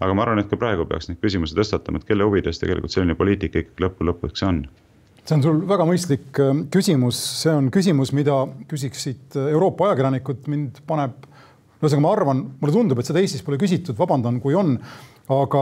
aga 0.00 0.14
ma 0.14 0.24
arvan, 0.24 0.40
et 0.42 0.48
ka 0.50 0.56
praegu 0.60 0.86
peaks 0.88 1.10
neid 1.10 1.20
küsimusi 1.22 1.56
tõstatama, 1.58 2.00
et 2.00 2.08
kelle 2.08 2.24
huvides 2.24 2.60
tegelikult 2.62 2.94
selline 2.94 3.16
poliitika 3.18 3.62
ikkagi 3.62 3.86
lõppu 3.86 4.08
lõpuks 4.10 4.46
on 4.48 4.64
see 5.24 5.36
on 5.38 5.44
sul 5.44 5.62
väga 5.68 5.86
mõistlik 5.88 6.40
äh, 6.42 6.52
küsimus, 6.72 7.20
see 7.42 7.52
on 7.54 7.70
küsimus, 7.72 8.12
mida 8.16 8.42
küsiksid 8.68 9.38
äh, 9.38 9.48
Euroopa 9.54 9.88
ajakirjanikud, 9.90 10.44
mind 10.52 10.82
paneb. 10.88 11.30
ühesõnaga, 11.80 12.02
ma 12.04 12.12
arvan, 12.16 12.38
mulle 12.60 12.72
tundub, 12.72 13.00
et 13.00 13.08
seda 13.08 13.20
Eestis 13.20 13.42
pole 13.44 13.58
küsitud, 13.60 13.96
vabandan, 13.98 14.40
kui 14.40 14.54
on. 14.56 14.78
aga, 15.24 15.60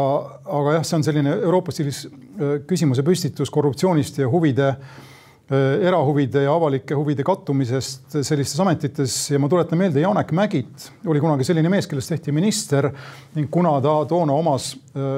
aga 0.58 0.72
jah, 0.78 0.84
see 0.86 0.96
on 0.98 1.04
selline 1.06 1.32
Euroopa 1.38 1.74
stiilis 1.74 2.04
äh, 2.06 2.58
küsimuse 2.66 3.06
püstitus 3.06 3.50
korruptsioonist 3.54 4.18
ja 4.18 4.30
huvide 4.30 4.72
Äh, 4.74 5.11
erahuvide 5.50 6.44
ja 6.44 6.52
avalike 6.54 6.94
huvide 6.96 7.24
kattumisest 7.26 8.14
sellistes 8.22 8.60
ametites 8.62 9.16
ja 9.30 9.40
ma 9.42 9.50
tuletan 9.52 9.80
meelde, 9.80 10.00
Janek 10.00 10.32
Mägit 10.32 10.86
oli 11.06 11.20
kunagi 11.20 11.44
selline 11.44 11.68
mees, 11.72 11.88
kellest 11.90 12.14
tehti 12.14 12.32
minister 12.32 12.88
ning 13.34 13.50
kuna 13.52 13.74
ta 13.84 13.96
toona 14.08 14.36
omas, 14.38 14.72
äh, 14.96 15.08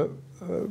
äh, 0.42 0.64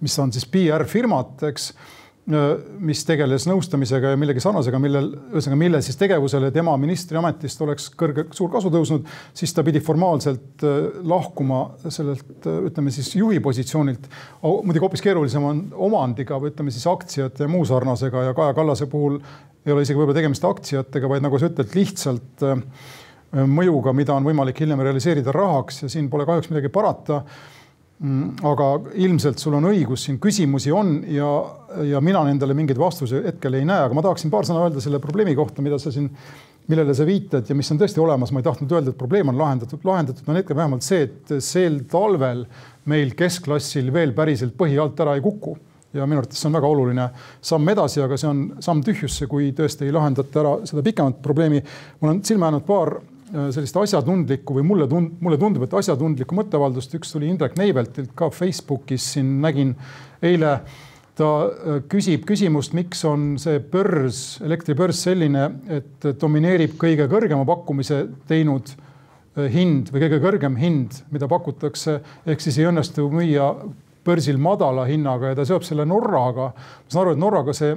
mis 0.00 0.18
on 0.20 0.34
siis 0.34 0.44
PR-firmat, 0.52 1.46
eks 1.48 1.70
Äh, 1.72 1.95
mis 2.26 3.04
tegeles 3.06 3.44
nõustamisega 3.46 4.10
ja 4.10 4.18
millegi 4.18 4.42
sarnasega, 4.42 4.80
millel, 4.82 5.12
ühesõnaga, 5.30 5.58
mille 5.60 5.80
siis 5.86 5.98
tegevusele 6.00 6.50
tema 6.54 6.72
ministriametist 6.82 7.62
oleks 7.62 7.86
kõrge, 7.94 8.24
suur 8.34 8.50
kasu 8.50 8.72
tõusnud, 8.74 9.06
siis 9.36 9.54
ta 9.54 9.62
pidi 9.66 9.78
formaalselt 9.84 10.64
äh, 10.66 10.88
lahkuma 11.06 11.60
sellelt, 11.84 12.26
äh, 12.42 12.58
ütleme 12.66 12.90
siis 12.94 13.12
juhi 13.14 13.38
positsioonilt. 13.42 14.10
muidugi 14.42 14.82
hoopis 14.82 15.06
keerulisem 15.06 15.46
on 15.46 15.62
omandiga 15.88 16.40
või 16.42 16.50
ütleme 16.50 16.74
siis 16.74 16.88
aktsiate 16.90 17.46
ja 17.46 17.52
muu 17.52 17.64
sarnasega 17.68 18.28
ja 18.28 18.34
Kaja 18.34 18.58
Kallase 18.58 18.90
puhul 18.90 19.20
ei 19.66 19.74
ole 19.74 19.86
isegi 19.86 19.98
võib-olla 19.98 20.18
tegemist 20.18 20.44
aktsiatega, 20.46 21.08
vaid 21.10 21.22
nagu 21.22 21.38
sa 21.38 21.50
ütled, 21.50 21.70
lihtsalt 21.78 22.46
mõjuga, 23.50 23.94
mida 23.94 24.14
on 24.14 24.26
võimalik 24.26 24.60
hiljem 24.62 24.82
realiseerida 24.82 25.34
rahaks 25.34 25.84
ja 25.84 25.90
siin 25.90 26.10
pole 26.10 26.26
kahjuks 26.26 26.50
midagi 26.50 26.70
parata 26.74 27.22
aga 27.96 28.66
ilmselt 29.00 29.40
sul 29.40 29.54
on 29.56 29.70
õigus, 29.70 30.02
siin 30.04 30.18
küsimusi 30.20 30.72
on 30.74 30.98
ja, 31.08 31.28
ja 31.88 32.00
mina 32.04 32.20
nendele 32.26 32.52
mingeid 32.56 32.76
vastuseid 32.80 33.24
hetkel 33.30 33.56
ei 33.56 33.64
näe, 33.64 33.86
aga 33.86 33.96
ma 33.96 34.04
tahaksin 34.04 34.32
paar 34.32 34.44
sõna 34.44 34.66
öelda 34.66 34.82
selle 34.84 35.00
probleemi 35.00 35.32
kohta, 35.38 35.64
mida 35.64 35.78
sa 35.80 35.92
siin, 35.94 36.10
millele 36.68 36.92
sa 36.98 37.06
viitad 37.08 37.48
ja 37.48 37.56
mis 37.56 37.72
on 37.72 37.80
tõesti 37.80 38.02
olemas, 38.02 38.34
ma 38.34 38.42
ei 38.42 38.48
tahtnud 38.50 38.74
öelda, 38.76 38.92
et 38.92 39.00
probleem 39.00 39.32
on 39.32 39.40
lahendatud, 39.40 39.80
lahendatud 39.86 40.28
on 40.28 40.36
hetkel 40.36 40.58
vähemalt 40.58 40.84
see, 40.84 41.08
et 41.08 41.34
sel 41.40 41.80
talvel 41.88 42.44
meil 42.92 43.16
keskklassil 43.16 43.88
veel 43.94 44.12
päriselt 44.18 44.52
põhi 44.60 44.76
alt 44.82 45.00
ära 45.00 45.16
ei 45.16 45.24
kuku. 45.24 45.56
Ja 45.96 46.04
minu 46.04 46.20
arvates 46.20 46.42
see 46.42 46.50
on 46.50 46.56
väga 46.58 46.68
oluline 46.68 47.04
samm 47.40 47.72
edasi, 47.72 48.02
aga 48.04 48.18
see 48.20 48.28
on 48.28 48.40
samm 48.60 48.82
tühjusse, 48.84 49.24
kui 49.30 49.54
tõesti 49.56 49.86
ei 49.88 49.94
lahendata 49.96 50.42
ära 50.42 50.56
seda 50.68 50.84
pikemat 50.84 51.22
probleemi. 51.24 51.62
mul 52.02 52.12
on 52.12 52.24
silma 52.26 52.50
jäänud 52.50 52.66
paar 52.66 52.98
sellist 53.32 53.76
asjatundlikku 53.80 54.54
või 54.58 54.66
mulle 54.66 54.86
tund-, 54.90 55.16
mulle 55.22 55.38
tundub, 55.40 55.64
et 55.66 55.74
asjatundlikku 55.74 56.36
mõtteavaldust, 56.38 56.94
üks 56.98 57.14
tuli 57.14 57.30
Indrek 57.30 57.56
Neiveltilt 57.58 58.12
ka 58.18 58.30
Facebookis, 58.34 59.12
siin 59.16 59.40
nägin 59.42 59.74
eile. 60.22 60.60
ta 61.16 61.28
äh, 61.48 61.78
küsib 61.88 62.26
küsimust, 62.28 62.74
miks 62.76 63.00
on 63.08 63.38
see 63.40 63.58
börs, 63.72 64.38
elektribörs 64.44 65.00
selline, 65.06 65.46
et 65.72 66.04
domineerib 66.20 66.76
kõige 66.76 67.08
kõrgema 67.08 67.46
pakkumise 67.48 68.02
teinud 68.28 68.68
äh, 68.68 69.48
hind 69.52 69.88
või 69.92 70.04
kõige 70.04 70.20
kõrgem 70.20 70.60
hind, 70.60 71.00
mida 71.10 71.28
pakutakse, 71.28 72.00
ehk 72.26 72.44
siis 72.44 72.60
ei 72.60 72.68
õnnestu 72.68 73.08
müüa 73.10 73.48
börsil 74.06 74.38
madala 74.38 74.84
hinnaga 74.86 75.32
ja 75.32 75.38
ta 75.38 75.46
seob 75.48 75.64
selle 75.66 75.86
Norraga. 75.88 76.52
ma 76.52 76.92
saan 76.92 77.06
aru, 77.06 77.16
et 77.16 77.22
Norraga 77.22 77.54
see 77.56 77.74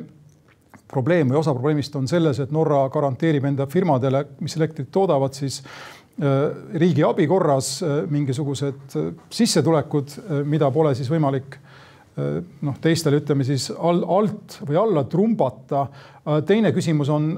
probleem 0.90 1.30
või 1.30 1.40
osa 1.40 1.54
probleemist 1.56 1.96
on 2.00 2.10
selles, 2.10 2.42
et 2.42 2.52
Norra 2.56 2.84
garanteerib 2.94 3.48
enda 3.50 3.68
firmadele, 3.70 4.26
mis 4.44 4.58
elektrit 4.58 4.90
toodavad, 4.94 5.38
siis 5.38 5.62
äh, 5.62 6.38
riigi 6.82 7.06
abi 7.06 7.28
korras 7.30 7.78
äh, 7.84 8.04
mingisugused 8.10 8.98
äh, 8.98 9.10
sissetulekud, 9.30 10.18
mida 10.50 10.72
pole 10.74 10.96
siis 10.98 11.12
võimalik 11.12 11.60
noh, 12.20 12.76
teistele 12.84 13.22
ütleme 13.22 13.46
siis 13.48 13.70
all, 13.72 14.02
alt 14.04 14.58
või 14.68 14.76
alla 14.76 15.06
trumbata. 15.08 15.86
teine 16.44 16.74
küsimus 16.76 17.08
on 17.14 17.30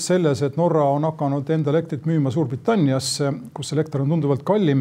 selles, 0.00 0.40
et 0.46 0.56
Norra 0.56 0.86
on 0.94 1.04
hakanud 1.04 1.50
enda 1.52 1.74
elektrit 1.74 2.06
müüma 2.08 2.32
Suurbritanniasse, 2.32 3.34
kus 3.52 3.74
elekter 3.74 4.00
on 4.00 4.14
tunduvalt 4.14 4.46
kallim. 4.48 4.80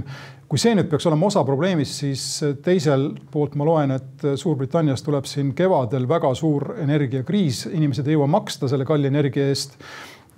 Kui 0.50 0.58
see 0.58 0.74
nüüd 0.74 0.88
peaks 0.90 1.06
olema 1.06 1.28
osa 1.30 1.44
probleemist, 1.46 2.00
siis 2.02 2.24
teiselt 2.66 3.20
poolt 3.32 3.54
ma 3.60 3.68
loen, 3.68 3.92
et 3.94 4.24
Suurbritannias 4.42 5.04
tuleb 5.06 5.28
siin 5.30 5.52
kevadel 5.58 6.08
väga 6.10 6.32
suur 6.38 6.72
energiakriis, 6.82 7.68
inimesed 7.70 8.08
ei 8.10 8.18
jõua 8.18 8.30
maksta 8.34 8.70
selle 8.72 8.88
kalli 8.90 9.12
energia 9.12 9.52
eest 9.52 9.78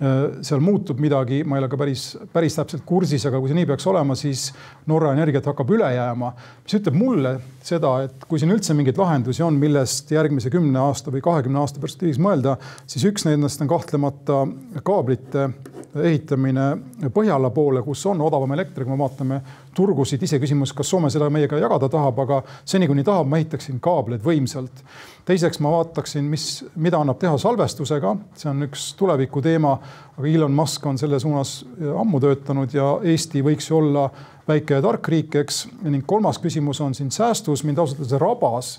Äh, 0.02 0.40
seal 0.42 0.58
muutub 0.64 0.98
midagi, 0.98 1.42
ma 1.46 1.58
ei 1.58 1.62
ole 1.62 1.68
ka 1.70 1.78
päris, 1.78 2.04
päris 2.32 2.56
täpselt 2.56 2.82
kursis, 2.88 3.22
aga 3.28 3.38
kui 3.38 3.50
see 3.50 3.58
nii 3.58 3.68
peaks 3.68 3.84
olema, 3.86 4.16
siis 4.18 4.48
Norra 4.90 5.12
energiat 5.14 5.46
hakkab 5.46 5.68
üle 5.76 5.90
jääma. 5.94 6.32
mis 6.64 6.74
ütleb 6.78 6.96
mulle 6.98 7.36
seda, 7.62 7.92
et 8.08 8.24
kui 8.26 8.40
siin 8.42 8.50
üldse 8.50 8.74
mingeid 8.74 8.98
lahendusi 8.98 9.44
on, 9.46 9.60
millest 9.62 10.10
järgmise 10.10 10.50
kümne 10.50 10.80
aasta 10.82 11.14
või 11.14 11.22
kahekümne 11.22 11.60
aasta 11.60 11.82
perspektiivis 11.84 12.18
mõelda, 12.18 12.56
siis 12.82 13.04
üks 13.12 13.28
nendest 13.28 13.62
on 13.62 13.70
kahtlemata 13.70 14.40
kaablite 14.82 15.52
ehitamine 16.00 16.66
Põhjala 17.12 17.50
poole, 17.52 17.82
kus 17.84 18.04
on 18.08 18.20
odavam 18.24 18.52
elekter, 18.54 18.84
kui 18.84 18.94
me 18.94 19.02
vaatame 19.02 19.40
turgusid, 19.76 20.22
iseküsimus, 20.24 20.72
kas 20.76 20.88
Soome 20.92 21.10
seda 21.12 21.28
meiega 21.32 21.58
jagada 21.60 21.88
tahab, 21.92 22.18
aga 22.24 22.40
seni 22.64 22.88
kuni 22.88 23.04
tahab, 23.04 23.28
ma 23.28 23.40
ehitaksin 23.40 23.80
kaableid 23.82 24.24
võimsalt. 24.24 24.84
teiseks 25.28 25.60
ma 25.62 25.70
vaataksin, 25.70 26.24
mis, 26.24 26.64
mida 26.76 26.98
annab 26.98 27.18
teha 27.20 27.36
salvestusega, 27.38 28.16
see 28.36 28.50
on 28.50 28.66
üks 28.66 28.88
tuleviku 28.98 29.42
teema, 29.42 29.76
aga 30.16 30.28
Elon 30.28 30.52
Musk 30.56 30.86
on 30.86 30.98
selle 30.98 31.20
suunas 31.20 31.60
ammu 31.98 32.20
töötanud 32.20 32.74
ja 32.74 32.96
Eesti 33.04 33.42
võiks 33.44 33.70
ju 33.70 33.78
olla 33.78 34.08
väike 34.48 34.80
ja 34.80 34.82
tark 34.82 35.08
riik, 35.08 35.36
eks. 35.44 35.66
ning 35.84 36.06
kolmas 36.06 36.40
küsimus 36.42 36.80
on 36.80 36.94
siin 36.94 37.10
säästus, 37.14 37.64
mind 37.64 37.78
ausalt 37.78 38.02
öeldes 38.02 38.20
rabas 38.20 38.74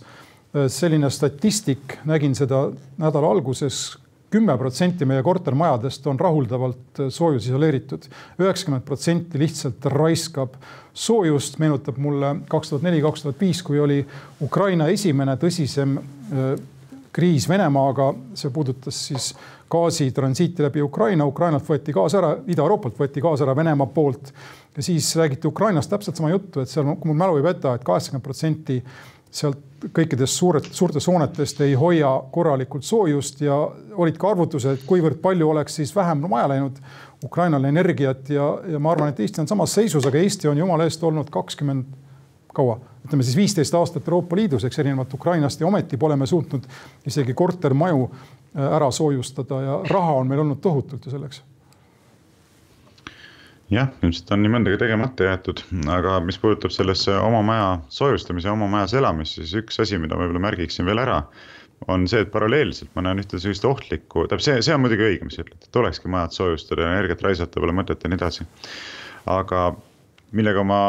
selline 0.54 1.10
statistik, 1.10 1.98
nägin 2.06 2.36
seda 2.38 2.68
nädala 3.02 3.32
alguses, 3.34 3.98
kümme 4.34 4.56
protsenti 4.58 5.06
meie 5.06 5.24
kortermajadest 5.24 6.08
on 6.10 6.20
rahuldavalt 6.20 7.04
soojusisoleeritud. 7.10 8.08
üheksakümmend 8.42 8.86
protsenti 8.86 9.40
lihtsalt 9.40 9.86
raiskab 9.94 10.58
soojust, 10.94 11.60
meenutab 11.62 11.98
mulle 11.98 12.36
kaks 12.50 12.70
tuhat 12.70 12.86
neli, 12.86 13.02
kaks 13.02 13.26
tuhat 13.26 13.42
viis, 13.42 13.62
kui 13.64 13.80
oli 13.80 14.02
Ukraina 14.42 14.88
esimene 14.94 15.38
tõsisem 15.42 15.98
äh, 15.98 16.54
kriis 17.14 17.46
Venemaaga, 17.50 18.10
see 18.34 18.50
puudutas 18.54 18.98
siis 19.08 19.34
gaasi 19.74 20.12
transiiti 20.12 20.64
läbi 20.66 20.82
Ukraina, 20.82 21.26
Ukrainalt 21.30 21.70
võeti 21.70 21.94
gaas 21.94 22.14
ära, 22.18 22.34
Ida-Euroopalt 22.48 22.98
võeti 23.00 23.22
gaas 23.22 23.42
ära 23.46 23.56
Venemaa 23.56 23.90
poolt. 23.94 24.34
ja 24.78 24.84
siis 24.84 25.16
räägiti 25.16 25.48
Ukrainast 25.48 25.90
täpselt 25.90 26.18
sama 26.18 26.30
juttu, 26.30 26.62
et 26.62 26.70
seal, 26.70 26.96
kui 26.98 27.12
mu 27.12 27.14
mälu 27.18 27.38
ei 27.38 27.46
peta 27.46 27.76
et, 27.76 27.82
et 27.82 27.86
kaheksakümmend 27.86 28.24
protsenti 28.26 28.80
sealt 29.34 29.88
kõikidest 29.94 30.38
suured, 30.40 30.68
suurtest 30.72 31.10
hoonetest 31.10 31.62
ei 31.66 31.74
hoia 31.76 32.10
korralikult 32.32 32.86
soojust 32.88 33.42
ja 33.44 33.56
olid 34.00 34.18
ka 34.20 34.30
arvutused, 34.32 34.86
kuivõrd 34.88 35.20
palju 35.24 35.50
oleks 35.50 35.80
siis 35.82 35.92
vähem 35.96 36.24
vaja 36.30 36.48
läinud 36.54 36.80
Ukrainale 37.24 37.72
energiat 37.72 38.30
ja, 38.30 38.48
ja 38.68 38.80
ma 38.80 38.94
arvan, 38.94 39.12
et 39.12 39.20
Eesti 39.24 39.42
on 39.44 39.50
samas 39.50 39.76
seisus, 39.76 40.06
aga 40.08 40.20
Eesti 40.20 40.48
on 40.52 40.60
jumala 40.60 40.88
eest 40.88 41.04
olnud 41.04 41.32
kakskümmend, 41.34 41.88
kaua, 42.56 42.78
ütleme 43.08 43.26
siis 43.26 43.38
viisteist 43.40 43.76
aastat 43.76 44.08
Euroopa 44.08 44.38
Liidus, 44.40 44.64
eks 44.68 44.80
erinevalt 44.84 45.14
Ukrainast 45.18 45.62
ja 45.62 45.68
ometi 45.68 45.98
pole 45.98 46.16
me 46.20 46.28
suutnud 46.30 46.68
isegi 47.08 47.34
kortermaju 47.34 48.06
äh, 48.10 48.70
ära 48.78 48.92
soojustada 48.92 49.62
ja 49.62 49.80
raha 49.90 50.20
on 50.22 50.32
meil 50.32 50.46
olnud 50.46 50.62
tohutult 50.64 51.06
ju 51.06 51.16
selleks 51.16 51.42
jah, 53.74 53.90
ilmselt 54.04 54.32
on 54.36 54.44
nii 54.44 54.52
mõndagi 54.54 54.80
tegemata 54.82 55.28
jäetud, 55.28 55.64
aga 55.92 56.20
mis 56.26 56.38
puudutab 56.42 56.74
sellesse 56.74 57.16
oma 57.20 57.42
maja 57.46 57.68
soojustamise, 57.94 58.52
oma 58.52 58.70
majas 58.72 58.96
elamist, 59.00 59.40
siis 59.40 59.54
üks 59.64 59.82
asi, 59.84 60.00
mida 60.02 60.18
võib-olla 60.20 60.44
märgiksin 60.48 60.88
veel 60.90 61.02
ära, 61.04 61.22
on 61.92 62.06
see, 62.08 62.24
et 62.24 62.32
paralleelselt 62.32 62.94
ma 62.96 63.04
näen 63.08 63.24
ühte 63.24 63.40
sellist 63.42 63.66
ohtlikku, 63.68 64.28
tähendab, 64.28 64.44
see, 64.46 64.60
see 64.64 64.76
on 64.76 64.84
muidugi 64.86 65.08
õige, 65.08 65.28
mis 65.28 65.38
sa 65.38 65.44
ütled, 65.44 65.60
et 65.60 65.74
tulekski 65.76 66.12
majad 66.12 66.36
soojustada, 66.36 66.88
energiat 66.94 67.26
raisata 67.26 67.64
pole 67.64 67.76
mõtet 67.76 68.04
ja 68.04 68.12
nii 68.12 68.20
edasi. 68.22 68.48
aga 69.34 69.66
millega 70.36 70.64
ma 70.68 70.80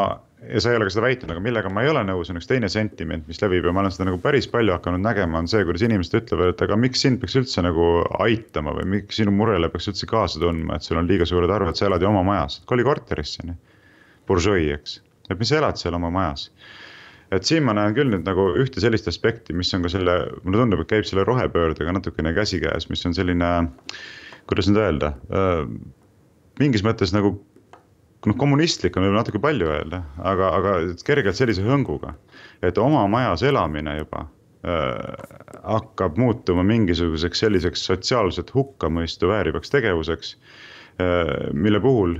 ja 0.48 0.60
sa 0.60 0.70
ei 0.72 0.76
ole 0.78 0.86
ka 0.88 0.92
seda 0.94 1.04
väitnud, 1.06 1.30
aga 1.32 1.42
millega 1.42 1.70
ma 1.72 1.84
ei 1.84 1.90
ole 1.90 2.02
nõus, 2.06 2.30
on 2.32 2.38
üks 2.40 2.48
teine 2.50 2.68
sentiment, 2.72 3.26
mis 3.30 3.40
levib 3.42 3.66
ja 3.66 3.72
ma 3.74 3.82
olen 3.84 3.94
seda 3.94 4.08
nagu 4.08 4.18
päris 4.22 4.48
palju 4.50 4.74
hakanud 4.76 5.02
nägema, 5.04 5.40
on 5.40 5.48
see, 5.50 5.64
kuidas 5.66 5.84
inimesed 5.86 6.16
ütlevad, 6.20 6.54
et 6.54 6.64
aga 6.66 6.78
miks 6.80 7.04
sind 7.04 7.20
peaks 7.22 7.36
üldse 7.40 7.64
nagu 7.64 7.88
aitama 8.24 8.74
või 8.78 8.88
miks 8.96 9.20
sinu 9.20 9.34
murele 9.34 9.70
peaks 9.72 9.88
üldse 9.92 10.08
kaasa 10.10 10.42
tundma, 10.42 10.76
et 10.76 10.86
sul 10.86 11.00
on 11.00 11.08
liiga 11.10 11.28
suured 11.28 11.52
arved, 11.52 11.78
sa 11.78 11.88
elad 11.88 12.04
ju 12.04 12.10
oma 12.10 12.24
majas, 12.26 12.60
koli 12.70 12.86
korterisse. 12.86 13.56
Buržoi, 14.28 14.68
eks, 14.72 14.98
et 15.28 15.40
mis 15.40 15.50
sa 15.52 15.60
elad 15.60 15.80
seal 15.80 15.96
oma 15.98 16.10
majas? 16.12 16.48
Et 17.34 17.44
siin 17.44 17.64
ma 17.66 17.74
näen 17.76 17.96
küll 17.96 18.12
nüüd 18.12 18.26
nagu 18.28 18.50
ühte 18.60 18.80
sellist 18.84 19.08
aspekti, 19.10 19.56
mis 19.56 19.72
on 19.76 19.84
ka 19.84 19.90
selle, 19.92 20.14
mulle 20.44 20.60
tundub, 20.60 20.84
et 20.84 20.90
käib 20.92 21.08
selle 21.08 21.24
rohepöördega 21.26 21.92
natukene 21.96 22.34
käsikäes, 22.36 22.86
mis 22.92 23.04
on 23.08 23.16
selline, 23.16 23.50
kuidas 24.48 24.68
nüüd 24.70 24.80
öelda, 24.80 25.14
mingis 26.60 26.84
mõttes 26.86 27.12
nagu 27.16 27.34
noh, 28.28 28.36
kommunistlik 28.40 28.96
on 28.96 29.04
võib-olla 29.04 29.22
natuke 29.22 29.40
palju 29.42 29.70
öelda, 29.74 30.02
aga, 30.24 30.50
aga 30.58 30.74
kergelt 31.06 31.38
sellise 31.38 31.64
hõnguga, 31.66 32.14
et 32.64 32.78
oma 32.80 33.04
majas 33.10 33.44
elamine 33.46 33.98
juba 33.98 34.24
äh, 34.24 35.00
hakkab 35.62 36.20
muutuma 36.20 36.64
mingisuguseks 36.66 37.44
selliseks 37.44 37.84
sotsiaalset 37.90 38.54
hukkamõistu 38.54 39.30
väärivaks 39.32 39.74
tegevuseks 39.74 40.36
äh,, 40.36 41.50
mille 41.52 41.82
puhul 41.84 42.18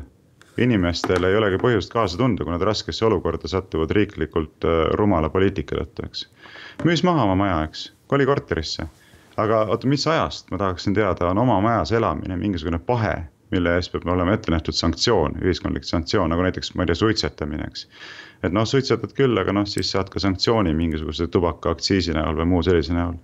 inimestel 0.61 1.26
ei 1.26 1.36
olegi 1.36 1.59
põhjust 1.59 1.92
kaasa 1.92 2.18
tunda, 2.20 2.44
kui 2.44 2.55
nad 2.55 2.62
raskesse 2.62 3.07
olukorda 3.09 3.50
satuvad 3.50 3.94
riiklikult 3.96 4.68
äh, 4.68 4.84
rumala 4.98 5.30
poliitika 5.32 5.80
tõttu, 5.80 6.09
eks. 6.09 6.26
müüs 6.86 7.05
maha 7.07 7.26
oma 7.26 7.38
maja, 7.46 7.62
eks, 7.68 7.88
koli 8.12 8.26
korterisse. 8.28 8.86
aga 9.36 9.64
oota, 9.72 9.88
mis 9.90 10.07
ajast, 10.07 10.50
ma 10.52 10.61
tahaksin 10.61 10.94
teada, 10.94 11.32
on 11.32 11.40
oma 11.42 11.61
majas 11.64 11.92
elamine 11.92 12.36
mingisugune 12.38 12.78
pahe 12.78 13.16
mille 13.55 13.76
eest 13.78 13.92
peab 13.94 14.07
olema 14.12 14.34
ette 14.36 14.52
nähtud 14.55 14.76
sanktsioon, 14.76 15.38
ühiskondlik 15.42 15.86
sanktsioon, 15.88 16.32
nagu 16.34 16.44
näiteks, 16.46 16.74
ma 16.74 16.84
ei 16.84 16.92
tea, 16.92 17.00
suitsetamine, 17.00 17.70
eks. 17.70 17.86
et 18.42 18.55
noh, 18.55 18.66
suitsetad 18.68 19.14
küll, 19.16 19.38
aga 19.40 19.55
noh, 19.57 19.68
siis 19.70 19.94
saad 19.94 20.11
ka 20.12 20.22
sanktsiooni 20.22 20.74
mingisuguse 20.76 21.30
tubakaaktsiisi 21.32 22.16
näol 22.16 22.42
või 22.42 22.50
muu 22.55 22.64
sellise 22.66 22.96
näol 22.96 23.16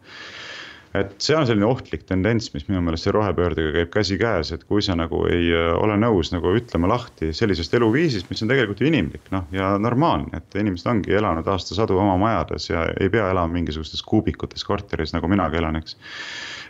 et 0.99 1.13
see 1.23 1.37
on 1.39 1.47
selline 1.47 1.67
ohtlik 1.69 2.03
tendents, 2.09 2.51
mis 2.55 2.67
minu 2.69 2.83
meelest 2.83 3.07
selle 3.07 3.21
rohepöördega 3.21 3.73
käib 3.77 3.93
käsikäes, 3.95 4.53
et 4.57 4.65
kui 4.67 4.83
sa 4.83 4.97
nagu 4.99 5.23
ei 5.31 5.53
äh, 5.55 5.71
ole 5.79 5.99
nõus 6.01 6.33
nagu 6.35 6.55
ütlema 6.59 6.91
lahti 6.91 7.31
sellisest 7.37 7.77
eluviisist, 7.79 8.31
mis 8.31 8.43
on 8.43 8.51
tegelikult 8.51 8.83
ju 8.83 8.91
inimlik, 8.91 9.27
noh 9.35 9.47
ja 9.55 9.73
normaalne, 9.79 10.43
et 10.43 10.61
inimesed 10.61 10.91
ongi 10.91 11.15
elanud 11.21 11.47
aastasadu 11.55 11.99
oma 12.01 12.17
majades 12.21 12.71
ja 12.73 12.89
ei 12.99 13.13
pea 13.13 13.31
elama 13.31 13.55
mingisugustes 13.61 14.03
kuubikutes 14.03 14.67
korteris, 14.67 15.15
nagu 15.15 15.31
minagi 15.31 15.63
elan, 15.63 15.79
eks 15.83 15.97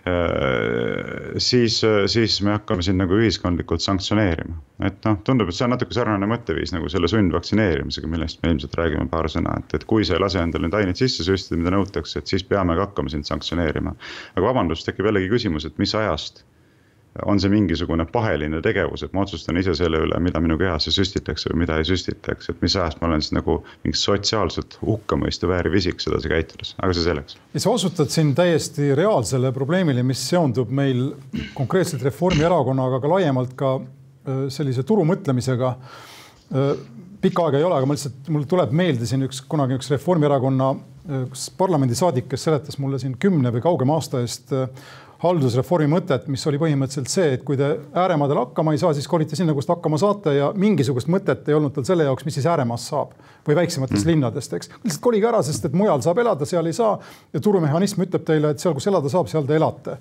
Äh, 0.06 1.38
siis, 1.38 1.82
siis 2.06 2.38
me 2.42 2.54
hakkame 2.54 2.80
sind 2.82 2.96
nagu 3.02 3.18
ühiskondlikult 3.20 3.84
sanktsioneerima. 3.84 4.54
et 4.80 5.04
noh, 5.04 5.18
tundub, 5.28 5.50
et 5.50 5.56
see 5.58 5.66
on 5.66 5.74
natuke 5.74 5.92
sarnane 5.92 6.24
mõtteviis 6.30 6.72
nagu 6.72 6.88
selle 6.88 7.08
sundvaktsineerimisega, 7.12 8.08
millest 8.08 8.40
me 8.40 8.54
ilmselt 8.54 8.78
räägime 8.80 9.10
paar 9.12 9.28
sõna, 9.28 9.58
et, 9.60 9.74
et 9.76 9.84
kui 9.84 10.06
sa 10.08 10.16
ei 10.16 10.22
lase 10.22 10.40
endale 10.40 10.70
neid 10.70 10.78
aineid 10.78 10.96
sisse 10.96 11.26
süstida, 11.26 11.58
mida 11.60 11.74
nõutakse, 11.74 12.22
et 12.22 12.32
siis 12.32 12.46
peame 12.48 12.78
ka 12.78 12.86
hakkama 12.86 13.12
sind 13.12 13.28
sanktsioneerima. 13.28 13.92
Aga 14.36 14.46
vabandust, 14.46 14.86
tekib 14.88 15.10
jällegi 15.10 15.30
küsimus, 15.32 15.66
et 15.68 15.78
mis 15.82 15.94
ajast 15.94 16.44
on 17.26 17.40
see 17.42 17.50
mingisugune 17.50 18.04
paheline 18.12 18.60
tegevus, 18.62 19.02
et 19.02 19.14
ma 19.16 19.24
otsustan 19.24 19.58
ise 19.58 19.74
selle 19.78 19.98
üle, 20.04 20.18
mida 20.22 20.40
minu 20.42 20.56
kehasse 20.60 20.92
süstitakse 20.94 21.50
või 21.50 21.64
mida 21.64 21.80
ei 21.80 21.86
süstitaks, 21.88 22.52
et 22.52 22.60
mis 22.62 22.76
ajast 22.78 23.00
ma 23.00 23.08
olen 23.08 23.24
siis 23.24 23.34
nagu 23.34 23.56
mingi 23.84 23.98
sotsiaalselt 23.98 24.78
hukkamõistu 24.84 25.50
vääriv 25.50 25.74
isik 25.80 26.02
sedasi 26.02 26.30
käitudes, 26.30 26.76
aga 26.78 26.94
see 26.94 27.06
selleks. 27.08 27.38
ja 27.54 27.64
sa 27.64 27.74
osutad 27.74 28.14
siin 28.14 28.30
täiesti 28.38 28.92
reaalsele 28.98 29.50
probleemile, 29.56 30.04
mis 30.06 30.22
seondub 30.30 30.70
meil 30.70 31.10
konkreetselt 31.58 32.06
Reformierakonnaga, 32.06 33.02
aga 33.02 33.12
laiemalt 33.16 33.58
ka 33.58 33.74
äh, 33.80 34.46
sellise 34.54 34.86
turumõtlemisega. 34.86 35.74
Äh, 36.54 36.72
pikka 37.20 37.48
aega 37.48 37.58
ei 37.58 37.66
ole, 37.66 37.80
aga 37.80 37.90
ma 37.90 37.98
lihtsalt, 37.98 38.30
mul 38.30 38.46
tuleb 38.48 38.70
meelde 38.76 39.08
siin 39.08 39.26
üks 39.26 39.42
kunagi 39.50 39.80
üks 39.80 39.90
Reformierakonna 39.92 40.70
üks 41.08 41.48
äh, 41.48 41.54
parlamendisaadik, 41.60 42.28
kes 42.30 42.48
seletas 42.48 42.80
mulle 42.82 42.98
siin 43.02 43.16
kümne 43.20 43.52
või 43.54 43.62
kaugema 43.64 43.98
aasta 43.98 44.24
eest 44.24 44.52
haldusreformi 45.20 45.88
mõtet, 45.90 46.28
mis 46.32 46.44
oli 46.48 46.58
põhimõtteliselt 46.60 47.10
see, 47.12 47.34
et 47.36 47.42
kui 47.44 47.58
te 47.60 47.66
ääremaadel 47.92 48.40
hakkama 48.40 48.72
ei 48.72 48.80
saa, 48.80 48.94
siis 48.96 49.08
kolite 49.10 49.36
sinna, 49.36 49.52
kust 49.56 49.68
hakkama 49.68 49.98
saate 50.00 50.32
ja 50.38 50.48
mingisugust 50.56 51.10
mõtet 51.12 51.48
ei 51.50 51.56
olnud 51.58 51.74
tal 51.76 51.84
selle 51.88 52.06
jaoks, 52.08 52.24
mis 52.24 52.38
siis 52.38 52.48
ääremaast 52.48 52.88
saab 52.88 53.12
või 53.46 53.58
väiksematest 53.60 54.00
mm. 54.00 54.10
linnadest, 54.14 54.56
eks. 54.56 54.72
lihtsalt 54.80 55.04
kolige 55.04 55.28
ära, 55.28 55.42
sest 55.44 55.68
et 55.68 55.76
mujal 55.76 56.00
saab 56.04 56.22
elada, 56.24 56.48
seal 56.48 56.68
ei 56.70 56.76
saa 56.76 56.94
ja 57.34 57.42
turumehhanism 57.44 58.06
ütleb 58.06 58.24
teile, 58.28 58.54
et 58.54 58.64
seal, 58.64 58.72
kus 58.76 58.88
elada 58.88 59.12
saab, 59.12 59.28
seal 59.32 59.44
te 59.48 59.56
elate 59.60 59.98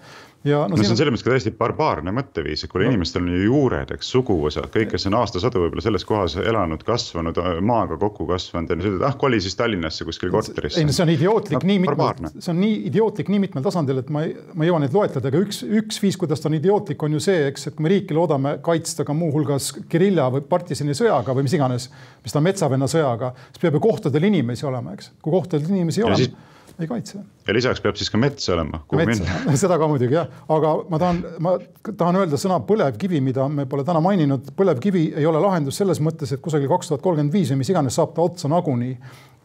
ja 0.48 0.62
no, 0.68 0.76
no 0.76 0.84
see 0.84 0.94
on 0.94 1.00
selles 1.00 1.14
mõttes 1.14 1.26
ka 1.26 1.34
täiesti 1.34 1.52
barbaarne 1.60 2.14
mõtteviis, 2.16 2.64
et 2.64 2.72
kui 2.72 2.84
no. 2.84 2.92
inimestel 2.94 3.26
on 3.26 3.32
ju 3.34 3.42
juured, 3.44 3.92
eks 3.96 4.12
suguvõsad, 4.14 4.70
kõik, 4.74 4.94
kes 4.94 5.08
on 5.10 5.18
aastasadu 5.20 5.64
võib-olla 5.66 5.84
selles 5.84 6.06
kohas 6.08 6.38
elanud, 6.40 6.84
kasvanud, 6.88 7.40
maaga 7.66 7.98
kokku 8.00 8.28
kasvanud 8.30 8.72
ja 8.72 8.78
siis 8.80 8.90
ütled, 8.92 9.06
ah 9.08 9.18
koli 9.20 9.42
siis 9.44 9.58
Tallinnasse 9.60 10.08
kuskil 10.08 10.32
korterisse. 10.32 10.80
ei 10.80 10.88
no 10.88 10.96
see 10.96 11.04
on 11.04 11.14
idiootlik 11.14 11.60
no, 11.60 11.72
nii 11.72 11.82
mitmel, 11.84 12.32
see 12.38 12.54
on 12.54 12.62
nii 12.64 12.78
idiootlik 12.92 13.32
nii 13.34 13.44
mitmel 13.48 13.66
tasandil, 13.66 14.00
et 14.04 14.14
ma 14.14 14.24
ei, 14.28 14.36
ma 14.54 14.66
ei 14.66 14.72
jõua 14.72 14.84
neid 14.86 14.96
loetleda 14.96 15.32
aga 15.32 15.42
üks, 15.44 15.62
üks 15.82 16.00
viis, 16.04 16.18
kuidas 16.20 16.44
ta 16.44 16.50
on 16.50 16.56
idiootlik, 16.60 17.04
on 17.04 17.18
ju 17.18 17.24
see, 17.24 17.44
eks, 17.50 17.68
et 17.70 17.76
kui 17.78 17.86
me 17.86 17.94
riiki 17.94 18.16
loodame 18.16 18.58
kaitsta 18.66 19.06
ka 19.08 19.16
muuhulgas 19.18 19.74
gerilla 19.92 20.30
või 20.34 20.46
partisani 20.48 20.96
sõjaga 20.98 21.36
või 21.36 21.50
mis 21.50 21.58
iganes, 21.58 21.90
mis 22.24 22.36
ta 22.36 22.44
metsavenna 22.44 22.88
sõjaga, 22.92 23.34
siis 23.50 23.64
peab 23.66 23.76
ju 23.76 23.84
kohtadel 23.84 24.30
inimesi 24.32 24.68
olema, 24.70 24.96
eks. 24.96 25.12
kui 25.24 25.36
kohtadel 25.36 25.76
inimesi 25.76 26.04
ei 26.04 26.08
ole 26.08 26.32
ei 26.80 26.90
kaitse. 26.90 27.22
ja 27.48 27.56
lisaks 27.56 27.82
peab 27.84 27.98
siis 28.00 28.12
ka 28.14 28.20
mets 28.22 28.50
olema, 28.54 28.84
kuhu 28.88 29.06
mets, 29.06 29.24
minna 29.24 29.58
seda 29.64 29.80
ka 29.82 29.88
muidugi 29.92 30.18
jah, 30.18 30.30
aga 30.56 30.76
ma 30.90 31.02
tahan, 31.02 31.24
ma 31.46 31.56
tahan 31.90 32.22
öelda 32.22 32.40
sõna 32.42 32.60
põlevkivi, 32.68 33.22
mida 33.24 33.48
me 33.50 33.66
pole 33.70 33.86
täna 33.88 34.04
maininud. 34.04 34.54
põlevkivi 34.60 35.10
ei 35.20 35.26
ole 35.30 35.42
lahendus 35.44 35.82
selles 35.82 36.02
mõttes, 36.04 36.34
et 36.36 36.44
kusagil 36.44 36.72
kaks 36.72 36.92
tuhat 36.92 37.06
kolmkümmend 37.06 37.34
viis 37.34 37.54
või 37.54 37.64
mis 37.64 37.74
iganes 37.74 38.00
saab 38.00 38.16
ta 38.16 38.26
otsa 38.26 38.52
nagunii 38.52 38.96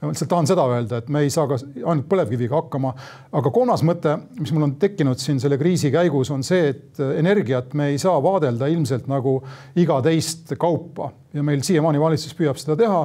ma 0.05 0.13
lihtsalt 0.13 0.31
tahan 0.31 0.49
seda 0.49 0.65
öelda, 0.69 1.01
et 1.01 1.11
me 1.13 1.23
ei 1.25 1.31
saa 1.33 1.47
ka 1.49 1.59
ainult 1.61 2.07
põlevkiviga 2.11 2.59
hakkama. 2.59 2.93
aga 3.33 3.53
kolmas 3.55 3.85
mõte, 3.87 4.17
mis 4.41 4.53
mul 4.55 4.67
on 4.69 4.75
tekkinud 4.81 5.21
siin 5.21 5.41
selle 5.43 5.59
kriisi 5.61 5.91
käigus, 5.95 6.31
on 6.35 6.45
see, 6.47 6.73
et 6.75 7.01
energiat 7.19 7.75
me 7.79 7.91
ei 7.93 8.01
saa 8.03 8.17
vaadelda 8.23 8.69
ilmselt 8.73 9.09
nagu 9.11 9.39
iga 9.81 10.01
teist 10.05 10.55
kaupa 10.61 11.11
ja 11.35 11.45
meil 11.47 11.65
siiamaani 11.67 12.03
valitsus 12.03 12.37
püüab 12.39 12.61
seda 12.61 12.77
teha. 12.81 13.01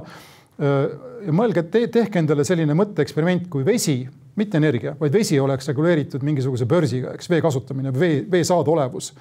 Ja 0.60 1.36
mõelge 1.36 1.64
te,, 1.72 1.86
tehke 1.91 2.20
endale 2.22 2.43
selline 2.47 2.76
mõtteeksperiment, 2.78 3.47
kui 3.51 3.66
vesi 3.68 4.01
mitte 4.39 4.60
energia, 4.60 4.95
vaid 4.99 5.14
vesi 5.14 5.39
oleks 5.39 5.68
reguleeritud 5.72 6.24
mingisuguse 6.26 6.68
börsiga, 6.70 7.14
eks 7.18 7.30
vee 7.32 7.41
kasutamine, 7.43 7.93
vee, 7.95 8.22
vee 8.32 8.43
saadaolevus. 8.47 9.14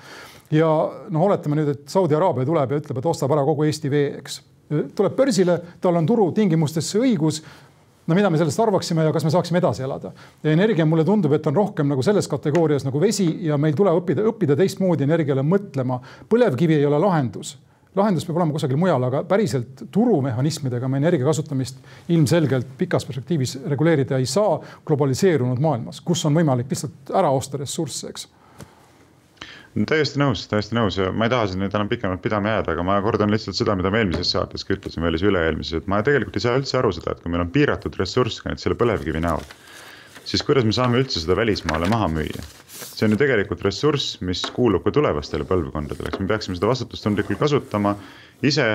ja 0.54 0.68
noh, 1.10 1.24
oletame 1.26 1.60
nüüd, 1.60 1.72
et 1.74 1.88
Saudi 1.90 2.16
Araabia 2.16 2.46
tuleb 2.46 2.74
ja 2.74 2.82
ütleb, 2.82 3.00
et 3.00 3.08
ostab 3.10 3.34
ära 3.34 3.44
kogu 3.46 3.66
Eesti 3.66 3.90
vee, 3.90 4.12
eks. 4.20 4.40
tuleb 4.94 5.16
börsile, 5.16 5.58
tal 5.80 5.98
on 5.98 6.06
turutingimustesse 6.06 7.00
õigus 7.00 7.42
no 8.08 8.16
mida 8.16 8.30
me 8.32 8.40
sellest 8.40 8.60
arvaksime 8.64 9.04
ja 9.04 9.12
kas 9.12 9.26
me 9.26 9.32
saaksime 9.32 9.60
edasi 9.60 9.84
elada. 9.84 10.12
ja 10.42 10.52
energia 10.52 10.86
mulle 10.86 11.04
tundub, 11.04 11.32
et 11.36 11.46
on 11.46 11.56
rohkem 11.56 11.88
nagu 11.88 12.02
selles 12.02 12.28
kategoorias 12.28 12.86
nagu 12.86 13.00
vesi 13.00 13.28
ja 13.46 13.58
meil 13.60 13.76
tuleb 13.76 14.02
õppida, 14.02 14.24
õppida 14.32 14.56
teistmoodi 14.56 15.04
energiale 15.04 15.44
mõtlema. 15.44 16.00
põlevkivi 16.28 16.78
ei 16.78 16.86
ole 16.86 17.00
lahendus 17.04 17.56
lahendus 17.96 18.26
peab 18.26 18.36
olema 18.40 18.54
kusagil 18.54 18.78
mujal, 18.80 19.04
aga 19.08 19.22
päriselt 19.28 19.84
turumehhanismidega 19.94 20.88
me 20.88 21.00
energia 21.00 21.26
kasutamist 21.28 21.78
ilmselgelt 22.12 22.74
pikas 22.78 23.06
perspektiivis 23.08 23.58
reguleerida 23.70 24.18
ei 24.18 24.26
saa 24.26 24.58
globaliseerunud 24.86 25.62
maailmas, 25.62 26.02
kus 26.04 26.24
on 26.28 26.36
võimalik 26.36 26.68
lihtsalt 26.70 27.14
ära 27.16 27.30
osta 27.34 27.60
ressursse, 27.60 28.12
eks. 28.12 28.28
Täiesti 29.88 30.18
nõus, 30.18 30.46
täiesti 30.50 30.74
nõus 30.74 30.96
ja 30.98 31.12
ma 31.14 31.28
ei 31.28 31.30
taha 31.30 31.46
siin 31.46 31.60
nüüd 31.62 31.74
enam 31.76 31.90
pikemalt 31.90 32.22
pidama 32.24 32.56
jääda, 32.56 32.72
aga 32.74 32.84
ma 32.86 32.96
kordan 33.04 33.30
lihtsalt 33.30 33.54
seda, 33.54 33.76
mida 33.78 33.92
me 33.94 34.00
eelmises 34.02 34.32
saates 34.34 34.64
ka 34.66 34.74
ütlesime, 34.74 35.06
või 35.06 35.20
siis 35.20 35.28
üle-eelmises, 35.28 35.82
et 35.82 35.90
ma 35.92 36.00
tegelikult 36.02 36.38
ei 36.40 36.44
saa 36.44 36.56
üldse 36.58 36.78
aru 36.80 36.90
seda, 36.96 37.14
et 37.14 37.20
kui 37.22 37.30
meil 37.30 37.44
on 37.44 37.52
piiratud 37.54 37.98
ressurss 38.00 38.42
ka 38.42 38.50
nüüd 38.50 38.62
selle 38.62 38.78
põlevkivi 38.80 39.22
näol, 39.22 39.44
siis 40.28 40.44
kuidas 40.44 40.68
me 40.68 40.76
saame 40.76 41.00
üldse 41.02 41.24
seda 41.24 41.36
välismaale 41.38 41.88
maha 41.90 42.10
müüa 42.12 42.46
see 42.78 43.06
on 43.06 43.14
ju 43.14 43.18
tegelikult 43.20 43.62
ressurss, 43.66 44.18
mis 44.26 44.44
kuulub 44.54 44.84
ka 44.86 44.92
tulevastele 44.94 45.46
põlvkondadele, 45.48 46.10
eks 46.10 46.22
me 46.22 46.30
peaksime 46.30 46.58
seda 46.58 46.70
vastutustundlikult 46.70 47.40
kasutama 47.40 47.94
ise 48.46 48.68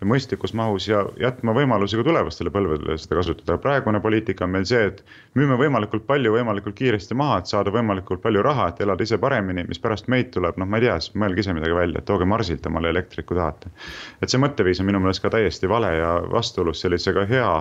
mõistlikus 0.00 0.54
mahus 0.56 0.86
ja 0.88 1.02
jätma 1.20 1.52
võimalusi 1.52 1.98
ka 1.98 2.04
tulevastele 2.06 2.52
põlvedele 2.52 2.96
seda 2.98 3.18
kasutada. 3.18 3.58
praegune 3.60 4.00
poliitika 4.00 4.46
on 4.46 4.54
meil 4.54 4.64
see, 4.68 4.86
et 4.88 5.02
müüme 5.36 5.58
võimalikult 5.60 6.06
palju 6.08 6.32
võimalikult 6.32 6.76
kiiresti 6.78 7.16
maha, 7.20 7.40
et 7.40 7.52
saada 7.52 7.72
võimalikult 7.74 8.22
palju 8.22 8.42
raha, 8.42 8.70
et 8.70 8.80
elada 8.80 9.04
ise 9.04 9.18
paremini, 9.20 9.66
mis 9.68 9.82
pärast 9.82 10.08
meid 10.08 10.30
tuleb, 10.36 10.56
noh, 10.56 10.68
ma 10.68 10.80
ei 10.80 10.86
tea, 10.86 10.96
siis 11.04 11.16
mõelge 11.20 11.44
ise 11.44 11.56
midagi 11.56 11.76
välja, 11.76 12.00
tooge 12.00 12.28
Marsilt 12.28 12.66
omale 12.70 12.94
elektrit, 12.94 13.26
kui 13.28 13.36
tahate. 13.36 13.72
et 14.22 14.32
see 14.32 14.40
mõtteviis 14.40 14.80
on 14.80 14.88
minu 14.88 15.04
meelest 15.04 15.24
ka 15.24 15.32
täiesti 15.36 15.68
vale 15.68 15.92
ja 15.98 16.14
vastuolus 16.32 16.80
sellise 16.80 17.12
ka 17.12 17.26
hea 17.28 17.52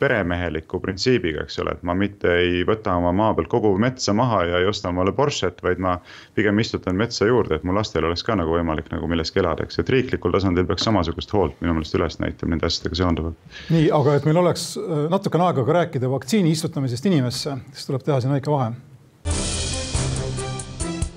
peremeheliku 0.00 0.80
printsiibiga, 0.80 1.44
eks 1.44 1.58
ole, 1.62 1.74
et 1.76 1.82
ma 1.86 1.94
mitte 1.94 2.32
ei 2.40 2.64
võta 2.66 2.94
oma 2.98 3.12
maa 3.16 3.34
pealt 3.36 3.50
kogu 3.52 3.72
metsa 3.80 4.14
maha 4.16 4.42
ja 4.48 4.60
ei 4.62 4.68
osta 4.70 4.90
omale 4.90 5.12
Porsche't, 5.16 5.60
vaid 5.64 5.82
ma 5.82 5.98
pigem 6.34 6.58
istutan 6.62 6.96
metsa 6.96 7.28
juurde, 7.28 7.58
et 7.58 7.66
mu 7.68 7.74
lastel 7.76 8.06
oleks 8.08 8.24
ka 8.26 8.36
nagu 8.40 8.54
võimalik 8.56 8.90
nagu 8.94 9.08
milleski 9.10 9.42
elada, 9.42 9.66
eks, 9.66 9.80
et 9.82 9.92
riiklikul 9.92 10.34
tasandil 10.34 10.68
peaks 10.68 10.86
samasugust 10.88 11.34
hoolt 11.36 11.60
minu 11.60 11.76
meelest 11.76 11.98
üles 11.98 12.18
näitama 12.22 12.56
nende 12.56 12.70
asjadega 12.70 13.00
seonduvalt. 13.02 13.38
nii, 13.70 13.90
aga 14.00 14.16
et 14.18 14.28
meil 14.28 14.40
oleks 14.40 14.70
äh, 14.80 15.04
natukene 15.12 15.50
aega 15.50 15.66
ka 15.68 15.78
rääkida 15.80 16.10
vaktsiini 16.10 16.56
istutamisest 16.56 17.10
inimesse, 17.12 17.56
siis 17.74 17.90
tuleb 17.90 18.06
teha 18.06 18.20
siin 18.24 18.34
väike 18.34 18.50
vahe. 18.50 18.72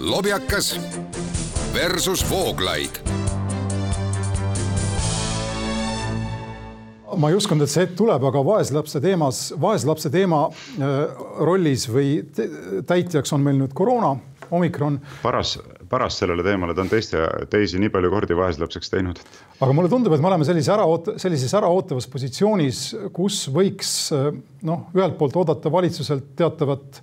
lobjakas 0.03 0.75
versus 1.73 2.25
Vooglaid 2.29 3.22
ma 7.19 7.29
ei 7.31 7.37
uskunud, 7.37 7.65
et 7.65 7.71
see 7.71 7.85
hetk 7.85 7.95
tuleb, 7.99 8.23
aga 8.29 8.43
vaeslapse 8.45 9.01
teemas, 9.03 9.45
vaeslapse 9.61 10.11
teema 10.13 10.45
äh, 10.49 10.99
rollis 11.45 11.87
või 11.91 12.19
täitjaks 12.89 13.33
on 13.35 13.43
meil 13.45 13.59
nüüd 13.59 13.73
koroona, 13.77 14.13
omikron. 14.53 14.99
paras, 15.23 15.55
paras 15.89 16.19
sellele 16.21 16.45
teemale, 16.45 16.75
ta 16.75 16.83
on 16.85 16.91
teiste, 16.91 17.23
teisi 17.51 17.81
nii 17.81 17.91
palju 17.93 18.11
kordi 18.13 18.37
vaeslapseks 18.37 18.93
teinud. 18.93 19.21
aga 19.59 19.77
mulle 19.77 19.91
tundub, 19.91 20.15
et 20.15 20.23
me 20.23 20.31
oleme 20.31 20.47
sellise 20.47 20.73
äraoot-, 20.75 21.15
sellises 21.21 21.55
äraootavas 21.59 22.09
positsioonis, 22.11 22.83
kus 23.15 23.43
võiks 23.53 23.95
äh, 24.15 24.29
noh, 24.69 24.87
ühelt 24.97 25.17
poolt 25.19 25.41
oodata 25.41 25.71
valitsuselt 25.73 26.33
teatavat 26.39 27.01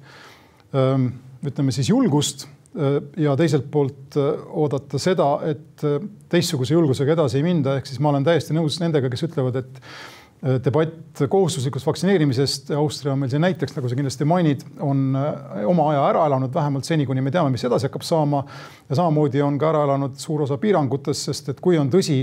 ähm, 0.76 1.12
ütleme 1.46 1.72
siis 1.74 1.90
julgust 1.92 2.48
ja 3.16 3.34
teiselt 3.38 3.66
poolt 3.70 4.16
äh, 4.20 4.46
oodata 4.62 5.00
seda, 5.02 5.32
et 5.50 5.84
äh, 5.86 5.98
teistsuguse 6.30 6.76
julgusega 6.76 7.16
edasi 7.16 7.40
ei 7.40 7.46
minda, 7.46 7.76
ehk 7.78 7.90
siis 7.90 7.98
ma 8.02 8.12
olen 8.12 8.26
täiesti 8.26 8.54
nõus 8.54 8.78
nendega, 8.82 9.10
kes 9.10 9.26
ütlevad, 9.26 9.60
et 9.60 9.84
debatt 10.64 11.20
kohustuslikust 11.28 11.84
vaktsineerimisest, 11.84 12.70
Austria 12.72 13.12
on 13.12 13.18
meil 13.20 13.28
siin 13.28 13.42
näiteks, 13.44 13.74
nagu 13.76 13.90
sa 13.90 13.96
kindlasti 13.98 14.24
mainid, 14.24 14.62
on 14.80 15.10
oma 15.68 15.90
aja 15.90 16.06
ära 16.14 16.22
elanud, 16.30 16.54
vähemalt 16.54 16.88
seni, 16.88 17.04
kuni 17.04 17.20
me 17.20 17.32
teame, 17.34 17.52
mis 17.52 17.66
edasi 17.68 17.90
hakkab 17.90 18.06
saama. 18.08 18.40
ja 18.88 18.96
samamoodi 18.96 19.42
on 19.44 19.58
ka 19.60 19.68
ära 19.68 19.82
elanud 19.84 20.16
suur 20.16 20.46
osa 20.46 20.56
piirangutest, 20.62 21.28
sest 21.28 21.52
et 21.52 21.60
kui 21.60 21.76
on 21.76 21.92
tõsi 21.92 22.22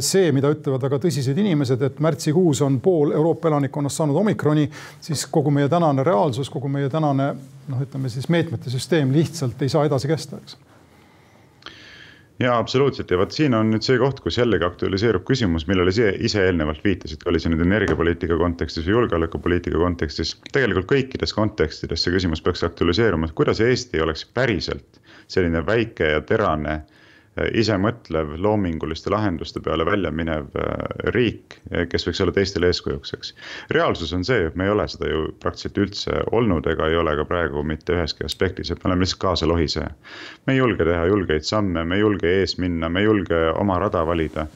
see, 0.00 0.30
mida 0.32 0.50
ütlevad 0.54 0.86
väga 0.86 1.00
tõsised 1.02 1.36
inimesed, 1.36 1.82
et 1.84 1.98
märtsikuus 2.04 2.62
on 2.64 2.78
pool 2.84 3.12
Euroopa 3.12 3.50
elanikkonnast 3.50 4.00
saanud 4.00 4.16
omikroni, 4.22 4.68
siis 5.04 5.26
kogu 5.32 5.52
meie 5.52 5.68
tänane 5.72 6.04
reaalsus, 6.06 6.50
kogu 6.52 6.70
meie 6.72 6.88
tänane 6.92 7.32
noh, 7.68 7.82
ütleme 7.82 8.08
siis 8.12 8.30
meetmete 8.32 8.72
süsteem 8.72 9.12
lihtsalt 9.12 9.60
ei 9.62 9.72
saa 9.72 9.84
edasi 9.88 10.08
kesta, 10.08 10.40
eks 10.40 10.56
ja 12.40 12.58
absoluutselt 12.58 13.10
ja 13.10 13.16
vot 13.16 13.32
siin 13.32 13.54
on 13.56 13.70
nüüd 13.72 13.84
see 13.84 13.96
koht, 13.96 14.18
kus 14.20 14.36
jällegi 14.36 14.64
aktualiseerub 14.66 15.24
küsimus, 15.24 15.64
millele 15.70 15.92
ise, 15.92 16.10
ise 16.28 16.42
eelnevalt 16.44 16.82
viitasid, 16.84 17.24
oli 17.30 17.40
see 17.40 17.52
nüüd 17.52 17.64
energiapoliitika 17.64 18.36
kontekstis 18.36 18.84
või 18.84 18.98
julgeolekupoliitika 18.98 19.80
kontekstis. 19.80 20.34
tegelikult 20.52 20.90
kõikides 20.90 21.32
kontekstides 21.32 22.04
see 22.04 22.12
küsimus 22.12 22.44
peaks 22.44 22.64
aktualiseeruma, 22.68 23.30
et 23.30 23.38
kuidas 23.40 23.64
Eesti 23.64 24.04
oleks 24.04 24.26
päriselt 24.36 25.00
selline 25.32 25.64
väike 25.66 26.12
ja 26.12 26.20
terane 26.28 26.76
Äh, 26.76 27.05
isemõtlev, 27.36 28.32
loominguliste 28.40 29.10
lahenduste 29.12 29.60
peale 29.64 29.84
välja 29.84 30.10
minev 30.14 30.48
äh, 30.56 31.10
riik, 31.12 31.58
äh, 31.68 31.84
kes 31.90 32.06
võiks 32.08 32.22
olla 32.24 32.32
teistele 32.32 32.70
eeskujuks, 32.72 33.12
eks. 33.16 33.32
reaalsus 33.76 34.14
on 34.16 34.24
see, 34.24 34.46
et 34.48 34.56
me 34.56 34.64
ei 34.64 34.72
ole 34.72 34.86
seda 34.88 35.10
ju 35.10 35.26
praktiliselt 35.42 35.80
üldse 35.84 36.22
olnud 36.32 36.66
ega 36.72 36.88
ei 36.88 36.96
ole 36.96 37.16
ka 37.20 37.26
praegu 37.28 37.64
mitte 37.66 37.96
üheski 37.96 38.24
aspektis, 38.24 38.72
et 38.72 38.80
me 38.82 38.90
oleme 38.90 39.04
lihtsalt 39.04 39.22
kaasalohiseja. 39.26 39.92
me 40.46 40.56
ei 40.56 40.62
julge 40.62 40.88
teha 40.88 41.04
julgeid 41.12 41.44
samme, 41.44 41.84
me 41.84 42.00
ei 42.00 42.06
julge 42.06 42.32
ees 42.40 42.56
minna, 42.62 42.88
me 42.88 43.04
ei 43.04 43.10
julge 43.10 43.42
oma 43.52 43.78
rada 43.84 44.06
valida. 44.08 44.46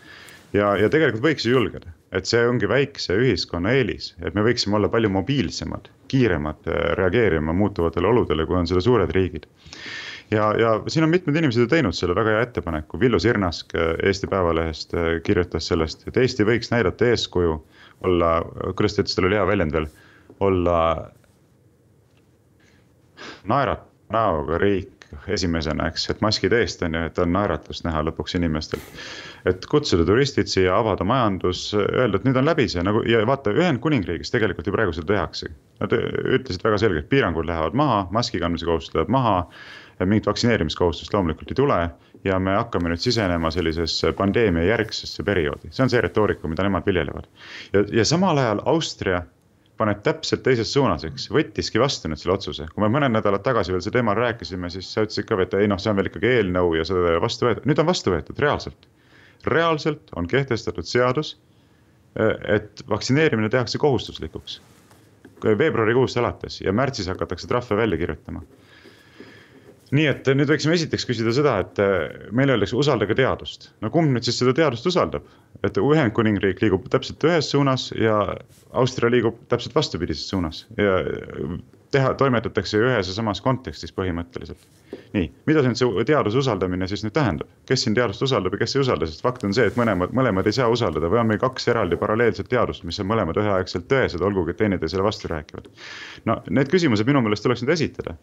ja, 0.57 0.73
ja 0.81 0.89
tegelikult 0.89 1.25
võiks 1.29 1.45
ju 1.45 1.59
julgeda, 1.59 1.93
et 2.17 2.27
see 2.27 2.47
ongi 2.49 2.69
väikse 2.69 3.19
ühiskonna 3.21 3.77
eelis, 3.77 4.15
et 4.25 4.35
me 4.35 4.47
võiksime 4.47 4.81
olla 4.81 4.89
palju 4.89 5.13
mobiilsemad, 5.21 5.93
kiiremad 6.09 6.65
reageerima 6.97 7.53
muutuvatele 7.53 8.09
oludele, 8.09 8.49
kui 8.49 8.57
on 8.57 8.67
seda 8.67 8.81
suured 8.81 9.13
riigid 9.13 9.45
ja, 10.31 10.51
ja 10.61 10.73
siin 10.89 11.05
on 11.05 11.11
mitmed 11.11 11.37
inimesed 11.37 11.65
ju 11.65 11.71
teinud 11.71 11.97
selle 11.97 12.15
väga 12.19 12.37
hea 12.37 12.47
ettepaneku, 12.47 13.01
Villu 13.01 13.19
Sirnask 13.23 13.75
äh, 13.75 13.95
Eesti 14.07 14.31
Päevalehest 14.31 14.95
äh, 14.95 15.11
kirjutas 15.27 15.69
sellest, 15.71 16.07
et 16.09 16.17
Eesti 16.17 16.47
võiks 16.49 16.73
näidata 16.75 17.11
eeskuju, 17.11 17.59
olla, 18.07 18.37
kuidas 18.79 18.97
ta 18.97 19.05
ütles, 19.05 19.19
tal 19.19 19.29
oli 19.31 19.39
hea 19.39 19.47
väljend 19.51 19.77
veel, 19.77 19.91
olla 20.41 20.79
naerat-, 23.51 23.87
näoga 24.11 24.59
riik 24.59 25.01
esimesena, 25.29 25.89
eks, 25.91 26.07
et 26.13 26.21
maskid 26.23 26.53
eest 26.55 26.83
on 26.87 26.95
ju, 26.95 27.03
et 27.09 27.19
on 27.19 27.33
naeratust 27.35 27.85
näha 27.87 28.03
lõpuks 28.07 28.37
inimestelt. 28.39 29.03
et 29.49 29.65
kutsuda 29.67 30.05
turistid 30.05 30.51
siia, 30.53 30.75
avada 30.77 31.05
majandus, 31.05 31.71
öelda, 31.75 32.21
et 32.21 32.27
nüüd 32.29 32.37
on 32.37 32.47
läbi 32.47 32.69
see 32.69 32.83
nagu 32.85 33.03
ja 33.09 33.23
vaata, 33.27 33.55
Ühendkuningriigis 33.57 34.31
tegelikult 34.31 34.69
ju 34.69 34.75
praegu 34.75 34.93
seda 34.93 35.15
tehakse. 35.15 35.49
Nad 35.81 35.95
ütlesid 35.97 36.63
väga 36.65 36.79
selgelt, 36.83 37.09
piirangud 37.09 37.49
lähevad 37.49 37.75
maha, 37.75 38.03
maski 38.13 38.43
kandmise 38.43 38.69
kohustus 38.69 38.99
läheb 38.99 39.11
maha 39.11 39.39
mingit 40.09 40.27
vaktsineerimiskohustust 40.31 41.15
loomulikult 41.15 41.51
ei 41.53 41.59
tule 41.59 41.81
ja 42.25 42.39
me 42.39 42.55
hakkame 42.57 42.93
nüüd 42.93 43.03
sisenema 43.03 43.51
sellisesse 43.55 44.13
pandeemia 44.17 44.65
järgsesse 44.69 45.25
perioodi, 45.27 45.73
see 45.73 45.85
on 45.85 45.93
see 45.93 46.01
retoorika, 46.05 46.49
mida 46.49 46.67
nemad 46.67 46.87
viljelevad. 46.87 47.29
ja, 47.73 47.85
ja 48.01 48.05
samal 48.05 48.39
ajal 48.39 48.63
Austria 48.71 49.23
paneb 49.81 50.03
täpselt 50.05 50.43
teises 50.45 50.73
suunas, 50.73 51.07
eks, 51.09 51.31
võttiski 51.33 51.81
vastu 51.81 52.11
nüüd 52.11 52.21
selle 52.21 52.37
otsuse. 52.37 52.67
kui 52.75 52.85
me 52.85 52.91
mõned 52.93 53.15
nädalad 53.17 53.45
tagasi 53.47 53.73
veel 53.73 53.85
sel 53.85 53.95
teemal 53.97 54.19
rääkisime, 54.19 54.71
siis 54.73 54.91
sa 54.93 55.07
ütlesid 55.07 55.29
ka, 55.29 55.39
et 55.45 55.57
ei 55.57 55.71
noh, 55.71 55.81
see 55.81 55.93
on 55.93 56.01
veel 56.01 56.11
ikkagi 56.11 56.35
eelnõu 56.37 56.75
ja 56.77 56.89
seda 56.89 57.07
ei 57.07 57.15
ole 57.15 57.23
vastu 57.25 57.49
võetud, 57.49 57.69
nüüd 57.71 57.81
on 57.81 57.89
vastu 57.89 58.13
võetud 58.13 58.43
reaalselt. 58.45 58.91
reaalselt 59.49 60.13
on 60.21 60.29
kehtestatud 60.29 60.85
seadus, 60.85 61.39
et 62.45 62.83
vaktsineerimine 62.91 63.49
tehakse 63.49 63.79
kohustuslikuks 63.79 64.61
veebruarikuust 65.41 66.19
alates 66.21 66.61
ja 66.61 66.73
märtsis 66.77 67.09
hakatakse 67.09 67.49
trahve 67.49 67.77
välja 67.79 67.97
kirjutama 67.97 68.43
nii 69.97 70.07
et 70.11 70.31
nüüd 70.37 70.51
võiksime 70.51 70.77
esiteks 70.79 71.07
küsida 71.09 71.33
seda, 71.35 71.57
et 71.65 71.81
äh, 71.83 72.29
meile 72.37 72.55
öeldakse, 72.55 72.79
usaldage 72.79 73.17
teadust. 73.19 73.71
no 73.83 73.91
kumb 73.95 74.13
nüüd 74.15 74.27
siis 74.27 74.39
seda 74.43 74.55
teadust 74.57 74.87
usaldab? 74.91 75.27
et 75.67 75.77
Ühendkuningriik 75.77 76.63
liigub 76.63 76.87
täpselt 76.93 77.25
ühes 77.29 77.51
suunas 77.53 77.91
ja 77.99 78.17
Austria 78.73 79.11
liigub 79.13 79.43
täpselt 79.53 79.75
vastupidises 79.77 80.31
suunas 80.31 80.65
ja 80.79 81.01
teha, 81.95 82.13
toimetatakse 82.15 82.79
ühes 82.79 83.09
ja 83.11 83.15
samas 83.15 83.41
kontekstis 83.45 83.93
põhimõtteliselt. 83.97 84.63
nii, 85.15 85.27
mida 85.47 85.63
nüüd 85.63 85.79
see 85.79 86.05
teaduse 86.07 86.39
usaldamine 86.39 86.87
siis 86.91 87.03
nüüd 87.03 87.15
tähendab, 87.15 87.49
kes 87.67 87.85
siin 87.85 87.95
teadust 87.95 88.23
usaldab 88.27 88.55
ja 88.55 88.61
kes 88.63 88.77
ei 88.77 88.83
usalda, 88.85 89.07
sest 89.11 89.23
fakt 89.27 89.45
on 89.47 89.55
see, 89.55 89.67
et 89.71 89.79
mõlemad, 89.79 90.15
mõlemad 90.15 90.47
ei 90.47 90.55
saa 90.55 90.69
usaldada 90.71 91.11
või 91.11 91.21
on 91.23 91.31
meil 91.31 91.41
kaks 91.43 91.67
eraldi 91.73 91.99
paralleelset 91.99 92.51
teadust, 92.51 92.85
mis 92.87 92.99
on 93.03 93.09
mõlemad 93.11 93.39
üheaegselt 93.43 93.89
tõesed, 93.91 94.23
olgugi 94.27 94.55
et 94.55 94.61
teineteisele 94.63 95.07
vastu 95.07 95.31
räägivad. 95.31 95.67
no 96.31 96.39
need 96.51 96.71
küsimused 96.71 97.07
minu 97.11 97.23
meelest 97.27 97.47
tuleks 97.47 97.65
nüüd 97.65 97.75
esitada. 97.75 98.17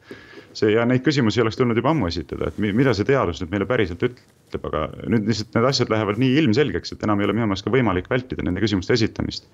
see 0.53 0.71
ja 0.73 0.85
neid 0.87 1.03
küsimusi 1.05 1.43
oleks 1.43 1.59
tulnud 1.59 1.77
juba 1.77 1.91
ammu 1.91 2.07
esitada, 2.07 2.47
et 2.51 2.59
mida 2.59 2.93
see 2.95 3.07
teadus 3.07 3.43
nüüd 3.43 3.51
meile 3.51 3.67
päriselt 3.67 4.03
ütleb, 4.03 4.71
aga 4.71 4.87
nüüd 5.11 5.27
lihtsalt 5.27 5.55
need 5.55 5.69
asjad 5.71 5.91
lähevad 5.91 6.19
nii 6.23 6.39
ilmselgeks, 6.43 6.95
et 6.95 7.03
enam 7.03 7.19
ei 7.19 7.27
ole 7.27 7.35
minu 7.35 7.51
meelest 7.51 7.67
ka 7.67 7.75
võimalik 7.75 8.09
vältida 8.11 8.47
nende 8.47 8.63
küsimuste 8.63 8.95
esitamist 8.95 9.47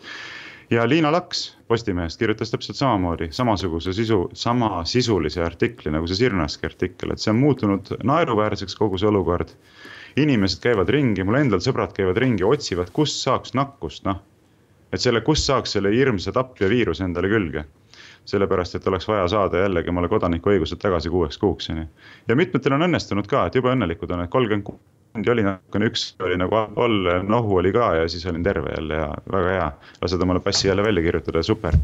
ja 0.74 0.89
Liina 0.89 1.11
Laks 1.11 1.57
Postimehest 1.67 2.19
kirjutas 2.19 2.51
täpselt 2.51 2.78
samamoodi 2.78 3.28
samasuguse 3.32 3.93
sisu, 3.93 4.30
samasisulise 4.34 5.43
artikli 5.43 5.91
nagu 5.93 6.07
see 6.09 6.17
Sirnaski 6.24 6.65
artikkel, 6.69 7.13
et 7.13 7.21
see 7.21 7.34
on 7.34 7.41
muutunud 7.41 7.91
naeruväärseks 8.03 8.76
kogu 8.80 8.97
see 8.97 9.09
olukord. 9.09 9.53
inimesed 10.17 10.61
käivad 10.61 10.89
ringi, 10.93 11.24
mul 11.26 11.39
endal 11.39 11.61
sõbrad 11.65 11.93
käivad 11.97 12.17
ringi, 12.21 12.43
otsivad, 12.45 12.91
kust 12.93 13.21
saaks 13.26 13.53
nakkust, 13.57 14.03
noh. 14.05 14.19
et 14.93 15.01
selle, 15.01 15.21
kust 15.21 15.49
saaks 15.49 15.74
selle 15.78 15.93
hirmsa 15.93 16.32
tapja 16.32 16.69
viiruse 16.69 17.03
endale 17.03 17.30
külge 17.30 17.65
sellepärast, 18.26 18.76
et 18.76 18.88
oleks 18.88 19.07
vaja 19.07 19.28
saada 19.28 19.65
jällegi 19.65 19.89
omale 19.89 20.09
kodanikuõigused 20.09 20.80
tagasi 20.82 21.09
kuueks 21.09 21.38
kuuks, 21.38 21.69
on 21.69 21.84
ju. 21.84 21.88
ja 22.28 22.36
mitmetel 22.39 22.78
on 22.78 22.88
õnnestunud 22.89 23.30
ka, 23.30 23.45
et 23.47 23.57
jube 23.59 23.74
õnnelikud 23.74 24.13
on, 24.13 24.26
et 24.26 24.32
kolmkümmend 24.32 24.69
oli 25.14 25.45
natukene, 25.45 25.88
üks 25.91 26.05
oli 26.24 26.38
nagu 26.41 26.57
all, 26.57 27.09
nohu 27.28 27.59
oli 27.61 27.72
ka 27.76 27.91
ja 27.99 28.09
siis 28.09 28.26
olin 28.30 28.43
terve 28.43 28.74
jälle 28.74 28.97
ja 28.97 29.07
väga 29.32 29.53
hea. 29.53 29.72
lased 30.01 30.22
omale 30.22 30.39
passi 30.39 30.68
jälle 30.68 30.84
välja 30.84 31.03
kirjutada, 31.03 31.43
super. 31.43 31.78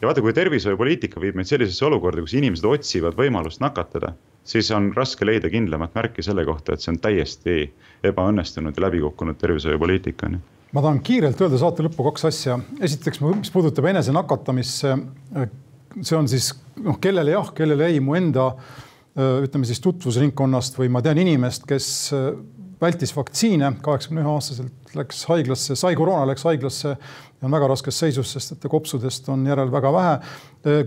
ja 0.00 0.08
vaata, 0.08 0.22
kui 0.22 0.32
tervishoiupoliitika 0.32 1.20
viib 1.20 1.34
meid 1.34 1.50
sellisesse 1.50 1.84
olukorda, 1.86 2.22
kus 2.22 2.34
inimesed 2.38 2.64
otsivad 2.70 3.18
võimalust 3.18 3.60
nakatada, 3.60 4.14
siis 4.44 4.70
on 4.70 4.92
raske 4.96 5.26
leida 5.26 5.50
kindlamat 5.50 5.94
märki 5.94 6.22
selle 6.22 6.44
kohta, 6.44 6.74
et 6.74 6.84
see 6.84 6.94
on 6.94 7.00
täiesti 7.02 7.58
ebaõnnestunud 8.06 8.76
ja 8.76 8.86
läbikukkunud 8.86 9.40
tervishoiupoliitika 9.40 10.30
on 10.30 10.38
ju 10.38 10.44
ma 10.76 10.82
tahan 10.82 10.98
kiirelt 11.00 11.40
öelda 11.40 11.58
saate 11.60 11.84
lõppu 11.86 12.04
kaks 12.10 12.26
asja. 12.28 12.58
esiteks, 12.84 13.22
mis 13.24 13.52
puudutab 13.54 13.86
enesenakatamist, 13.90 14.84
see 16.02 16.16
on 16.18 16.28
siis 16.28 16.50
noh, 16.84 16.98
kellele 17.00 17.32
jah, 17.32 17.52
kellele 17.56 17.88
ei, 17.88 18.02
mu 18.04 18.16
enda 18.18 18.50
ütleme 19.16 19.64
siis 19.64 19.80
tutvusringkonnast 19.80 20.76
või 20.76 20.90
ma 20.92 21.00
tean 21.04 21.16
inimest, 21.22 21.64
kes 21.68 21.86
vältis 22.80 23.12
vaktsiine, 23.16 23.72
kaheksakümne 23.84 24.22
ühe 24.24 24.32
aastaselt 24.34 24.96
läks 24.96 25.22
haiglasse, 25.30 25.76
sai 25.78 25.96
koroona, 25.96 26.26
läks 26.30 26.44
haiglasse 26.48 26.92
ja 26.92 27.48
on 27.48 27.52
väga 27.52 27.70
raskes 27.72 27.98
seisus, 28.02 28.32
sest 28.32 28.56
et 28.56 28.68
kopsudest 28.70 29.28
on 29.32 29.44
järel 29.48 29.72
väga 29.72 29.92
vähe. 29.92 30.14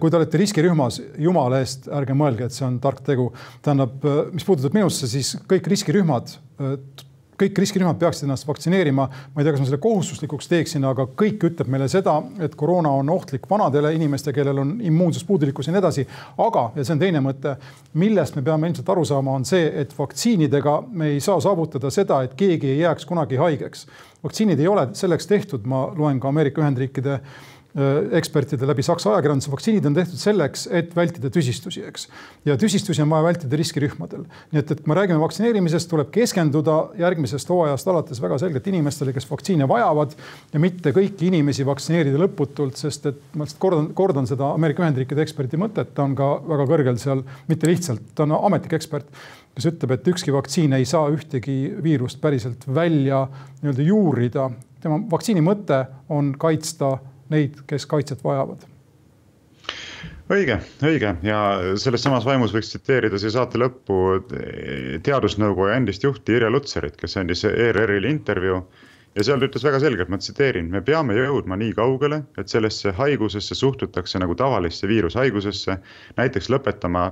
kui 0.01 0.11
te 0.11 0.17
olete 0.17 0.41
riskirühmas, 0.41 0.99
jumala 1.17 1.61
eest, 1.63 1.87
ärge 1.93 2.15
mõelge, 2.17 2.49
et 2.49 2.55
see 2.55 2.65
on 2.67 2.79
tark 2.83 3.03
tegu. 3.05 3.31
tähendab, 3.65 4.05
mis 4.33 4.45
puudutab 4.45 4.77
minusse, 4.77 5.07
siis 5.07 5.35
kõik 5.49 5.69
riskirühmad 5.71 6.37
kõik 7.39 7.59
riskirühmad 7.63 7.99
peaksid 7.99 8.27
ennast 8.27 8.47
vaktsineerima. 8.47 9.07
ma 9.09 9.41
ei 9.41 9.45
tea, 9.45 9.53
kas 9.53 9.61
ma 9.61 9.67
selle 9.69 9.81
kohustuslikuks 9.83 10.49
teeksin, 10.51 10.85
aga 10.85 11.07
kõik 11.19 11.45
ütleb 11.51 11.71
meile 11.71 11.87
seda, 11.91 12.17
et 12.43 12.55
koroona 12.59 12.91
on 13.01 13.09
ohtlik 13.09 13.47
vanadele 13.49 13.93
inimestele, 13.95 14.35
kellel 14.35 14.63
on 14.63 14.73
immuunsuspuudulikkus 14.81 15.67
ja 15.67 15.73
nii 15.73 15.83
edasi. 15.83 16.07
aga, 16.37 16.65
ja 16.75 16.83
see 16.85 16.95
on 16.95 17.03
teine 17.03 17.23
mõte, 17.23 17.55
millest 17.93 18.35
me 18.35 18.45
peame 18.45 18.67
ilmselt 18.69 18.89
aru 18.89 19.05
saama, 19.05 19.37
on 19.39 19.45
see, 19.45 19.69
et 19.81 19.95
vaktsiinidega 19.97 20.81
me 20.91 21.13
ei 21.15 21.19
saa 21.19 21.39
saavutada 21.43 21.91
seda, 21.93 22.23
et 22.23 22.35
keegi 22.39 22.73
ei 22.73 22.83
jääks 22.83 23.05
kunagi 23.05 23.39
haigeks. 23.39 23.87
vaktsiinid 24.23 24.59
ei 24.59 24.67
ole 24.67 24.89
selleks 24.93 25.27
tehtud, 25.27 25.65
ma 25.65 25.87
loen 25.95 26.19
ka 26.19 26.27
Ameerika 26.27 26.61
Ühendriikide 26.61 27.19
Äh, 27.19 27.57
ekspertide 28.17 28.65
läbi 28.65 28.81
Saksa 28.81 29.11
ajakirjanduse, 29.13 29.51
vaktsiinid 29.53 29.85
on 29.85 29.93
tehtud 29.93 30.17
selleks, 30.17 30.65
et 30.73 30.95
vältida 30.97 31.29
tüsistusi, 31.29 31.83
eks. 31.85 32.07
ja 32.45 32.55
tüsistusi 32.57 33.03
on 33.03 33.11
vaja 33.13 33.27
vältida 33.27 33.59
riskirühmadel. 33.59 34.23
nii 34.51 34.61
et, 34.61 34.71
et 34.73 34.81
kui 34.81 34.89
me 34.89 34.97
räägime 34.97 35.21
vaktsineerimisest, 35.21 35.89
tuleb 35.91 36.09
keskenduda 36.13 36.77
järgmisest 36.97 37.51
hooajast 37.53 37.91
alates 37.93 38.21
väga 38.21 38.39
selgelt 38.41 38.67
inimestele, 38.71 39.13
kes 39.13 39.29
vaktsiine 39.29 39.67
vajavad 39.69 40.15
ja 40.53 40.61
mitte 40.63 40.93
kõiki 40.95 41.29
inimesi 41.29 41.65
vaktsineerida 41.67 42.17
lõputult, 42.23 42.79
sest 42.81 43.05
et 43.11 43.21
ma 43.35 43.45
lihtsalt 43.45 43.61
kordan, 43.61 43.91
kordan 43.93 44.29
seda 44.29 44.49
Ameerika 44.55 44.83
Ühendriikide 44.83 45.21
eksperdi 45.27 45.61
mõtet, 45.61 45.93
ta 45.93 46.07
on 46.07 46.17
ka 46.17 46.31
väga 46.49 46.65
kõrgel 46.73 46.97
seal, 47.01 47.21
mitte 47.51 47.69
lihtsalt, 47.69 48.15
ta 48.17 48.25
on 48.25 48.33
ametlik 48.39 48.79
ekspert 48.79 49.13
kes 49.59 49.69
ütleb, 49.73 49.93
et 49.93 50.07
ükski 50.07 50.33
vaktsiin 50.33 50.73
ei 50.77 50.85
saa 50.87 51.09
ühtegi 51.11 51.75
viirust 51.83 52.21
päriselt 52.21 52.63
välja 52.65 53.25
nii-öelda 53.61 53.85
juurida. 53.85 54.49
tema 54.79 55.01
vaktsiini 55.11 55.41
mõte 55.43 55.85
on 56.09 56.31
kaitsta 56.39 56.97
neid, 57.33 57.61
kes 57.69 57.85
kaitset 57.89 58.23
vajavad. 58.23 58.65
Õige, 60.29 60.59
õige. 60.85 61.15
Ja 61.25 61.39
selles 61.81 62.03
samas 62.05 62.25
vaimus 62.25 62.53
võiks 62.53 62.69
tsiteerida 62.69 63.17
siia 63.17 63.31
saate 63.33 63.57
lõppu 63.57 64.19
teadusnõukoja 65.05 65.79
endist 65.79 66.05
juhti 66.05 66.37
Irja 66.37 66.51
Lutsarit, 66.53 66.99
kes 66.99 67.17
andis 67.17 67.41
ERR-ile 67.49 68.11
intervjuu 68.13 68.61
ja 69.15 69.23
seal 69.25 69.39
ta 69.41 69.47
ütles 69.49 69.63
väga 69.65 69.79
selgelt, 69.81 70.09
ma 70.11 70.17
tsiteerin, 70.21 70.69
me 70.73 70.81
peame 70.85 71.15
jõudma 71.17 71.57
nii 71.59 71.73
kaugele, 71.77 72.21
et 72.37 72.51
sellesse 72.51 72.91
haigusesse 72.97 73.55
suhtutakse 73.57 74.19
nagu 74.21 74.35
tavalisse 74.37 74.87
viirushaigusesse. 74.87 75.77
näiteks 76.17 76.49
lõpetama, 76.53 77.05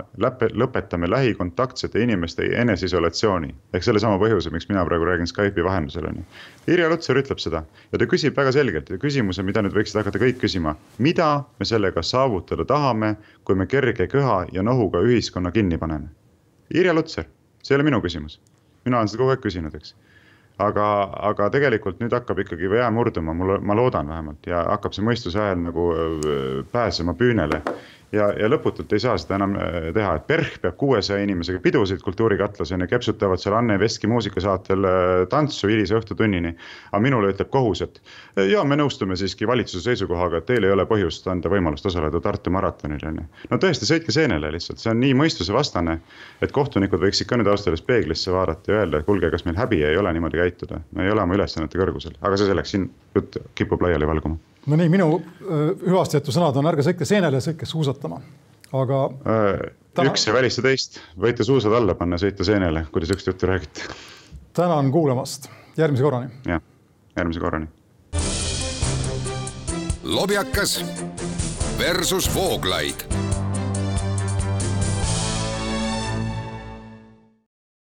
lõpetame 0.64 1.10
lähikontaktsete 1.10 2.02
inimeste 2.04 2.50
eneseisolatsiooni 2.62 3.54
ehk 3.74 3.84
sellesama 3.84 4.20
põhjuse, 4.22 4.52
miks 4.54 4.70
mina 4.70 4.86
praegu 4.86 5.06
räägin 5.10 5.30
Skype'i 5.32 5.64
vahendusel 5.64 6.10
on 6.10 6.22
ju. 6.22 6.26
Irja 6.74 6.90
Lutsar 6.90 7.18
ütleb 7.18 7.40
seda 7.40 7.64
ja 7.92 7.98
ta 8.00 8.06
küsib 8.06 8.38
väga 8.38 8.52
selgelt 8.52 8.92
küsimuse, 9.02 9.44
mida 9.44 9.62
nüüd 9.62 9.76
võiksid 9.78 10.02
hakata 10.02 10.22
kõik 10.22 10.42
küsima. 10.44 10.76
mida 10.98 11.44
me 11.60 11.66
sellega 11.66 12.02
saavutada 12.02 12.66
tahame, 12.66 13.16
kui 13.44 13.56
me 13.56 13.66
kerge 13.66 14.08
köha 14.08 14.46
ja 14.52 14.64
nohuga 14.64 15.02
ühiskonna 15.02 15.52
kinni 15.52 15.78
paneme? 15.78 16.08
Irja 16.74 16.94
Lutsar, 16.94 17.26
see 17.64 17.74
ei 17.74 17.82
ole 17.82 17.90
minu 17.90 18.02
küsimus 18.02 18.40
mina 18.88 18.98
olen 19.02 19.10
seda 19.12 19.22
kogu 19.22 19.34
aeg 19.34 19.44
küsinud, 19.44 19.76
eks 19.76 19.94
aga, 20.58 20.88
aga 21.30 21.50
tegelikult 21.54 22.00
nüüd 22.02 22.14
hakkab 22.18 22.40
ikkagi 22.44 22.70
jää 22.72 22.90
murduma, 22.94 23.34
mul, 23.38 23.58
ma 23.62 23.76
loodan 23.78 24.10
vähemalt 24.10 24.50
ja 24.50 24.64
hakkab 24.74 24.96
see 24.96 25.06
mõistuse 25.06 25.42
ajal 25.42 25.62
nagu 25.68 25.88
pääsema 26.72 27.14
püünele 27.18 27.62
ja, 28.12 28.28
ja 28.40 28.50
lõputult 28.50 28.94
ei 28.96 29.02
saa 29.02 29.18
seda 29.20 29.38
enam 29.38 29.56
äh, 29.60 29.90
teha, 29.96 30.14
et 30.18 30.28
PERH 30.30 30.60
peab 30.64 30.78
kuuesaja 30.80 31.24
inimesega 31.26 31.60
pidusid 31.64 32.02
kultuurikatlas 32.06 32.72
on 32.76 32.84
ju, 32.84 32.90
kepsutavad 32.92 33.42
seal 33.42 33.58
Anne 33.58 33.78
Veski 33.80 34.10
muusikasaatel 34.12 34.88
äh, 34.88 35.04
tantsu 35.32 35.70
hilise 35.72 35.98
õhtutunnini. 36.00 36.54
aga 36.92 37.02
minule 37.04 37.32
ütleb 37.34 37.52
kohus, 37.54 37.84
et 37.86 38.02
äh, 38.38 38.48
ja 38.52 38.64
me 38.64 38.80
nõustume 38.80 39.18
siiski 39.20 39.48
valitsuse 39.48 39.90
seisukohaga, 39.90 40.42
et 40.42 40.50
teil 40.50 40.68
ei 40.68 40.74
ole 40.74 40.88
põhjust 40.90 41.28
anda 41.32 41.52
võimalust 41.52 41.86
osaleda 41.90 42.22
Tartu 42.24 42.54
maratonil 42.54 43.04
on 43.12 43.22
ju. 43.22 43.28
no 43.52 43.62
tõesti, 43.62 43.90
sõitke 43.90 44.16
seenele 44.16 44.52
lihtsalt, 44.56 44.82
see 44.84 44.92
on 44.94 45.02
nii 45.04 45.16
mõistusevastane, 45.24 46.00
et 46.42 46.56
kohtunikud 46.56 47.04
võiksid 47.04 47.30
ka 47.30 47.40
nüüd 47.40 47.52
ausalt 47.52 47.74
öeldes 47.74 47.86
peeglisse 47.88 48.34
vaadata 48.34 48.72
ja 48.72 48.84
öelda, 48.84 49.02
et 49.02 49.10
kuulge, 49.10 49.32
kas 49.34 49.46
meil 49.48 49.60
häbi 49.60 49.84
ei 49.84 49.98
ole 50.00 50.14
niimoodi 50.16 50.40
käituda, 50.40 50.82
me 50.96 51.08
ei 51.08 51.14
ole 51.14 51.24
oma 51.24 51.36
ülesannete 51.40 51.80
kõrgusel, 51.80 52.16
aga 52.22 52.40
see 52.40 52.50
selleks, 52.50 52.76
siin 52.76 52.92
jutt 53.16 53.42
kipub 53.56 53.84
laiali 53.84 54.08
valguma 54.08 54.40
no 54.68 54.80
nii, 54.80 54.92
minu 54.92 55.10
hüvastijätu 55.86 56.34
sõnad 56.36 56.58
on 56.60 56.70
ärge 56.72 56.86
sõitke 56.88 57.08
seenele, 57.08 57.42
sõitke 57.44 57.70
suusatama, 57.70 58.22
aga 58.76 59.04
äh,. 59.26 59.68
Täna... 59.98 60.12
üks 60.14 60.28
ei 60.30 60.34
välista 60.36 60.62
teist, 60.62 61.00
võite 61.18 61.42
suusad 61.48 61.74
alla 61.74 61.96
panna, 61.98 62.20
sõita 62.22 62.46
seenele, 62.46 62.84
kui 62.94 63.02
te 63.02 63.10
sihukest 63.10 63.32
juttu 63.32 63.50
räägite. 63.50 63.88
tänan 64.54 64.92
kuulamast, 64.94 65.50
järgmise 65.78 66.06
korrani. 66.06 66.30
jah, 66.46 66.62
järgmise 67.18 67.42
korrani. 67.42 67.68
lobjakas 70.04 70.84
versus 71.80 72.30
Vooglaid 72.36 73.17